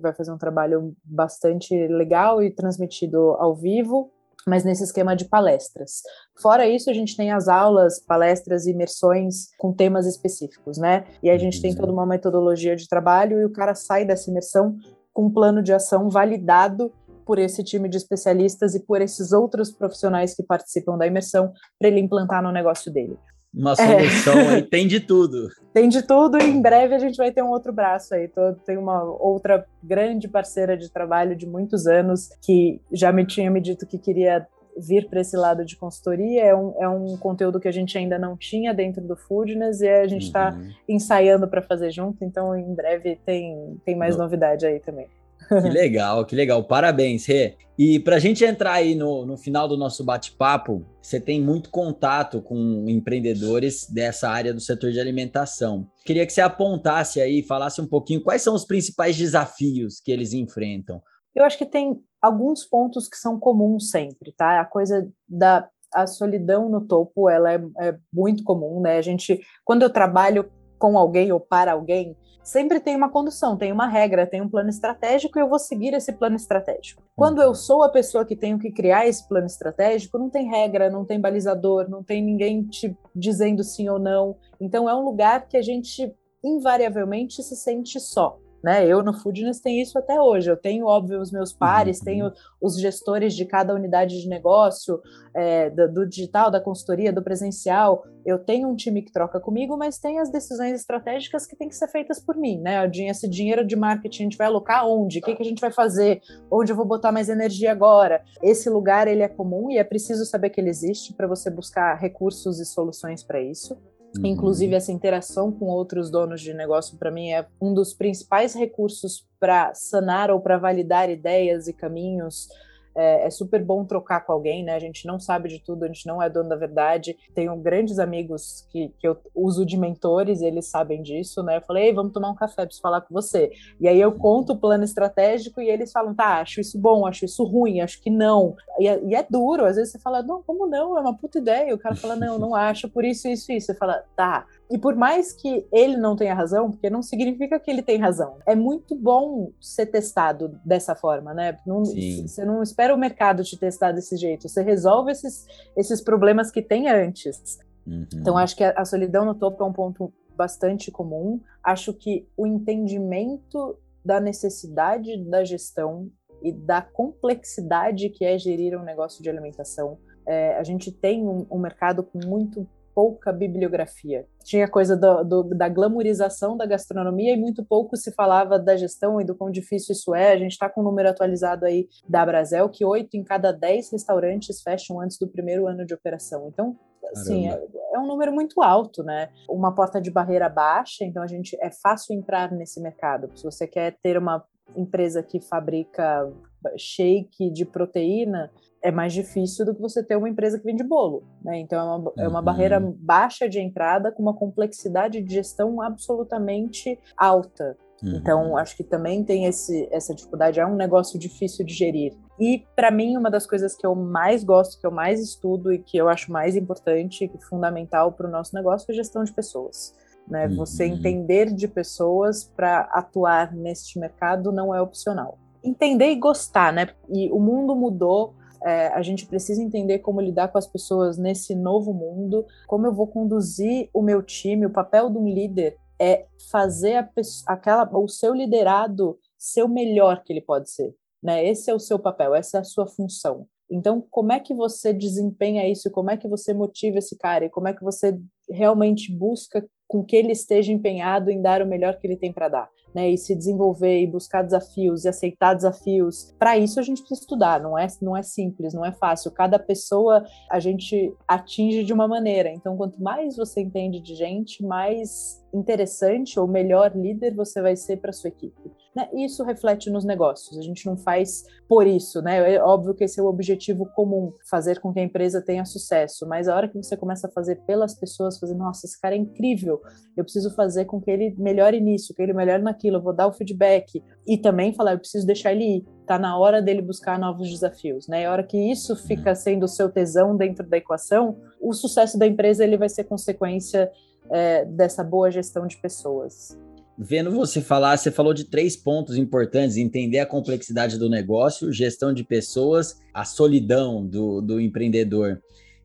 vai 0.00 0.14
fazer 0.14 0.32
um 0.32 0.38
trabalho 0.38 0.94
bastante 1.04 1.74
legal 1.88 2.42
e 2.42 2.50
transmitido 2.50 3.18
ao 3.38 3.54
vivo, 3.54 4.10
mas 4.46 4.64
nesse 4.64 4.84
esquema 4.84 5.14
de 5.14 5.26
palestras. 5.26 6.02
Fora 6.40 6.66
isso, 6.66 6.90
a 6.90 6.92
gente 6.92 7.16
tem 7.16 7.30
as 7.30 7.48
aulas, 7.48 8.00
palestras 8.00 8.66
e 8.66 8.70
imersões 8.70 9.48
com 9.58 9.72
temas 9.72 10.06
específicos, 10.06 10.78
né? 10.78 11.04
E 11.22 11.30
a 11.30 11.38
gente 11.38 11.60
tem 11.60 11.74
toda 11.74 11.92
uma 11.92 12.06
metodologia 12.06 12.74
de 12.74 12.88
trabalho 12.88 13.40
e 13.40 13.44
o 13.44 13.52
cara 13.52 13.74
sai 13.74 14.04
dessa 14.04 14.30
imersão 14.30 14.76
com 15.12 15.26
um 15.26 15.32
plano 15.32 15.62
de 15.62 15.72
ação 15.72 16.08
validado 16.08 16.92
por 17.24 17.38
esse 17.38 17.62
time 17.62 17.88
de 17.88 17.96
especialistas 17.96 18.74
e 18.74 18.80
por 18.80 19.00
esses 19.00 19.32
outros 19.32 19.70
profissionais 19.70 20.34
que 20.34 20.42
participam 20.42 20.96
da 20.96 21.06
imersão 21.06 21.52
para 21.78 21.88
ele 21.88 22.00
implantar 22.00 22.42
no 22.42 22.50
negócio 22.50 22.92
dele. 22.92 23.16
Uma 23.52 23.74
solução 23.74 24.38
é. 24.38 24.54
aí 24.54 24.62
tem 24.68 24.86
de 24.86 25.00
tudo. 25.00 25.48
Tem 25.72 25.88
de 25.88 26.02
tudo 26.02 26.38
e 26.38 26.44
em 26.44 26.62
breve 26.62 26.94
a 26.94 26.98
gente 26.98 27.16
vai 27.16 27.32
ter 27.32 27.42
um 27.42 27.48
outro 27.48 27.72
braço 27.72 28.14
aí. 28.14 28.30
Tem 28.64 28.76
uma 28.76 29.02
outra 29.02 29.66
grande 29.82 30.28
parceira 30.28 30.76
de 30.76 30.90
trabalho 30.90 31.34
de 31.36 31.46
muitos 31.46 31.86
anos 31.86 32.28
que 32.40 32.80
já 32.92 33.12
me 33.12 33.26
tinha 33.26 33.50
me 33.50 33.60
dito 33.60 33.86
que 33.86 33.98
queria 33.98 34.46
vir 34.76 35.08
para 35.08 35.20
esse 35.20 35.36
lado 35.36 35.64
de 35.64 35.76
consultoria. 35.76 36.44
É 36.44 36.54
um, 36.54 36.74
é 36.78 36.88
um 36.88 37.16
conteúdo 37.16 37.60
que 37.60 37.68
a 37.68 37.72
gente 37.72 37.98
ainda 37.98 38.18
não 38.18 38.36
tinha 38.36 38.72
dentro 38.72 39.02
do 39.02 39.16
Foodness 39.16 39.80
e 39.80 39.88
a 39.88 40.06
gente 40.06 40.26
está 40.26 40.54
uhum. 40.54 40.70
ensaiando 40.88 41.48
para 41.48 41.60
fazer 41.60 41.90
junto. 41.90 42.24
Então 42.24 42.56
em 42.56 42.72
breve 42.74 43.18
tem, 43.26 43.80
tem 43.84 43.96
mais 43.96 44.16
novidade 44.16 44.64
aí 44.64 44.78
também. 44.78 45.08
Que 45.50 45.68
legal, 45.68 46.24
que 46.24 46.36
legal. 46.36 46.62
Parabéns, 46.62 47.26
Rê. 47.26 47.56
E 47.76 47.98
para 47.98 48.16
a 48.16 48.18
gente 48.20 48.44
entrar 48.44 48.74
aí 48.74 48.94
no, 48.94 49.26
no 49.26 49.36
final 49.36 49.66
do 49.66 49.76
nosso 49.76 50.04
bate-papo, 50.04 50.86
você 51.02 51.18
tem 51.18 51.40
muito 51.40 51.70
contato 51.70 52.40
com 52.40 52.84
empreendedores 52.88 53.88
dessa 53.90 54.28
área 54.28 54.54
do 54.54 54.60
setor 54.60 54.92
de 54.92 55.00
alimentação. 55.00 55.88
Queria 56.04 56.24
que 56.24 56.32
você 56.32 56.40
apontasse 56.40 57.20
aí, 57.20 57.42
falasse 57.42 57.80
um 57.80 57.86
pouquinho 57.86 58.22
quais 58.22 58.42
são 58.42 58.54
os 58.54 58.64
principais 58.64 59.16
desafios 59.16 60.00
que 60.00 60.12
eles 60.12 60.32
enfrentam. 60.32 61.02
Eu 61.34 61.44
acho 61.44 61.58
que 61.58 61.66
tem 61.66 62.00
alguns 62.22 62.64
pontos 62.64 63.08
que 63.08 63.16
são 63.16 63.38
comuns 63.38 63.90
sempre, 63.90 64.32
tá? 64.36 64.60
A 64.60 64.64
coisa 64.64 65.10
da 65.28 65.68
a 65.92 66.06
solidão 66.06 66.68
no 66.68 66.82
topo, 66.82 67.28
ela 67.28 67.52
é, 67.52 67.60
é 67.80 67.98
muito 68.12 68.44
comum, 68.44 68.80
né? 68.80 68.96
A 68.96 69.02
gente, 69.02 69.40
quando 69.64 69.82
eu 69.82 69.90
trabalho 69.90 70.48
com 70.78 70.96
alguém 70.96 71.32
ou 71.32 71.40
para 71.40 71.72
alguém, 71.72 72.16
sempre 72.42 72.80
tem 72.80 72.96
uma 72.96 73.10
condução, 73.10 73.56
tem 73.56 73.72
uma 73.72 73.86
regra, 73.86 74.26
tem 74.26 74.40
um 74.40 74.48
plano 74.48 74.68
estratégico 74.68 75.38
e 75.38 75.42
eu 75.42 75.48
vou 75.48 75.58
seguir 75.58 75.94
esse 75.94 76.12
plano 76.12 76.36
estratégico. 76.36 77.02
Quando 77.16 77.40
eu 77.40 77.54
sou 77.54 77.82
a 77.82 77.88
pessoa 77.88 78.24
que 78.24 78.36
tenho 78.36 78.58
que 78.58 78.70
criar 78.70 79.06
esse 79.06 79.26
plano 79.28 79.46
estratégico, 79.46 80.18
não 80.18 80.30
tem 80.30 80.48
regra, 80.48 80.90
não 80.90 81.04
tem 81.04 81.20
balizador, 81.20 81.88
não 81.88 82.02
tem 82.02 82.22
ninguém 82.22 82.62
te 82.64 82.96
dizendo 83.14 83.62
sim 83.62 83.88
ou 83.88 83.98
não. 83.98 84.36
Então 84.60 84.88
é 84.88 84.94
um 84.94 85.04
lugar 85.04 85.46
que 85.46 85.56
a 85.56 85.62
gente 85.62 86.14
invariavelmente 86.42 87.42
se 87.42 87.56
sente 87.56 88.00
só. 88.00 88.38
Né? 88.62 88.86
Eu 88.86 89.02
no 89.02 89.12
Foodness 89.12 89.60
tenho 89.60 89.82
isso 89.82 89.98
até 89.98 90.20
hoje. 90.20 90.50
Eu 90.50 90.56
tenho, 90.56 90.86
óbvio, 90.86 91.20
os 91.20 91.30
meus 91.30 91.52
pares, 91.52 91.98
uhum. 91.98 92.04
tenho 92.04 92.32
os 92.60 92.78
gestores 92.78 93.34
de 93.34 93.44
cada 93.44 93.74
unidade 93.74 94.20
de 94.20 94.28
negócio, 94.28 95.00
é, 95.34 95.70
do, 95.70 95.92
do, 95.92 96.06
digital, 96.06 96.50
da 96.50 96.60
consultoria, 96.60 97.12
do 97.12 97.22
presencial. 97.22 98.04
Eu 98.24 98.38
tenho 98.38 98.68
um 98.68 98.76
time 98.76 99.02
que 99.02 99.12
troca 99.12 99.40
comigo, 99.40 99.76
mas 99.76 99.98
tem 99.98 100.18
as 100.18 100.30
decisões 100.30 100.78
estratégicas 100.78 101.46
que 101.46 101.56
têm 101.56 101.68
que 101.68 101.76
ser 101.76 101.88
feitas 101.88 102.20
por 102.20 102.36
mim. 102.36 102.60
Né? 102.60 102.90
Esse 103.08 103.28
dinheiro 103.28 103.66
de 103.66 103.76
marketing 103.76 104.22
a 104.22 104.24
gente 104.24 104.38
vai 104.38 104.46
alocar 104.46 104.86
onde? 104.86 105.20
O 105.20 105.22
que, 105.22 105.34
que 105.34 105.42
a 105.42 105.46
gente 105.46 105.60
vai 105.60 105.72
fazer? 105.72 106.20
Onde 106.50 106.72
eu 106.72 106.76
vou 106.76 106.84
botar 106.84 107.12
mais 107.12 107.28
energia 107.28 107.72
agora? 107.72 108.22
Esse 108.42 108.68
lugar 108.68 109.08
ele 109.08 109.22
é 109.22 109.28
comum 109.28 109.70
e 109.70 109.78
é 109.78 109.84
preciso 109.84 110.26
saber 110.26 110.50
que 110.50 110.60
ele 110.60 110.68
existe 110.68 111.14
para 111.14 111.26
você 111.26 111.50
buscar 111.50 111.94
recursos 111.94 112.60
e 112.60 112.66
soluções 112.66 113.22
para 113.22 113.40
isso. 113.40 113.78
Uhum. 114.16 114.26
Inclusive, 114.26 114.74
essa 114.74 114.92
interação 114.92 115.52
com 115.52 115.66
outros 115.66 116.10
donos 116.10 116.40
de 116.40 116.52
negócio, 116.52 116.98
para 116.98 117.10
mim, 117.10 117.30
é 117.30 117.46
um 117.60 117.72
dos 117.72 117.94
principais 117.94 118.54
recursos 118.54 119.26
para 119.38 119.72
sanar 119.74 120.30
ou 120.30 120.40
para 120.40 120.58
validar 120.58 121.08
ideias 121.08 121.68
e 121.68 121.72
caminhos 121.72 122.48
é, 122.94 123.26
é, 123.26 123.30
super 123.30 123.62
bom 123.64 123.84
trocar 123.84 124.20
com 124.20 124.32
alguém, 124.32 124.64
né? 124.64 124.74
A 124.74 124.78
gente 124.78 125.06
não 125.06 125.18
sabe 125.18 125.48
de 125.48 125.60
tudo, 125.60 125.84
a 125.84 125.86
gente 125.86 126.06
não 126.06 126.22
é 126.22 126.28
dono 126.28 126.48
da 126.48 126.56
verdade. 126.56 127.16
Tenho 127.34 127.54
grandes 127.56 127.98
amigos 127.98 128.66
que, 128.70 128.88
que 128.98 129.06
eu 129.06 129.16
uso 129.34 129.64
de 129.64 129.76
mentores, 129.76 130.42
eles 130.42 130.66
sabem 130.66 131.02
disso, 131.02 131.42
né? 131.42 131.58
Eu 131.58 131.62
falei, 131.62 131.86
Ei, 131.86 131.92
vamos 131.92 132.12
tomar 132.12 132.30
um 132.30 132.34
café, 132.34 132.64
preciso 132.64 132.82
falar 132.82 133.00
com 133.00 133.14
você. 133.14 133.50
E 133.80 133.88
aí 133.88 134.00
eu 134.00 134.12
conto 134.12 134.52
o 134.52 134.58
plano 134.58 134.84
estratégico 134.84 135.60
e 135.60 135.68
eles 135.68 135.92
falam, 135.92 136.14
tá, 136.14 136.40
acho 136.40 136.60
isso 136.60 136.78
bom, 136.78 137.06
acho 137.06 137.24
isso 137.24 137.44
ruim, 137.44 137.80
acho 137.80 138.00
que 138.02 138.10
não. 138.10 138.56
E 138.78 138.88
é, 138.88 139.02
e 139.04 139.14
é 139.14 139.26
duro, 139.28 139.64
às 139.64 139.76
vezes 139.76 139.92
você 139.92 139.98
fala, 139.98 140.22
não, 140.22 140.42
como 140.42 140.66
não? 140.66 140.98
É 140.98 141.00
uma 141.00 141.16
puta 141.16 141.38
ideia. 141.38 141.70
E 141.70 141.74
o 141.74 141.78
cara 141.78 141.94
fala, 141.94 142.16
não, 142.16 142.38
não 142.38 142.54
acho, 142.54 142.88
por 142.88 143.04
isso, 143.04 143.28
isso, 143.28 143.52
isso. 143.52 143.66
Você 143.66 143.74
fala, 143.74 144.04
tá. 144.16 144.46
E 144.70 144.78
por 144.78 144.94
mais 144.94 145.32
que 145.32 145.66
ele 145.72 145.96
não 145.96 146.14
tenha 146.14 146.32
razão, 146.32 146.70
porque 146.70 146.88
não 146.88 147.02
significa 147.02 147.58
que 147.58 147.70
ele 147.70 147.82
tem 147.82 147.98
razão, 147.98 148.38
é 148.46 148.54
muito 148.54 148.94
bom 148.94 149.50
ser 149.60 149.86
testado 149.86 150.60
dessa 150.64 150.94
forma, 150.94 151.34
né? 151.34 151.58
Não, 151.66 151.84
você 151.84 152.44
não 152.44 152.62
espera 152.62 152.94
o 152.94 152.98
mercado 152.98 153.42
te 153.42 153.58
testar 153.58 153.90
desse 153.90 154.16
jeito, 154.16 154.48
você 154.48 154.62
resolve 154.62 155.10
esses, 155.10 155.44
esses 155.76 156.00
problemas 156.00 156.52
que 156.52 156.62
tem 156.62 156.88
antes. 156.88 157.58
Uhum. 157.84 158.06
Então, 158.14 158.38
acho 158.38 158.54
que 158.54 158.62
a, 158.62 158.70
a 158.76 158.84
solidão 158.84 159.24
no 159.24 159.34
topo 159.34 159.62
é 159.64 159.66
um 159.66 159.72
ponto 159.72 160.12
bastante 160.36 160.90
comum. 160.90 161.40
Acho 161.64 161.92
que 161.92 162.28
o 162.36 162.46
entendimento 162.46 163.76
da 164.04 164.20
necessidade 164.20 165.16
da 165.24 165.44
gestão 165.44 166.10
e 166.42 166.52
da 166.52 166.80
complexidade 166.80 168.08
que 168.08 168.24
é 168.24 168.38
gerir 168.38 168.78
um 168.78 168.82
negócio 168.82 169.22
de 169.22 169.28
alimentação. 169.28 169.98
É, 170.24 170.56
a 170.56 170.62
gente 170.62 170.90
tem 170.92 171.26
um, 171.26 171.46
um 171.50 171.58
mercado 171.58 172.02
com 172.02 172.18
muito 172.24 172.66
pouca 172.94 173.32
bibliografia. 173.32 174.26
Tinha 174.44 174.68
coisa 174.68 174.96
do, 174.96 175.24
do, 175.24 175.42
da 175.50 175.68
glamorização 175.68 176.56
da 176.56 176.66
gastronomia 176.66 177.34
e 177.34 177.36
muito 177.36 177.64
pouco 177.64 177.96
se 177.96 178.12
falava 178.12 178.58
da 178.58 178.76
gestão 178.76 179.20
e 179.20 179.24
do 179.24 179.34
quão 179.34 179.50
difícil 179.50 179.92
isso 179.92 180.14
é. 180.14 180.32
A 180.32 180.38
gente 180.38 180.52
está 180.52 180.68
com 180.68 180.80
um 180.80 180.84
número 180.84 181.08
atualizado 181.08 181.64
aí 181.64 181.88
da 182.08 182.24
Brasel 182.24 182.68
que 182.68 182.84
oito 182.84 183.16
em 183.16 183.24
cada 183.24 183.52
dez 183.52 183.90
restaurantes 183.90 184.62
fecham 184.62 185.00
antes 185.00 185.18
do 185.18 185.28
primeiro 185.28 185.66
ano 185.66 185.84
de 185.84 185.94
operação. 185.94 186.48
Então, 186.48 186.76
assim, 187.12 187.48
é, 187.48 187.62
é, 187.94 187.98
um 187.98 188.06
número 188.06 188.32
muito 188.32 188.62
alto, 188.62 189.02
né? 189.02 189.30
Uma 189.48 189.74
porta 189.74 190.00
de 190.00 190.10
barreira 190.10 190.48
baixa, 190.48 191.04
então 191.04 191.22
a 191.22 191.26
gente 191.26 191.56
é 191.60 191.70
fácil 191.70 192.14
entrar 192.14 192.52
nesse 192.52 192.80
mercado. 192.80 193.30
Se 193.36 193.44
você 193.44 193.66
quer 193.66 193.96
ter 194.02 194.16
uma 194.16 194.44
empresa 194.76 195.22
que 195.22 195.40
fabrica 195.40 196.30
shake 196.76 197.50
de 197.50 197.64
proteína, 197.64 198.50
é 198.82 198.90
mais 198.90 199.12
difícil 199.12 199.66
do 199.66 199.74
que 199.74 199.80
você 199.80 200.02
ter 200.02 200.16
uma 200.16 200.28
empresa 200.28 200.58
que 200.58 200.64
vende 200.64 200.82
bolo, 200.82 201.22
né? 201.42 201.58
Então 201.58 201.78
é 201.78 201.96
uma, 201.96 202.12
é 202.18 202.28
uma 202.28 202.38
uhum. 202.38 202.44
barreira 202.44 202.80
baixa 202.80 203.48
de 203.48 203.60
entrada 203.60 204.10
com 204.10 204.22
uma 204.22 204.34
complexidade 204.34 205.20
de 205.20 205.34
gestão 205.34 205.82
absolutamente 205.82 206.98
alta. 207.16 207.76
Uhum. 208.02 208.16
Então 208.16 208.56
acho 208.56 208.76
que 208.76 208.82
também 208.82 209.22
tem 209.22 209.44
esse, 209.44 209.86
essa 209.92 210.14
dificuldade, 210.14 210.58
é 210.58 210.66
um 210.66 210.76
negócio 210.76 211.18
difícil 211.18 211.64
de 211.64 211.74
gerir. 211.74 212.16
E 212.38 212.64
para 212.74 212.90
mim 212.90 213.16
uma 213.16 213.30
das 213.30 213.46
coisas 213.46 213.76
que 213.76 213.86
eu 213.86 213.94
mais 213.94 214.42
gosto, 214.42 214.80
que 214.80 214.86
eu 214.86 214.90
mais 214.90 215.20
estudo 215.20 215.72
e 215.72 215.78
que 215.78 215.98
eu 215.98 216.08
acho 216.08 216.32
mais 216.32 216.56
importante, 216.56 217.24
e 217.24 217.44
fundamental 217.44 218.12
para 218.12 218.26
o 218.26 218.30
nosso 218.30 218.54
negócio 218.54 218.90
é 218.90 218.94
gestão 218.94 219.22
de 219.22 219.32
pessoas. 219.32 219.94
Né? 220.26 220.46
Uhum. 220.46 220.56
Você 220.56 220.84
entender 220.84 221.52
de 221.52 221.68
pessoas 221.68 222.44
para 222.44 222.80
atuar 222.92 223.54
neste 223.54 223.98
mercado 223.98 224.50
não 224.52 224.74
é 224.74 224.80
opcional. 224.80 225.38
Entender 225.62 226.10
e 226.10 226.16
gostar, 226.16 226.72
né? 226.72 226.88
E 227.08 227.30
o 227.30 227.38
mundo 227.38 227.74
mudou 227.74 228.34
é, 228.62 228.88
a 228.88 229.02
gente 229.02 229.26
precisa 229.26 229.62
entender 229.62 230.00
como 230.00 230.20
lidar 230.20 230.48
com 230.48 230.58
as 230.58 230.66
pessoas 230.66 231.16
nesse 231.16 231.54
novo 231.54 231.94
mundo, 231.94 232.46
como 232.66 232.86
eu 232.86 232.92
vou 232.92 233.06
conduzir 233.06 233.88
o 233.92 234.02
meu 234.02 234.22
time. 234.22 234.66
O 234.66 234.72
papel 234.72 235.08
de 235.08 235.18
um 235.18 235.26
líder 235.26 235.78
é 235.98 236.26
fazer 236.50 236.96
a 236.96 237.10
aquela, 237.46 237.88
o 237.92 238.08
seu 238.08 238.34
liderado 238.34 239.18
ser 239.38 239.62
o 239.62 239.68
melhor 239.68 240.22
que 240.22 240.32
ele 240.32 240.42
pode 240.42 240.70
ser. 240.70 240.94
Né? 241.22 241.46
Esse 241.46 241.70
é 241.70 241.74
o 241.74 241.78
seu 241.78 241.98
papel, 241.98 242.34
essa 242.34 242.58
é 242.58 242.60
a 242.60 242.64
sua 242.64 242.86
função. 242.86 243.46
Então, 243.70 244.04
como 244.10 244.32
é 244.32 244.40
que 244.40 244.54
você 244.54 244.92
desempenha 244.92 245.68
isso? 245.68 245.90
Como 245.90 246.10
é 246.10 246.16
que 246.16 246.28
você 246.28 246.52
motiva 246.52 246.98
esse 246.98 247.16
cara? 247.16 247.44
E 247.44 247.50
como 247.50 247.68
é 247.68 247.74
que 247.74 247.84
você 247.84 248.18
realmente 248.48 249.14
busca 249.14 249.64
com 249.86 250.04
que 250.04 250.16
ele 250.16 250.32
esteja 250.32 250.72
empenhado 250.72 251.30
em 251.30 251.40
dar 251.40 251.62
o 251.62 251.66
melhor 251.66 251.98
que 251.98 252.06
ele 252.06 252.16
tem 252.16 252.32
para 252.32 252.48
dar? 252.48 252.70
né, 252.94 253.10
e 253.10 253.18
se 253.18 253.34
desenvolver 253.34 254.00
e 254.00 254.06
buscar 254.06 254.42
desafios 254.42 255.04
e 255.04 255.08
aceitar 255.08 255.54
desafios. 255.54 256.34
Para 256.38 256.58
isso 256.58 256.78
a 256.80 256.82
gente 256.82 257.00
precisa 257.00 257.20
estudar, 257.20 257.60
não 257.60 257.78
é 257.78 257.86
não 258.00 258.16
é 258.16 258.22
simples, 258.22 258.74
não 258.74 258.84
é 258.84 258.92
fácil. 258.92 259.30
Cada 259.30 259.58
pessoa 259.58 260.24
a 260.50 260.60
gente 260.60 261.14
atinge 261.26 261.84
de 261.84 261.92
uma 261.92 262.06
maneira. 262.08 262.50
Então, 262.50 262.76
quanto 262.76 263.02
mais 263.02 263.36
você 263.36 263.60
entende 263.60 264.00
de 264.00 264.14
gente, 264.14 264.64
mais 264.64 265.40
interessante 265.52 266.38
ou 266.38 266.46
melhor 266.46 266.96
líder 266.96 267.34
você 267.34 267.60
vai 267.60 267.76
ser 267.76 267.98
para 267.98 268.12
sua 268.12 268.28
equipe. 268.28 268.70
Né? 268.94 269.08
Isso 269.14 269.44
reflete 269.44 269.88
nos 269.88 270.04
negócios. 270.04 270.58
A 270.58 270.62
gente 270.62 270.84
não 270.84 270.96
faz 270.96 271.44
por 271.68 271.86
isso, 271.86 272.20
né? 272.20 272.54
É 272.54 272.62
óbvio 272.62 272.94
que 272.94 273.04
esse 273.04 273.20
é 273.20 273.22
o 273.22 273.26
objetivo 273.26 273.86
comum, 273.94 274.32
fazer 274.48 274.80
com 274.80 274.92
que 274.92 274.98
a 274.98 275.04
empresa 275.04 275.40
tenha 275.40 275.64
sucesso. 275.64 276.26
Mas 276.26 276.48
a 276.48 276.56
hora 276.56 276.68
que 276.68 276.76
você 276.76 276.96
começa 276.96 277.28
a 277.28 277.30
fazer 277.30 277.56
pelas 277.66 277.94
pessoas, 277.94 278.38
fazer, 278.38 278.54
nossa, 278.54 278.86
esse 278.86 279.00
cara 279.00 279.14
é 279.14 279.18
incrível. 279.18 279.80
Eu 280.16 280.24
preciso 280.24 280.52
fazer 280.54 280.86
com 280.86 281.00
que 281.00 281.10
ele 281.10 281.34
melhore 281.38 281.80
nisso, 281.80 282.12
que 282.14 282.20
ele 282.20 282.32
melhore 282.32 282.62
naquilo. 282.62 282.96
Eu 282.96 283.02
vou 283.02 283.12
dar 283.12 283.28
o 283.28 283.32
feedback 283.32 284.02
e 284.26 284.36
também 284.36 284.74
falar, 284.74 284.92
eu 284.92 284.98
preciso 284.98 285.26
deixar 285.26 285.52
ele 285.52 285.76
ir. 285.76 285.84
Tá 286.04 286.18
na 286.18 286.36
hora 286.36 286.60
dele 286.60 286.82
buscar 286.82 287.16
novos 287.16 287.48
desafios, 287.48 288.08
né? 288.08 288.26
A 288.26 288.32
hora 288.32 288.42
que 288.42 288.58
isso 288.58 288.96
fica 288.96 289.32
sendo 289.36 289.64
o 289.64 289.68
seu 289.68 289.88
tesão 289.88 290.36
dentro 290.36 290.68
da 290.68 290.76
equação, 290.76 291.36
o 291.60 291.72
sucesso 291.72 292.18
da 292.18 292.26
empresa 292.26 292.64
ele 292.64 292.76
vai 292.76 292.88
ser 292.88 293.04
consequência 293.04 293.88
é, 294.28 294.64
dessa 294.64 295.04
boa 295.04 295.30
gestão 295.30 295.68
de 295.68 295.76
pessoas. 295.76 296.58
Vendo 297.02 297.30
você 297.30 297.62
falar, 297.62 297.96
você 297.96 298.10
falou 298.10 298.34
de 298.34 298.44
três 298.44 298.76
pontos 298.76 299.16
importantes: 299.16 299.78
entender 299.78 300.18
a 300.18 300.26
complexidade 300.26 300.98
do 300.98 301.08
negócio, 301.08 301.72
gestão 301.72 302.12
de 302.12 302.22
pessoas, 302.22 303.00
a 303.14 303.24
solidão 303.24 304.06
do, 304.06 304.42
do 304.42 304.60
empreendedor. 304.60 305.40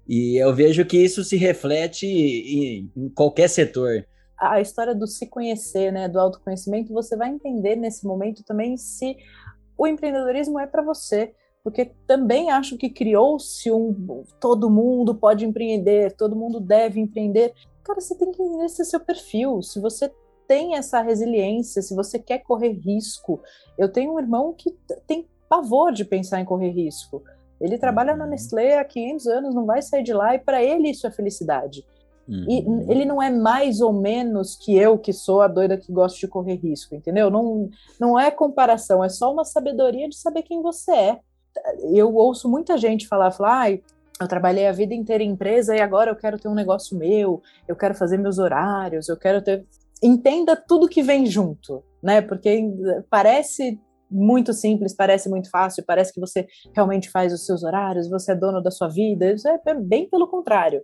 E 0.06 0.36
eu 0.36 0.54
vejo 0.54 0.84
que 0.86 0.98
isso 0.98 1.24
se 1.24 1.38
reflete 1.38 2.06
em, 2.06 2.92
em 2.94 3.10
qualquer 3.10 3.48
setor. 3.48 4.06
A 4.38 4.60
história 4.60 4.94
do 4.94 5.08
se 5.08 5.26
conhecer, 5.28 5.90
né, 5.90 6.10
do 6.10 6.20
autoconhecimento, 6.20 6.92
você 6.92 7.16
vai 7.16 7.30
entender 7.30 7.78
nesse 7.78 8.06
momento 8.06 8.44
também 8.44 8.76
se 8.76 9.16
o 9.78 9.88
empreendedorismo 9.88 10.60
é 10.60 10.68
para 10.68 10.84
você 10.84 11.34
porque 11.64 11.92
também 12.06 12.52
acho 12.52 12.78
que 12.78 12.92
criou-se 12.92 13.72
um 13.72 14.24
todo 14.40 14.70
mundo 14.70 15.16
pode 15.16 15.46
empreender, 15.46 16.12
todo 16.16 16.36
mundo 16.36 16.60
deve 16.60 17.00
empreender 17.00 17.54
cara, 17.86 18.02
você 18.02 18.16
tem 18.16 18.32
que 18.32 18.42
entender 18.42 18.66
esse 18.66 18.84
seu 18.84 19.00
perfil. 19.00 19.62
Se 19.62 19.80
você 19.80 20.12
tem 20.48 20.76
essa 20.76 21.02
resiliência, 21.02 21.82
se 21.82 21.96
você 21.96 22.20
quer 22.20 22.40
correr 22.40 22.72
risco. 22.72 23.42
Eu 23.78 23.92
tenho 23.92 24.14
um 24.14 24.20
irmão 24.20 24.54
que 24.54 24.72
tem 25.08 25.28
pavor 25.50 25.92
de 25.92 26.06
pensar 26.06 26.40
em 26.40 26.46
correr 26.46 26.72
risco. 26.72 27.24
Ele 27.60 27.78
trabalha 27.78 28.16
na 28.16 28.26
uhum. 28.26 28.32
Nestlé 28.32 28.78
há 28.78 28.86
500 28.86 29.28
anos, 29.28 29.56
não 29.56 29.66
vai 29.66 29.82
sair 29.82 30.04
de 30.04 30.14
lá 30.14 30.36
e 30.36 30.40
para 30.40 30.64
ele 30.64 30.90
isso 30.90 31.08
é 31.08 31.12
felicidade. 31.12 31.86
Uhum. 32.28 32.46
E 32.50 32.92
ele 32.92 33.06
não 33.06 33.22
é 33.22 33.30
mais 33.30 33.82
ou 33.82 33.94
menos 33.94 34.56
que 34.56 34.76
eu, 34.76 34.98
que 34.98 35.14
sou 35.14 35.42
a 35.42 35.48
doida 35.48 35.78
que 35.78 35.92
gosta 35.92 36.20
de 36.20 36.28
correr 36.28 36.56
risco, 36.56 36.96
entendeu? 36.96 37.30
Não, 37.30 37.70
não 38.00 38.20
é 38.20 38.32
comparação, 38.32 39.04
é 39.04 39.10
só 39.10 39.32
uma 39.32 39.46
sabedoria 39.46 40.10
de 40.10 40.18
saber 40.18 40.44
quem 40.44 40.62
você 40.62 40.92
é. 40.92 41.20
Eu 41.94 42.14
ouço 42.16 42.50
muita 42.50 42.78
gente 42.78 43.08
falar, 43.08 43.32
falar 43.32 43.70
ah, 43.70 43.80
eu 44.20 44.28
trabalhei 44.28 44.68
a 44.68 44.72
vida 44.72 44.94
inteira 44.94 45.24
em 45.24 45.32
empresa 45.32 45.76
e 45.76 45.82
agora 45.82 46.12
eu 46.12 46.16
quero 46.16 46.40
ter 46.40 46.48
um 46.48 46.54
negócio 46.54 46.98
meu, 46.98 47.42
eu 47.68 47.76
quero 47.76 47.94
fazer 47.94 48.18
meus 48.18 48.40
horários, 48.40 49.08
eu 49.08 49.18
quero 49.18 49.42
ter. 49.42 49.66
Entenda 50.06 50.56
tudo 50.56 50.88
que 50.88 51.02
vem 51.02 51.26
junto, 51.26 51.84
né? 52.02 52.22
Porque 52.22 52.62
parece 53.10 53.80
muito 54.10 54.54
simples, 54.54 54.96
parece 54.96 55.28
muito 55.28 55.50
fácil, 55.50 55.84
parece 55.86 56.14
que 56.14 56.20
você 56.20 56.46
realmente 56.76 57.10
faz 57.10 57.34
os 57.34 57.46
seus 57.46 57.64
horários, 57.64 58.08
você 58.08 58.34
é 58.34 58.36
dono 58.36 58.62
da 58.62 58.70
sua 58.70 58.88
vida. 58.88 59.32
Isso 59.32 59.48
é 59.48 59.74
bem 59.74 60.08
pelo 60.08 60.28
contrário. 60.28 60.84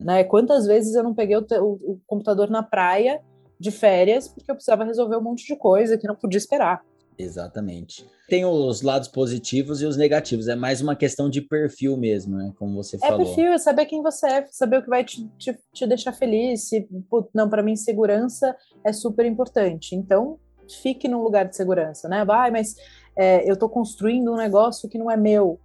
Né? 0.00 0.24
Quantas 0.24 0.66
vezes 0.66 0.94
eu 0.94 1.02
não 1.02 1.14
peguei 1.14 1.36
o, 1.36 1.44
o, 1.60 1.92
o 1.92 2.00
computador 2.06 2.48
na 2.50 2.62
praia 2.62 3.20
de 3.58 3.70
férias 3.70 4.28
porque 4.28 4.50
eu 4.50 4.54
precisava 4.54 4.84
resolver 4.84 5.16
um 5.16 5.22
monte 5.22 5.44
de 5.44 5.56
coisa 5.56 5.98
que 5.98 6.06
não 6.06 6.16
podia 6.16 6.38
esperar. 6.38 6.82
Exatamente. 7.18 8.06
Tem 8.28 8.44
os 8.44 8.82
lados 8.82 9.08
positivos 9.08 9.82
e 9.82 9.86
os 9.86 9.96
negativos. 9.96 10.48
É 10.48 10.56
mais 10.56 10.80
uma 10.80 10.96
questão 10.96 11.28
de 11.28 11.40
perfil 11.40 11.96
mesmo, 11.96 12.36
né? 12.36 12.52
Como 12.58 12.74
você 12.74 12.96
é 12.96 12.98
falou. 12.98 13.20
É 13.20 13.24
perfil, 13.24 13.52
é 13.52 13.58
saber 13.58 13.86
quem 13.86 14.02
você 14.02 14.26
é, 14.26 14.46
saber 14.50 14.78
o 14.78 14.82
que 14.82 14.88
vai 14.88 15.04
te, 15.04 15.28
te, 15.38 15.56
te 15.72 15.86
deixar 15.86 16.12
feliz. 16.12 16.68
Se, 16.68 16.88
não, 17.34 17.48
para 17.48 17.62
mim, 17.62 17.76
segurança 17.76 18.56
é 18.84 18.92
super 18.92 19.26
importante. 19.26 19.94
Então, 19.94 20.38
fique 20.82 21.08
num 21.08 21.22
lugar 21.22 21.46
de 21.46 21.56
segurança, 21.56 22.08
né? 22.08 22.24
Vai, 22.24 22.50
mas 22.50 22.74
é, 23.14 23.48
eu 23.48 23.54
estou 23.54 23.68
construindo 23.68 24.32
um 24.32 24.36
negócio 24.36 24.88
que 24.88 24.96
não 24.96 25.10
é 25.10 25.16
meu. 25.16 25.60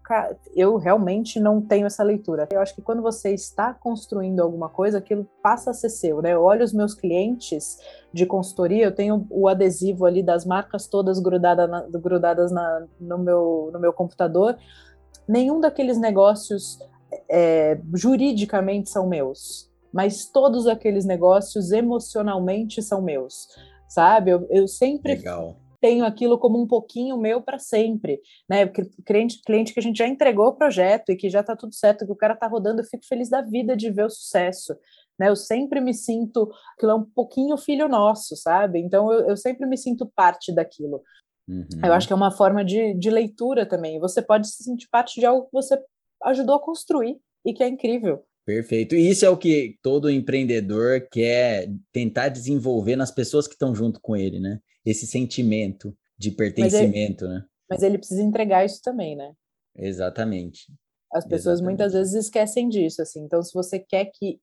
Eu 0.55 0.75
realmente 0.75 1.39
não 1.39 1.61
tenho 1.61 1.87
essa 1.87 2.03
leitura. 2.03 2.47
Eu 2.51 2.59
acho 2.59 2.75
que 2.75 2.81
quando 2.81 3.01
você 3.01 3.33
está 3.33 3.73
construindo 3.73 4.41
alguma 4.41 4.67
coisa, 4.67 4.97
aquilo 4.97 5.25
passa 5.41 5.71
a 5.71 5.73
ser 5.73 5.89
seu, 5.89 6.21
né? 6.21 6.33
Eu 6.33 6.41
olho 6.43 6.63
os 6.63 6.73
meus 6.73 6.93
clientes 6.93 7.77
de 8.13 8.25
consultoria, 8.25 8.85
eu 8.85 8.95
tenho 8.95 9.25
o 9.29 9.47
adesivo 9.47 10.05
ali 10.05 10.21
das 10.21 10.45
marcas 10.45 10.87
todas 10.87 11.19
grudada 11.19 11.67
na, 11.67 11.81
grudadas 11.87 12.51
na, 12.51 12.85
no, 12.99 13.17
meu, 13.17 13.69
no 13.71 13.79
meu 13.79 13.93
computador. 13.93 14.57
Nenhum 15.27 15.61
daqueles 15.61 15.97
negócios 15.97 16.79
é, 17.29 17.79
juridicamente 17.93 18.89
são 18.89 19.07
meus, 19.07 19.71
mas 19.91 20.25
todos 20.25 20.67
aqueles 20.67 21.05
negócios 21.05 21.71
emocionalmente 21.71 22.81
são 22.81 23.01
meus, 23.01 23.47
sabe? 23.87 24.31
Eu, 24.31 24.47
eu 24.49 24.67
sempre 24.67 25.15
Legal 25.15 25.55
tenho 25.79 26.05
aquilo 26.05 26.37
como 26.37 26.61
um 26.61 26.67
pouquinho 26.67 27.17
meu 27.17 27.41
para 27.41 27.59
sempre, 27.59 28.19
né? 28.49 28.67
Cliente, 29.05 29.41
cliente 29.45 29.73
que 29.73 29.79
a 29.79 29.83
gente 29.83 29.97
já 29.97 30.07
entregou 30.07 30.47
o 30.47 30.55
projeto 30.55 31.11
e 31.11 31.15
que 31.15 31.29
já 31.29 31.41
está 31.41 31.55
tudo 31.55 31.75
certo, 31.75 32.05
que 32.05 32.11
o 32.11 32.15
cara 32.15 32.33
está 32.33 32.47
rodando, 32.47 32.81
eu 32.81 32.85
fico 32.85 33.05
feliz 33.05 33.29
da 33.29 33.41
vida 33.41 33.75
de 33.75 33.91
ver 33.91 34.05
o 34.05 34.09
sucesso. 34.09 34.75
Né, 35.19 35.29
eu 35.29 35.35
sempre 35.35 35.81
me 35.81 35.95
sinto 35.95 36.51
aquilo 36.75 36.91
é 36.91 36.95
um 36.95 37.03
pouquinho 37.03 37.57
filho 37.57 37.87
nosso, 37.87 38.35
sabe? 38.35 38.79
Então 38.79 39.11
eu, 39.11 39.29
eu 39.29 39.37
sempre 39.37 39.65
me 39.65 39.75
sinto 39.75 40.05
parte 40.15 40.53
daquilo. 40.53 41.01
Uhum. 41.47 41.65
Eu 41.83 41.93
acho 41.93 42.05
que 42.05 42.13
é 42.13 42.15
uma 42.15 42.31
forma 42.31 42.63
de, 42.63 42.93
de 42.93 43.09
leitura 43.09 43.65
também. 43.65 43.99
Você 43.99 44.21
pode 44.21 44.47
se 44.47 44.63
sentir 44.63 44.87
parte 44.91 45.19
de 45.19 45.25
algo 45.25 45.45
que 45.45 45.53
você 45.53 45.81
ajudou 46.23 46.55
a 46.55 46.61
construir 46.61 47.17
e 47.43 47.53
que 47.53 47.63
é 47.63 47.67
incrível. 47.67 48.23
Perfeito. 48.47 48.95
E 48.95 49.09
isso 49.09 49.25
é 49.25 49.29
o 49.29 49.35
que 49.35 49.77
todo 49.83 50.09
empreendedor 50.09 51.05
quer 51.11 51.69
tentar 51.91 52.29
desenvolver 52.29 52.95
nas 52.95 53.11
pessoas 53.11 53.45
que 53.45 53.55
estão 53.55 53.75
junto 53.75 53.99
com 53.99 54.15
ele, 54.15 54.39
né? 54.39 54.61
Esse 54.85 55.05
sentimento 55.05 55.93
de 56.17 56.31
pertencimento, 56.31 57.25
mas 57.25 57.33
ele, 57.33 57.39
né? 57.39 57.45
Mas 57.69 57.83
ele 57.83 57.97
precisa 57.97 58.23
entregar 58.23 58.63
isso 58.63 58.79
também, 58.81 59.17
né? 59.17 59.33
Exatamente. 59.75 60.71
As 61.13 61.25
pessoas 61.25 61.59
Exatamente. 61.59 61.63
muitas 61.65 61.91
vezes 61.91 62.13
esquecem 62.13 62.69
disso, 62.69 63.01
assim. 63.01 63.19
Então, 63.19 63.43
se 63.43 63.53
você 63.53 63.79
quer 63.79 64.05
que 64.13 64.39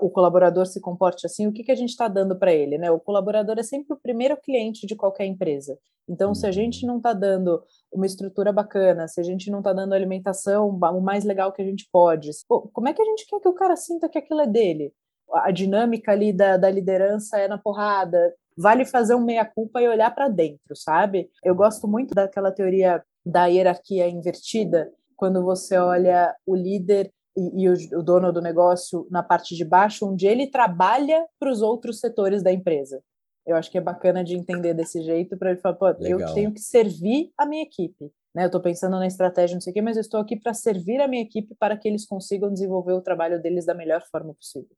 o 0.00 0.08
colaborador 0.08 0.66
se 0.66 0.80
comporte 0.80 1.26
assim, 1.26 1.46
o 1.46 1.52
que, 1.52 1.62
que 1.62 1.72
a 1.72 1.74
gente 1.74 1.90
está 1.90 2.08
dando 2.08 2.36
para 2.36 2.52
ele, 2.52 2.78
né? 2.78 2.90
O 2.90 2.98
colaborador 2.98 3.58
é 3.58 3.62
sempre 3.62 3.92
o 3.92 4.00
primeiro 4.00 4.36
cliente 4.36 4.86
de 4.86 4.96
qualquer 4.96 5.26
empresa. 5.26 5.78
Então, 6.08 6.34
se 6.34 6.46
a 6.46 6.52
gente 6.52 6.84
uhum. 6.84 6.92
não 6.92 6.96
está 6.98 7.12
dando 7.12 7.62
uma 7.92 8.06
estrutura 8.06 8.52
bacana, 8.52 9.08
se 9.08 9.20
a 9.20 9.22
gente 9.22 9.50
não 9.50 9.58
está 9.58 9.72
dando 9.72 9.94
alimentação 9.94 10.68
o 10.68 11.00
mais 11.00 11.24
legal 11.24 11.52
que 11.52 11.62
a 11.62 11.64
gente 11.64 11.88
pode, 11.92 12.30
pô, 12.48 12.62
como 12.72 12.88
é 12.88 12.94
que 12.94 13.02
a 13.02 13.04
gente 13.04 13.26
quer 13.26 13.40
que 13.40 13.48
o 13.48 13.54
cara 13.54 13.76
sinta 13.76 14.08
que 14.08 14.18
aquilo 14.18 14.40
é 14.40 14.46
dele? 14.46 14.92
A 15.32 15.50
dinâmica 15.50 16.12
ali 16.12 16.32
da, 16.32 16.56
da 16.56 16.70
liderança 16.70 17.38
é 17.38 17.48
na 17.48 17.58
porrada. 17.58 18.34
Vale 18.56 18.84
fazer 18.84 19.14
um 19.14 19.24
meia-culpa 19.24 19.82
e 19.82 19.88
olhar 19.88 20.14
para 20.14 20.28
dentro, 20.28 20.76
sabe? 20.76 21.28
Eu 21.42 21.54
gosto 21.54 21.88
muito 21.88 22.14
daquela 22.14 22.52
teoria 22.52 23.02
da 23.24 23.46
hierarquia 23.46 24.08
invertida, 24.08 24.92
quando 25.16 25.42
você 25.42 25.78
olha 25.78 26.34
o 26.46 26.54
líder 26.54 27.10
e, 27.36 27.64
e 27.64 27.68
o, 27.68 27.74
o, 27.98 28.02
dono 28.02 28.32
do 28.32 28.40
negócio 28.40 29.06
na 29.10 29.22
parte 29.22 29.54
de 29.54 29.64
baixo, 29.64 30.06
onde 30.06 30.26
ele 30.26 30.46
trabalha 30.46 31.24
para 31.38 31.50
os 31.50 31.62
outros 31.62 32.00
setores 32.00 32.42
da 32.42 32.52
empresa. 32.52 33.02
Eu 33.46 33.56
acho 33.56 33.70
que 33.70 33.76
é 33.76 33.80
bacana 33.80 34.24
de 34.24 34.34
entender 34.34 34.72
desse 34.72 35.02
jeito 35.02 35.36
para 35.36 35.50
ele 35.50 35.60
falar, 35.60 35.74
pô, 35.74 35.86
Legal. 35.86 36.20
eu 36.20 36.34
tenho 36.34 36.52
que 36.52 36.60
servir 36.60 37.30
a 37.36 37.44
minha 37.44 37.62
equipe. 37.62 38.10
Né? 38.34 38.44
Eu 38.44 38.46
estou 38.46 38.60
pensando 38.60 38.98
na 38.98 39.06
estratégia, 39.06 39.54
não 39.54 39.60
sei 39.60 39.70
o 39.70 39.74
quê, 39.74 39.80
mas 39.82 39.96
eu 39.96 40.00
estou 40.00 40.18
aqui 40.18 40.34
para 40.36 40.52
servir 40.52 41.00
a 41.00 41.06
minha 41.06 41.22
equipe 41.22 41.54
para 41.58 41.76
que 41.76 41.86
eles 41.86 42.04
consigam 42.04 42.52
desenvolver 42.52 42.92
o 42.92 43.00
trabalho 43.00 43.40
deles 43.40 43.64
da 43.64 43.74
melhor 43.74 44.02
forma 44.10 44.34
possível. 44.34 44.70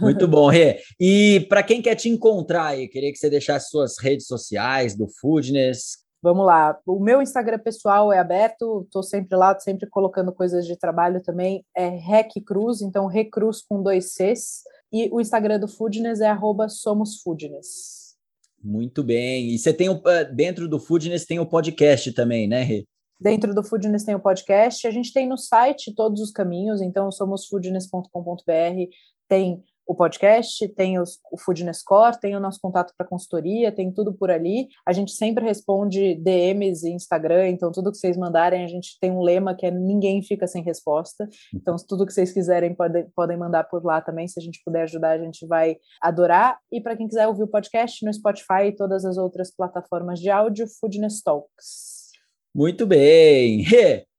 Muito 0.00 0.28
bom, 0.28 0.48
Rê. 0.48 0.80
E 1.00 1.40
para 1.48 1.62
quem 1.62 1.82
quer 1.82 1.96
te 1.96 2.08
encontrar 2.08 2.66
aí, 2.66 2.86
queria 2.86 3.10
que 3.10 3.18
você 3.18 3.28
deixasse 3.28 3.70
suas 3.70 3.98
redes 3.98 4.26
sociais 4.26 4.96
do 4.96 5.08
Foodness, 5.08 6.02
Vamos 6.22 6.46
lá. 6.46 6.78
O 6.86 7.00
meu 7.00 7.20
Instagram 7.20 7.58
pessoal 7.58 8.12
é 8.12 8.18
aberto, 8.20 8.82
estou 8.84 9.02
sempre 9.02 9.36
lá, 9.36 9.58
sempre 9.58 9.90
colocando 9.90 10.32
coisas 10.32 10.64
de 10.64 10.78
trabalho 10.78 11.20
também. 11.20 11.64
É 11.76 11.88
Rec 11.88 12.30
Cruz, 12.46 12.80
então 12.80 13.06
Recruz 13.06 13.60
com 13.60 13.82
dois 13.82 14.12
Cs. 14.12 14.62
E 14.92 15.08
o 15.12 15.20
Instagram 15.20 15.58
do 15.58 15.66
Foodness 15.66 16.20
é 16.20 16.32
@somosfoodness. 16.68 18.16
Muito 18.62 19.02
bem. 19.02 19.52
E 19.52 19.58
você 19.58 19.72
tem 19.72 19.88
o, 19.88 20.00
ah, 20.06 20.22
dentro 20.22 20.68
do 20.68 20.78
Foodness 20.78 21.26
tem 21.26 21.40
o 21.40 21.46
podcast 21.46 22.12
também, 22.12 22.46
né, 22.46 22.62
Rê? 22.62 22.84
Dentro 23.20 23.52
do 23.52 23.64
Foodness 23.64 24.04
tem 24.04 24.14
o 24.14 24.20
podcast. 24.20 24.86
A 24.86 24.90
gente 24.92 25.12
tem 25.12 25.28
no 25.28 25.36
site 25.36 25.92
todos 25.92 26.20
os 26.20 26.30
caminhos, 26.30 26.80
então 26.80 27.10
somosfoodness.com.br 27.10 28.90
tem 29.28 29.64
o 29.86 29.94
podcast, 29.94 30.66
tem 30.68 30.98
os, 30.98 31.18
o 31.30 31.38
Foodness 31.38 31.82
Core, 31.82 32.18
tem 32.20 32.36
o 32.36 32.40
nosso 32.40 32.58
contato 32.60 32.92
para 32.96 33.06
consultoria, 33.06 33.72
tem 33.72 33.92
tudo 33.92 34.12
por 34.14 34.30
ali. 34.30 34.68
A 34.86 34.92
gente 34.92 35.12
sempre 35.12 35.44
responde 35.44 36.14
DMs 36.16 36.86
e 36.86 36.92
Instagram, 36.92 37.48
então 37.48 37.70
tudo 37.72 37.90
que 37.90 37.98
vocês 37.98 38.16
mandarem, 38.16 38.64
a 38.64 38.68
gente 38.68 38.98
tem 39.00 39.10
um 39.10 39.22
lema 39.22 39.54
que 39.54 39.66
é 39.66 39.70
ninguém 39.70 40.22
fica 40.22 40.46
sem 40.46 40.62
resposta. 40.62 41.28
Então, 41.54 41.76
tudo 41.88 42.06
que 42.06 42.12
vocês 42.12 42.32
quiserem 42.32 42.74
pode, 42.74 43.04
podem 43.14 43.36
mandar 43.36 43.64
por 43.64 43.84
lá 43.84 44.00
também. 44.00 44.28
Se 44.28 44.38
a 44.38 44.42
gente 44.42 44.60
puder 44.64 44.82
ajudar, 44.82 45.12
a 45.12 45.18
gente 45.18 45.46
vai 45.46 45.76
adorar. 46.00 46.58
E 46.70 46.80
para 46.80 46.96
quem 46.96 47.08
quiser 47.08 47.26
ouvir 47.26 47.42
o 47.42 47.48
podcast 47.48 48.04
no 48.04 48.12
Spotify 48.12 48.66
e 48.66 48.76
todas 48.76 49.04
as 49.04 49.16
outras 49.16 49.54
plataformas 49.54 50.20
de 50.20 50.30
áudio, 50.30 50.66
Foodness 50.80 51.22
Talks. 51.22 52.10
Muito 52.54 52.86
bem. 52.86 53.64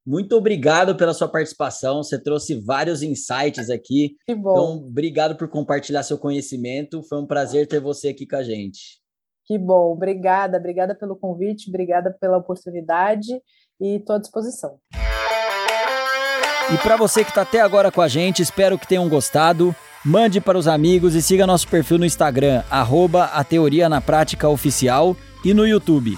Muito 0.05 0.35
obrigado 0.35 0.95
pela 0.95 1.13
sua 1.13 1.27
participação. 1.29 2.03
Você 2.03 2.21
trouxe 2.21 2.59
vários 2.61 3.01
insights 3.01 3.69
aqui. 3.69 4.15
Que 4.25 4.35
bom. 4.35 4.51
Então, 4.51 4.87
obrigado 4.87 5.37
por 5.37 5.47
compartilhar 5.47 6.03
seu 6.03 6.17
conhecimento. 6.17 7.01
Foi 7.03 7.19
um 7.21 7.25
prazer 7.25 7.67
ter 7.67 7.79
você 7.79 8.09
aqui 8.09 8.27
com 8.27 8.35
a 8.35 8.43
gente. 8.43 9.01
Que 9.45 9.57
bom. 9.57 9.91
Obrigada. 9.91 10.57
Obrigada 10.57 10.95
pelo 10.95 11.15
convite, 11.15 11.69
obrigada 11.69 12.15
pela 12.19 12.37
oportunidade 12.37 13.41
e 13.79 13.97
estou 13.97 14.15
à 14.15 14.19
disposição. 14.19 14.77
E 16.73 16.77
para 16.77 16.95
você 16.95 17.23
que 17.23 17.29
está 17.29 17.41
até 17.41 17.61
agora 17.61 17.91
com 17.91 18.01
a 18.01 18.07
gente, 18.07 18.41
espero 18.41 18.77
que 18.79 18.87
tenham 18.87 19.07
gostado. 19.09 19.75
Mande 20.03 20.41
para 20.41 20.57
os 20.57 20.67
amigos 20.67 21.15
e 21.15 21.21
siga 21.21 21.47
nosso 21.47 21.67
perfil 21.67 21.97
no 21.97 22.05
Instagram, 22.05 22.63
arroba 22.69 23.25
a 23.25 23.43
Teoria 23.43 23.87
na 23.87 24.01
Prática 24.01 24.49
Oficial 24.49 25.15
e 25.45 25.53
no 25.53 25.65
YouTube. 25.65 26.17